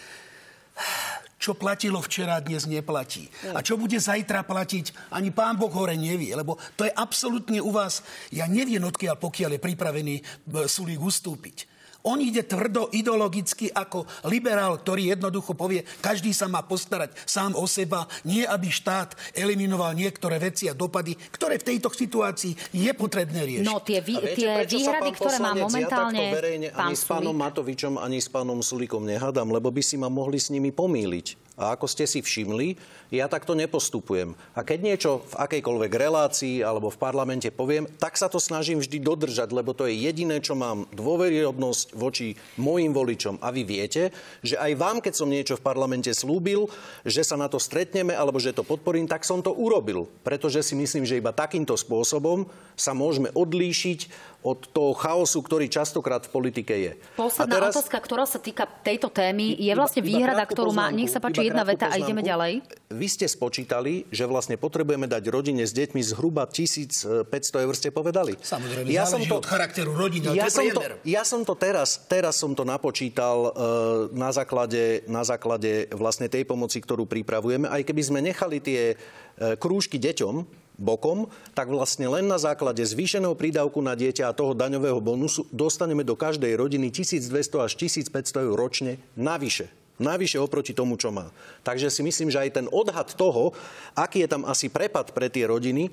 čo 1.37 1.53
platilo 1.53 1.99
včera, 1.99 2.39
dnes 2.39 2.63
neplatí. 2.65 3.27
A 3.51 3.59
čo 3.59 3.75
bude 3.75 3.99
zajtra 3.99 4.47
platiť, 4.47 5.11
ani 5.11 5.29
pán 5.29 5.59
Boh 5.59 5.69
hore 5.69 5.93
nevie, 5.99 6.31
lebo 6.33 6.55
to 6.79 6.87
je 6.87 6.93
absolútne 6.95 7.59
u 7.59 7.69
vás, 7.69 7.99
ja 8.31 8.47
neviem 8.47 8.81
odkiaľ, 8.81 9.19
pokiaľ 9.19 9.59
je 9.59 9.61
pripravený 9.61 10.15
e, 10.17 10.23
Sulík 10.65 11.03
ustúpiť. 11.03 11.72
On 12.03 12.19
ide 12.19 12.43
tvrdo 12.43 12.91
ideologicky 12.91 13.71
ako 13.71 14.03
liberál, 14.27 14.75
ktorý 14.75 15.15
jednoducho 15.15 15.55
povie, 15.55 15.87
každý 16.03 16.35
sa 16.35 16.51
má 16.51 16.59
postarať 16.59 17.15
sám 17.23 17.55
o 17.55 17.63
seba, 17.63 18.03
nie 18.27 18.43
aby 18.43 18.67
štát 18.67 19.15
eliminoval 19.31 19.95
niektoré 19.95 20.35
veci 20.35 20.67
a 20.67 20.75
dopady, 20.75 21.15
ktoré 21.31 21.55
v 21.63 21.67
tejto 21.71 21.87
situácii 21.87 22.75
je 22.75 22.91
potrebné 22.91 23.47
riešiť. 23.47 23.67
No 23.67 23.79
tie, 23.79 24.03
vý, 24.03 24.19
viete, 24.19 24.35
tie 24.35 24.51
výhrady, 24.67 25.09
ktoré 25.15 25.37
má 25.39 25.55
momentálne 25.55 26.19
ja 26.19 26.27
takto 26.27 26.37
verejne 26.43 26.67
pán 26.75 26.91
ani 26.91 26.95
s 26.99 27.03
pánom 27.07 27.31
Sulík, 27.31 27.43
Matovičom, 27.47 27.93
ani 27.95 28.17
s 28.19 28.27
pánom 28.27 28.59
Sulíkom 28.59 29.03
nehádam, 29.07 29.47
lebo 29.55 29.71
by 29.71 29.79
si 29.79 29.95
ma 29.95 30.11
mohli 30.11 30.43
s 30.43 30.51
nimi 30.51 30.75
pomýliť. 30.75 31.52
A 31.53 31.77
ako 31.77 31.85
ste 31.85 32.09
si 32.09 32.25
všimli, 32.25 32.73
ja 33.13 33.29
takto 33.29 33.53
nepostupujem. 33.53 34.33
A 34.57 34.65
keď 34.65 34.79
niečo 34.81 35.11
v 35.29 35.37
akejkoľvek 35.37 35.91
relácii 35.93 36.65
alebo 36.65 36.89
v 36.89 36.97
parlamente 36.97 37.53
poviem, 37.53 37.85
tak 38.01 38.17
sa 38.17 38.25
to 38.25 38.41
snažím 38.41 38.81
vždy 38.81 38.97
dodržať, 38.97 39.53
lebo 39.53 39.77
to 39.77 39.85
je 39.85 39.93
jediné, 39.93 40.41
čo 40.41 40.57
mám 40.57 40.89
dôveryhodnosť 40.97 41.93
voči 41.93 42.33
mojim 42.57 42.89
voličom. 42.89 43.37
A 43.37 43.53
vy 43.53 43.61
viete, 43.69 44.09
že 44.41 44.57
aj 44.57 44.73
vám, 44.73 44.97
keď 44.97 45.13
som 45.13 45.29
niečo 45.29 45.61
v 45.61 45.65
parlamente 45.65 46.09
slúbil, 46.09 46.65
že 47.05 47.21
sa 47.21 47.37
na 47.37 47.45
to 47.45 47.61
stretneme 47.61 48.17
alebo 48.17 48.41
že 48.41 48.49
to 48.49 48.65
podporím, 48.65 49.05
tak 49.05 49.21
som 49.21 49.45
to 49.45 49.53
urobil. 49.53 50.09
Pretože 50.25 50.65
si 50.65 50.73
myslím, 50.73 51.05
že 51.05 51.21
iba 51.21 51.29
takýmto 51.29 51.77
spôsobom 51.77 52.49
sa 52.75 52.91
môžeme 52.97 53.29
odlíšiť 53.33 54.33
od 54.43 54.59
toho 54.75 54.91
chaosu, 54.91 55.39
ktorý 55.39 55.71
častokrát 55.71 56.27
v 56.27 56.31
politike 56.35 56.75
je. 56.75 56.91
Posledná 57.15 57.63
teraz... 57.63 57.79
otázka, 57.79 57.95
ktorá 57.95 58.27
sa 58.27 58.43
týka 58.43 58.67
tejto 58.67 59.07
témy, 59.07 59.55
je 59.55 59.71
vlastne 59.71 60.03
Iba- 60.03 60.11
iba 60.11 60.19
výhrada, 60.19 60.43
ktorú 60.43 60.75
má... 60.75 60.91
poznámku, 60.91 60.99
Nech 60.99 61.11
sa 61.15 61.19
páči 61.23 61.47
jedna 61.47 61.63
veta 61.63 61.87
a 61.87 61.95
ideme 61.95 62.19
poznámku. 62.19 62.27
ďalej. 62.27 62.53
Vy 62.91 63.07
ste 63.07 63.25
spočítali, 63.31 64.03
že 64.11 64.27
vlastne 64.27 64.59
potrebujeme 64.59 65.07
dať 65.07 65.23
rodine 65.31 65.63
s 65.63 65.71
deťmi 65.71 66.01
zhruba 66.03 66.43
1500 66.45 67.23
eur, 67.63 67.73
ste 67.73 67.89
povedali. 67.95 68.35
Samozrejme, 68.35 68.91
záleží 68.91 69.31
od 69.31 69.47
charakteru 69.47 69.95
rodiny, 69.95 70.35
ja 70.35 70.51
to 70.51 70.59
som 70.59 70.67
to, 70.75 70.81
ja 71.07 71.23
som 71.23 71.41
to 71.47 71.55
teraz, 71.55 72.03
teraz 72.11 72.35
som 72.35 72.51
to 72.51 72.67
napočítal 72.67 73.47
e, 73.47 73.51
na, 74.11 74.35
základe, 74.35 75.07
na 75.07 75.23
základe 75.23 75.87
vlastne 75.95 76.27
tej 76.27 76.43
pomoci, 76.43 76.83
ktorú 76.83 77.07
pripravujeme. 77.07 77.71
Aj 77.71 77.79
keby 77.79 78.01
sme 78.03 78.19
nechali 78.19 78.59
tie 78.59 78.93
e, 78.93 78.95
krúžky 79.55 79.95
deťom 79.95 80.62
bokom, 80.77 81.29
tak 81.53 81.69
vlastne 81.69 82.09
len 82.09 82.25
na 82.25 82.41
základe 82.41 82.81
zvýšeného 82.81 83.37
prídavku 83.37 83.79
na 83.79 83.93
dieťa 83.93 84.29
a 84.29 84.35
toho 84.35 84.57
daňového 84.57 84.97
bonusu 84.97 85.45
dostaneme 85.53 86.01
do 86.01 86.17
každej 86.17 86.57
rodiny 86.57 86.89
1200 86.89 87.65
až 87.65 87.71
1500 87.77 88.45
eur 88.45 88.57
ročne 88.57 88.97
navyše. 89.13 89.69
Navyše 90.01 90.41
oproti 90.41 90.73
tomu, 90.73 90.97
čo 90.97 91.13
má. 91.13 91.29
Takže 91.61 91.93
si 91.93 92.01
myslím, 92.01 92.33
že 92.33 92.41
aj 92.41 92.49
ten 92.57 92.67
odhad 92.73 93.13
toho, 93.13 93.53
aký 93.93 94.25
je 94.25 94.29
tam 94.29 94.41
asi 94.49 94.65
prepad 94.65 95.13
pre 95.13 95.29
tie 95.29 95.45
rodiny, 95.45 95.85
e, 95.85 95.91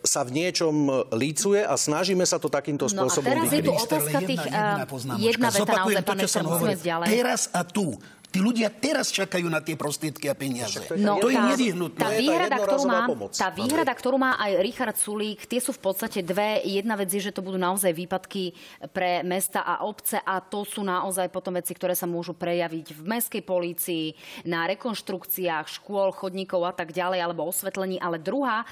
sa 0.00 0.24
v 0.24 0.30
niečom 0.32 1.04
lícuje 1.12 1.68
a 1.68 1.76
snažíme 1.76 2.24
sa 2.24 2.40
to 2.40 2.48
takýmto 2.48 2.88
No 2.88 3.04
a 3.04 3.12
spôsobom 3.12 3.28
teraz 3.28 3.52
je 3.52 3.60
tu 3.60 3.72
otázka 3.76 4.18
tých... 4.24 4.40
jedna, 4.40 4.88
jedna, 4.88 5.14
jedna 5.20 5.48
veta 5.52 5.60
Zopakujem 5.68 5.84
naozaj, 5.84 6.00
to, 6.00 6.08
pán 6.08 6.16
čo 6.16 6.20
minister, 6.24 6.40
som 6.40 6.46
hovoril. 6.48 6.78
Teraz 7.12 7.40
a 7.52 7.60
tu. 7.60 7.86
Tí 8.28 8.44
ľudia 8.44 8.68
teraz 8.68 9.08
čakajú 9.08 9.48
na 9.48 9.64
tie 9.64 9.72
prostriedky 9.72 10.28
a 10.28 10.36
peniaze. 10.36 10.84
No, 11.00 11.16
to 11.16 11.32
je 11.32 11.40
tá, 11.40 11.48
nevyhnutné. 11.48 11.96
tá 11.96 12.12
výhrada, 12.12 12.56
ktorú 12.60 12.84
má, 12.84 13.00
tá 13.32 13.48
výhrada, 13.48 13.92
ktorú 13.96 14.16
má 14.20 14.32
aj 14.36 14.52
Richard 14.60 14.96
Sulík, 15.00 15.48
tie 15.48 15.64
sú 15.64 15.72
v 15.72 15.80
podstate 15.80 16.20
dve. 16.20 16.60
Jedna 16.60 16.92
vec 17.00 17.08
je, 17.08 17.24
že 17.24 17.32
to 17.32 17.40
budú 17.40 17.56
naozaj 17.56 17.88
výpadky 17.88 18.52
pre 18.92 19.24
mesta 19.24 19.64
a 19.64 19.80
obce 19.88 20.20
a 20.20 20.44
to 20.44 20.68
sú 20.68 20.84
naozaj 20.84 21.32
potom 21.32 21.56
veci, 21.56 21.72
ktoré 21.72 21.96
sa 21.96 22.04
môžu 22.04 22.36
prejaviť 22.36 23.00
v 23.00 23.02
mestskej 23.08 23.42
polícii, 23.48 24.12
na 24.44 24.68
rekonštrukciách 24.68 25.80
škôl, 25.80 26.12
chodníkov 26.12 26.68
a 26.68 26.76
tak 26.76 26.92
ďalej, 26.92 27.24
alebo 27.24 27.48
osvetlení. 27.48 27.96
Ale 27.96 28.20
druhá 28.20 28.62
e, 28.62 28.66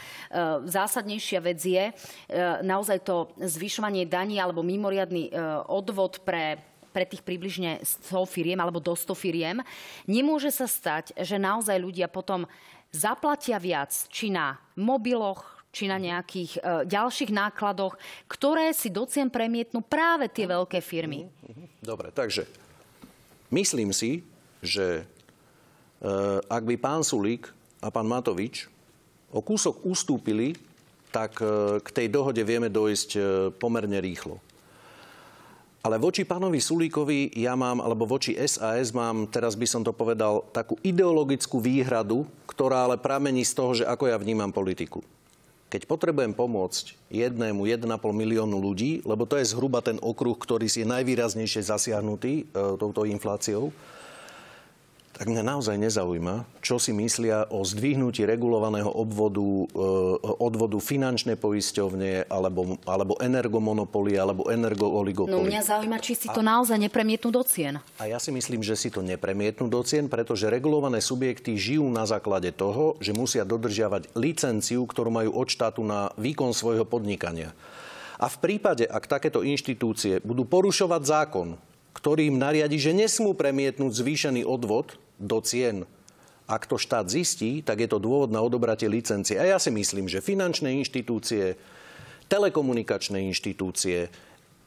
zásadnejšia 0.68 1.40
vec 1.40 1.60
je 1.64 1.84
e, 1.88 1.92
naozaj 2.60 3.00
to 3.08 3.32
zvyšovanie 3.40 4.04
daní 4.04 4.36
alebo 4.36 4.60
mimoriadný 4.60 5.32
e, 5.32 5.40
odvod 5.64 6.20
pre 6.20 6.75
pre 6.96 7.04
tých 7.04 7.20
približne 7.20 7.84
100 7.84 8.24
firiem 8.24 8.56
alebo 8.56 8.80
do 8.80 8.96
100 8.96 9.12
firiem. 9.12 9.60
Nemôže 10.08 10.48
sa 10.48 10.64
stať, 10.64 11.12
že 11.20 11.36
naozaj 11.36 11.76
ľudia 11.76 12.08
potom 12.08 12.48
zaplatia 12.88 13.60
viac 13.60 13.92
či 14.08 14.32
na 14.32 14.56
mobiloch, 14.80 15.44
či 15.68 15.92
na 15.92 16.00
nejakých 16.00 16.56
e, 16.56 16.60
ďalších 16.88 17.36
nákladoch, 17.36 18.00
ktoré 18.32 18.72
si 18.72 18.88
do 18.88 19.04
cien 19.04 19.28
premietnú 19.28 19.84
práve 19.84 20.32
tie 20.32 20.48
veľké 20.48 20.80
firmy. 20.80 21.28
Dobre, 21.84 22.08
takže 22.16 22.48
myslím 23.52 23.92
si, 23.92 24.24
že 24.64 25.04
e, 26.00 26.08
ak 26.48 26.64
by 26.64 26.80
pán 26.80 27.04
Sulík 27.04 27.52
a 27.84 27.92
pán 27.92 28.08
Matovič 28.08 28.72
o 29.28 29.44
kúsok 29.44 29.84
ustúpili, 29.84 30.56
tak 31.12 31.44
e, 31.44 31.76
k 31.84 31.88
tej 31.92 32.08
dohode 32.08 32.40
vieme 32.40 32.72
dojsť 32.72 33.10
e, 33.12 33.20
pomerne 33.60 34.00
rýchlo. 34.00 34.40
Ale 35.86 36.02
voči 36.02 36.26
pánovi 36.26 36.58
Sulíkovi 36.58 37.38
ja 37.38 37.54
mám, 37.54 37.78
alebo 37.78 38.10
voči 38.10 38.34
SAS 38.42 38.90
mám, 38.90 39.30
teraz 39.30 39.54
by 39.54 39.70
som 39.70 39.86
to 39.86 39.94
povedal, 39.94 40.42
takú 40.50 40.74
ideologickú 40.82 41.62
výhradu, 41.62 42.26
ktorá 42.50 42.90
ale 42.90 42.98
pramení 42.98 43.46
z 43.46 43.54
toho, 43.54 43.70
že 43.70 43.84
ako 43.86 44.10
ja 44.10 44.18
vnímam 44.18 44.50
politiku. 44.50 45.06
Keď 45.70 45.86
potrebujem 45.86 46.34
pomôcť 46.34 46.90
jednému 47.06 47.70
1,5 47.70 47.86
miliónu 48.02 48.58
ľudí, 48.58 49.06
lebo 49.06 49.30
to 49.30 49.38
je 49.38 49.46
zhruba 49.46 49.78
ten 49.78 50.02
okruh, 50.02 50.34
ktorý 50.34 50.66
si 50.66 50.82
je 50.82 50.90
najvýraznejšie 50.90 51.62
zasiahnutý 51.62 52.50
e, 52.50 52.74
touto 52.82 53.06
infláciou, 53.06 53.70
tak 55.16 55.32
mňa 55.32 55.48
naozaj 55.48 55.80
nezaujíma, 55.80 56.60
čo 56.60 56.76
si 56.76 56.92
myslia 56.92 57.48
o 57.48 57.64
zdvihnutí 57.64 58.28
regulovaného 58.28 58.92
obvodu, 58.92 59.40
e, 59.40 59.64
odvodu 60.36 60.76
finančné 60.76 61.40
poisťovne, 61.40 62.28
alebo, 62.28 62.76
alebo 62.84 63.16
energomonopoly, 63.16 64.20
alebo 64.20 64.44
No 64.44 64.52
energooligopoly. 64.52 65.48
mňa 65.48 65.62
zaujíma, 65.64 65.96
či 66.04 66.20
si 66.20 66.28
to 66.28 66.44
naozaj 66.44 66.76
nepremietnú 66.76 67.32
do 67.32 67.40
cien. 67.48 67.80
A 67.96 68.04
ja 68.04 68.20
si 68.20 68.28
myslím, 68.28 68.60
že 68.60 68.76
si 68.76 68.92
to 68.92 69.00
nepremietnú 69.00 69.72
do 69.72 69.80
cien, 69.88 70.04
pretože 70.12 70.52
regulované 70.52 71.00
subjekty 71.00 71.56
žijú 71.56 71.88
na 71.88 72.04
základe 72.04 72.52
toho, 72.52 73.00
že 73.00 73.16
musia 73.16 73.48
dodržiavať 73.48 74.12
licenciu, 74.12 74.84
ktorú 74.84 75.08
majú 75.08 75.32
od 75.32 75.48
štátu 75.48 75.80
na 75.80 76.12
výkon 76.20 76.52
svojho 76.52 76.84
podnikania. 76.84 77.56
A 78.20 78.28
v 78.28 78.36
prípade, 78.36 78.84
ak 78.84 79.08
takéto 79.08 79.40
inštitúcie 79.40 80.20
budú 80.20 80.44
porušovať 80.44 81.02
zákon, 81.08 81.48
ktorý 81.96 82.28
im 82.28 82.36
nariadi, 82.36 82.76
že 82.76 82.92
nesmú 82.92 83.32
premietnúť 83.32 83.96
zvýšený 83.96 84.44
odvod 84.44 85.00
do 85.16 85.40
cien, 85.40 85.88
ak 86.46 86.70
to 86.70 86.78
štát 86.78 87.10
zistí, 87.10 87.60
tak 87.60 87.82
je 87.82 87.88
to 87.90 87.98
dôvod 87.98 88.30
na 88.30 88.38
odobratie 88.38 88.86
licencie. 88.86 89.34
A 89.34 89.56
ja 89.56 89.58
si 89.58 89.74
myslím, 89.74 90.06
že 90.06 90.22
finančné 90.22 90.70
inštitúcie, 90.78 91.58
telekomunikačné 92.30 93.18
inštitúcie, 93.26 94.06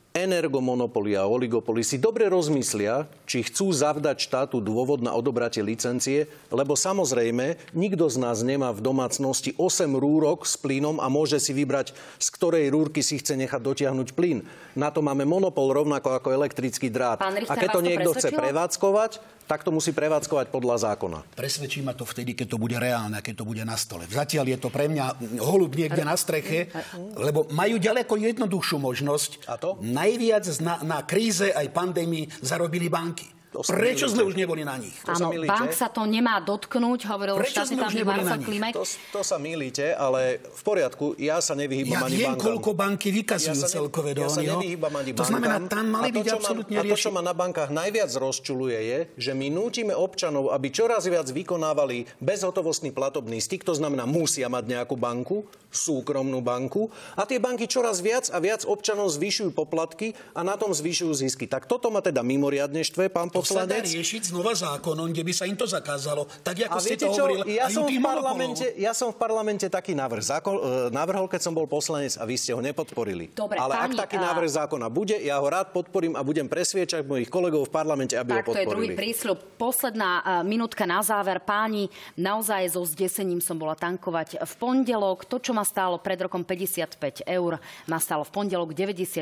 energomonopoly 0.09 1.13
a 1.13 1.29
oligopoly 1.29 1.85
si 1.85 2.01
dobre 2.01 2.25
rozmyslia, 2.25 3.05
či 3.29 3.45
chcú 3.45 3.69
zavdať 3.69 4.17
štátu 4.25 4.57
dôvod 4.57 5.05
na 5.05 5.13
odobratie 5.13 5.61
licencie, 5.61 6.25
lebo 6.49 6.73
samozrejme 6.73 7.61
nikto 7.77 8.09
z 8.09 8.17
nás 8.17 8.41
nemá 8.41 8.73
v 8.73 8.81
domácnosti 8.81 9.53
8 9.53 9.85
rúrok 9.93 10.49
s 10.49 10.57
plynom 10.57 10.97
a 10.97 11.07
môže 11.13 11.37
si 11.37 11.53
vybrať, 11.53 11.93
z 12.17 12.27
ktorej 12.33 12.73
rúrky 12.73 13.05
si 13.05 13.21
chce 13.21 13.37
nechať 13.37 13.61
dotiahnuť 13.61 14.17
plyn. 14.17 14.41
Na 14.73 14.89
to 14.89 15.05
máme 15.05 15.29
monopol 15.29 15.69
rovnako 15.69 16.17
ako 16.17 16.33
elektrický 16.33 16.89
drát. 16.89 17.21
Richter, 17.21 17.53
a 17.53 17.53
keď 17.53 17.69
to 17.69 17.81
niekto 17.85 18.09
chce 18.17 18.33
presvedčilo? 18.33 18.41
prevádzkovať, 18.41 19.11
tak 19.49 19.65
to 19.65 19.73
musí 19.73 19.97
prevádzkovať 19.97 20.53
podľa 20.53 20.93
zákona. 20.93 21.25
Presvedčí 21.33 21.81
ma 21.81 21.97
to 21.97 22.05
vtedy, 22.05 22.37
keď 22.37 22.53
to 22.53 22.61
bude 22.61 22.77
reálne, 22.77 23.17
keď 23.17 23.41
to 23.41 23.49
bude 23.49 23.65
na 23.65 23.73
stole. 23.81 24.05
Zatiaľ 24.05 24.45
je 24.45 24.57
to 24.61 24.69
pre 24.69 24.85
mňa 24.85 25.17
holub 25.41 25.73
niekde 25.73 26.05
na 26.05 26.13
streche, 26.13 26.69
lebo 27.17 27.49
majú 27.49 27.81
ďaleko 27.81 28.13
jednoduchšiu 28.13 28.77
možnosť. 28.77 29.49
A 29.49 29.57
to? 29.57 29.81
Najviac 29.99 30.47
na, 30.63 30.79
na 30.87 31.03
kríze 31.03 31.51
aj 31.51 31.75
pandémii 31.75 32.39
zarobili 32.39 32.87
banky. 32.87 33.38
Prečo 33.49 34.05
sme 34.05 34.21
už 34.21 34.37
neboli 34.37 34.61
na 34.61 34.77
nich? 34.77 34.93
To 35.01 35.11
sa 35.11 35.25
Áno, 35.25 35.33
bank 35.41 35.73
sa 35.73 35.89
to 35.89 36.05
nemá 36.05 36.37
dotknúť, 36.37 36.99
hovoril 37.09 37.33
Prečo 37.35 37.65
štátny 37.65 37.67
sme 37.67 37.81
už 37.81 37.81
tajomník 37.81 37.99
neboli 37.99 38.21
Marcel 38.21 38.29
na 38.29 38.37
nich? 38.37 38.47
Klimek. 38.47 38.73
To, 38.77 38.83
to 38.85 39.21
sa 39.25 39.37
milíte, 39.37 39.85
ale 39.91 40.21
v 40.45 40.61
poriadku, 40.61 41.05
ja 41.17 41.41
sa 41.41 41.57
nevyhýbam 41.57 41.97
Ja 41.97 42.05
ani 42.05 42.15
viem, 42.15 42.29
bankám. 42.31 42.45
koľko 42.45 42.69
banky 42.77 43.09
vykazujú 43.09 43.49
Ja 43.49 43.57
sa 43.57 43.65
ne- 43.65 43.73
celkové 43.73 44.09
Ja 44.13 44.29
sa 44.29 44.41
no. 44.45 44.49
nevyhýbam 44.55 44.93
ani 44.93 45.11
To 45.11 45.25
znamená, 45.25 45.55
bankám. 45.57 45.73
tam 45.73 45.85
mali 45.89 46.05
A 46.05 46.09
to, 46.09 46.15
byť 46.15 46.23
čo 46.23 46.29
ma- 46.29 46.39
absolútne 46.39 46.75
A 46.77 46.81
to, 46.85 46.95
čo 46.95 47.09
ma 47.09 47.21
na 47.25 47.33
bankách 47.33 47.69
najviac 47.73 48.11
rozčuluje, 48.13 48.77
je, 48.77 48.99
že 49.17 49.31
my 49.33 49.47
nútime 49.49 49.93
občanov, 49.97 50.53
aby 50.53 50.67
čoraz 50.69 51.09
viac 51.09 51.25
vykonávali 51.25 52.05
bezhotovostný 52.21 52.93
platobný 52.93 53.41
styk, 53.41 53.65
to 53.65 53.73
znamená, 53.73 54.05
musia 54.05 54.45
mať 54.45 54.63
nejakú 54.69 54.93
banku, 54.93 55.41
súkromnú 55.69 56.41
banku, 56.41 56.89
a 57.13 57.25
tie 57.25 57.37
banky 57.37 57.65
čoraz 57.65 58.01
viac 58.01 58.29
a 58.29 58.37
viac 58.37 58.65
občanov 58.65 59.09
zvyšujú 59.09 59.53
poplatky 59.53 60.13
a 60.33 60.41
na 60.41 60.57
tom 60.57 60.73
zvyšujú 60.73 61.13
zisky. 61.13 61.45
Tak 61.45 61.65
toto 61.65 61.89
ma 61.89 62.01
teda 62.01 62.21
mimoriadne 62.21 62.81
štve, 62.81 63.09
pán 63.09 63.29
To 63.41 63.47
sa 63.49 63.63
dá 63.63 63.77
poslanec. 63.77 63.89
riešiť 63.89 64.21
znova 64.27 64.51
zákonom, 64.51 65.07
kde 65.07 65.21
by 65.21 65.33
sa 65.33 65.43
im 65.43 65.53
to 65.53 65.63
zakázalo. 65.63 66.27
Tak 66.39 66.55
ako 66.65 66.75
A 66.75 66.79
ste 66.79 66.89
viete 66.93 67.05
to 67.05 67.11
hovorili, 67.11 67.43
ja 67.51 67.67
som, 67.67 67.83
v 67.83 67.97
parlamente, 67.97 68.65
monopolov. 68.65 68.83
ja 68.83 68.91
som 68.91 69.09
v 69.09 69.17
parlamente 69.17 69.65
taký 69.65 69.93
návrh 69.93 70.23
zákon, 70.25 70.55
e, 70.55 70.61
navrhol, 70.89 71.25
keď 71.25 71.41
som 71.41 71.51
bol 71.51 71.65
poslanec 71.65 72.15
a 72.15 72.23
vy 72.23 72.35
ste 72.35 72.51
ho 72.51 72.59
nepodporili. 72.59 73.29
Dobre, 73.29 73.55
Ale 73.55 73.73
pani, 73.73 73.93
ak 73.93 74.01
taký 74.03 74.17
a- 74.17 74.25
návrh 74.25 74.49
zákona 74.57 74.87
bude, 74.87 75.15
ja 75.15 75.37
ho 75.37 75.45
rád 75.45 75.69
podporím 75.69 76.15
a 76.15 76.21
budem 76.21 76.45
presviečať 76.45 77.03
mojich 77.03 77.27
kolegov 77.27 77.65
v 77.65 77.71
parlamente, 77.71 78.13
aby 78.13 78.33
Tak 78.33 78.41
ho 78.41 78.51
to 78.51 78.57
je 78.57 78.65
druhý 78.65 78.89
podporili. 78.89 78.95
prísľub. 78.97 79.37
Posledná 79.55 80.09
uh, 80.17 80.41
minútka 80.41 80.83
na 80.83 80.99
záver. 80.99 81.37
Páni, 81.39 81.85
naozaj 82.15 82.73
so 82.73 82.81
zdesením 82.81 83.37
som 83.37 83.53
bola 83.53 83.75
tankovať 83.75 84.41
v 84.41 84.53
pondelok. 84.55 85.23
To, 85.25 85.37
čo 85.37 85.51
ma 85.51 85.61
stálo 85.61 85.99
pred 85.99 86.17
rokom 86.17 86.41
55 86.41 86.97
eur, 87.23 87.61
ma 87.85 87.97
stálo 87.97 88.25
v 88.25 88.31
pondelok 88.33 88.73
94 88.73 89.21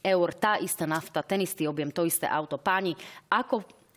eur. 0.00 0.28
Tá 0.32 0.56
istá 0.56 0.84
nafta, 0.84 1.20
ten 1.20 1.44
istý 1.44 1.66
objem, 1.66 1.90
to 1.90 2.02
isté 2.02 2.24
auto. 2.24 2.56
Páni, 2.56 2.96
ako 3.28 3.43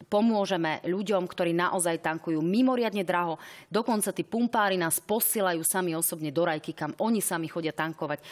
pomôžeme 0.08 0.80
ľuďom, 0.88 1.28
ktorí 1.28 1.52
naozaj 1.52 2.00
tankujú 2.00 2.40
mimoriadne 2.40 3.04
draho. 3.04 3.36
Dokonca 3.68 4.16
tí 4.16 4.24
pumpári 4.24 4.80
nás 4.80 5.04
posielajú 5.04 5.62
sami 5.68 5.94
osobne 5.94 6.32
do 6.32 6.48
rajky, 6.48 6.72
kam 6.72 6.96
oni 7.04 7.20
sami 7.20 7.52
chodia 7.52 7.76
tankovať. 7.76 8.20
E, 8.20 8.26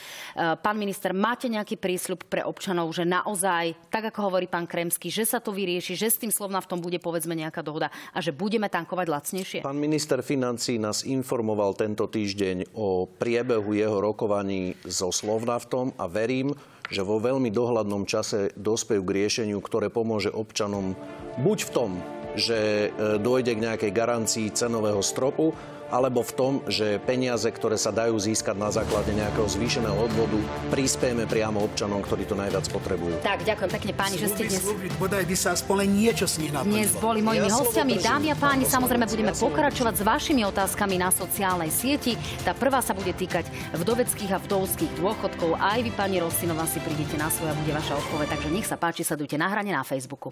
Pán 0.56 0.80
minister, 0.80 1.12
máte 1.12 1.52
nejaký 1.52 1.76
prísľub 1.76 2.26
pre 2.32 2.42
občanov, 2.48 2.96
že 2.96 3.04
naozaj, 3.04 3.92
tak 3.92 4.10
ako 4.12 4.32
hovorí 4.32 4.48
pán 4.48 4.66
Kremský, 4.66 5.12
že 5.12 5.28
sa 5.28 5.44
to 5.44 5.52
vyrieši, 5.52 5.94
že 6.00 6.08
s 6.08 6.20
tým 6.20 6.32
Slovnaftom 6.32 6.80
bude 6.80 6.98
povedzme 6.98 7.36
nejaká 7.36 7.60
dohoda 7.60 7.92
a 8.16 8.24
že 8.24 8.32
budeme 8.32 8.72
tankovať 8.72 9.08
lacnejšie? 9.12 9.60
Pán 9.68 9.80
minister 9.80 10.24
financí 10.24 10.80
nás 10.80 11.04
informoval 11.04 11.76
tento 11.76 12.08
týždeň 12.08 12.72
o 12.72 13.06
priebehu 13.06 13.76
jeho 13.76 14.00
rokovaní 14.00 14.80
so 14.88 15.12
Slovnaftom 15.12 15.92
a 16.00 16.08
verím, 16.08 16.56
že 16.90 17.02
vo 17.02 17.18
veľmi 17.18 17.50
dohľadnom 17.50 18.06
čase 18.06 18.54
dospejú 18.54 19.02
k 19.02 19.16
riešeniu, 19.24 19.58
ktoré 19.62 19.90
pomôže 19.90 20.30
občanom 20.30 20.94
buď 21.42 21.58
v 21.66 21.72
tom, 21.74 21.92
že 22.36 22.92
e, 22.92 23.18
dojde 23.18 23.56
k 23.56 23.64
nejakej 23.64 23.92
garancii 23.96 24.48
cenového 24.52 25.00
stropu, 25.00 25.56
alebo 25.94 26.26
v 26.26 26.32
tom, 26.34 26.54
že 26.66 26.98
peniaze, 27.06 27.46
ktoré 27.46 27.78
sa 27.78 27.94
dajú 27.94 28.18
získať 28.18 28.58
na 28.58 28.74
základe 28.74 29.14
nejakého 29.14 29.46
zvýšeného 29.46 29.94
odvodu, 29.94 30.42
prispiejeme 30.74 31.30
priamo 31.30 31.62
občanom, 31.62 32.02
ktorí 32.02 32.26
to 32.26 32.34
najviac 32.34 32.66
potrebujú. 32.74 33.22
Tak, 33.22 33.46
ďakujem 33.46 33.70
pekne 33.70 33.94
páni, 33.94 34.16
že 34.18 34.34
ste 34.34 34.50
dnes... 34.50 34.66
sľuby, 34.66 34.88
bodaj 34.98 35.26
by 35.30 35.36
sa 35.38 35.54
aspoň 35.54 35.86
niečo 35.86 36.26
z 36.26 36.36
nich 36.42 36.52
naplnilo. 36.52 36.82
Dnes 36.82 36.92
boli 36.98 37.20
mojimi 37.22 37.46
Ja 37.46 37.54
hostiami. 37.62 37.94
Dámy 38.02 38.28
a 38.34 38.38
pán 38.38 38.56
páni, 38.56 38.72
samozrejme 38.72 39.06
budeme 39.12 39.34
Ja 39.36 39.42
pokračovať 39.44 39.94
s 40.00 40.04
vašimi 40.08 40.42
otázkami 40.48 40.96
na 40.96 41.12
sociálnej 41.12 41.68
sieti. 41.68 42.16
Tá 42.48 42.56
prvá 42.56 42.80
sa 42.80 42.96
bude 42.96 43.12
týkať 43.12 43.52
vdoveckých 43.76 44.32
a 44.32 44.40
vdovských 44.40 44.96
dôchodkov. 44.96 45.60
Aj 45.60 45.76
vy, 45.84 45.92
pani 45.92 46.24
Rosinová, 46.24 46.64
si 46.64 46.80
prídete 46.80 47.20
na 47.20 47.28
svoje 47.28 47.52
a 47.52 47.60
bude 47.60 47.76
vaša 47.76 48.00
odpoveď. 48.00 48.40
Takže 48.40 48.50
nech 48.56 48.64
sa 48.64 48.80
páči, 48.80 49.04
sledujte 49.04 49.36
na 49.36 49.52
hrane 49.52 49.76
na 49.76 49.84
Facebooku. 49.84 50.32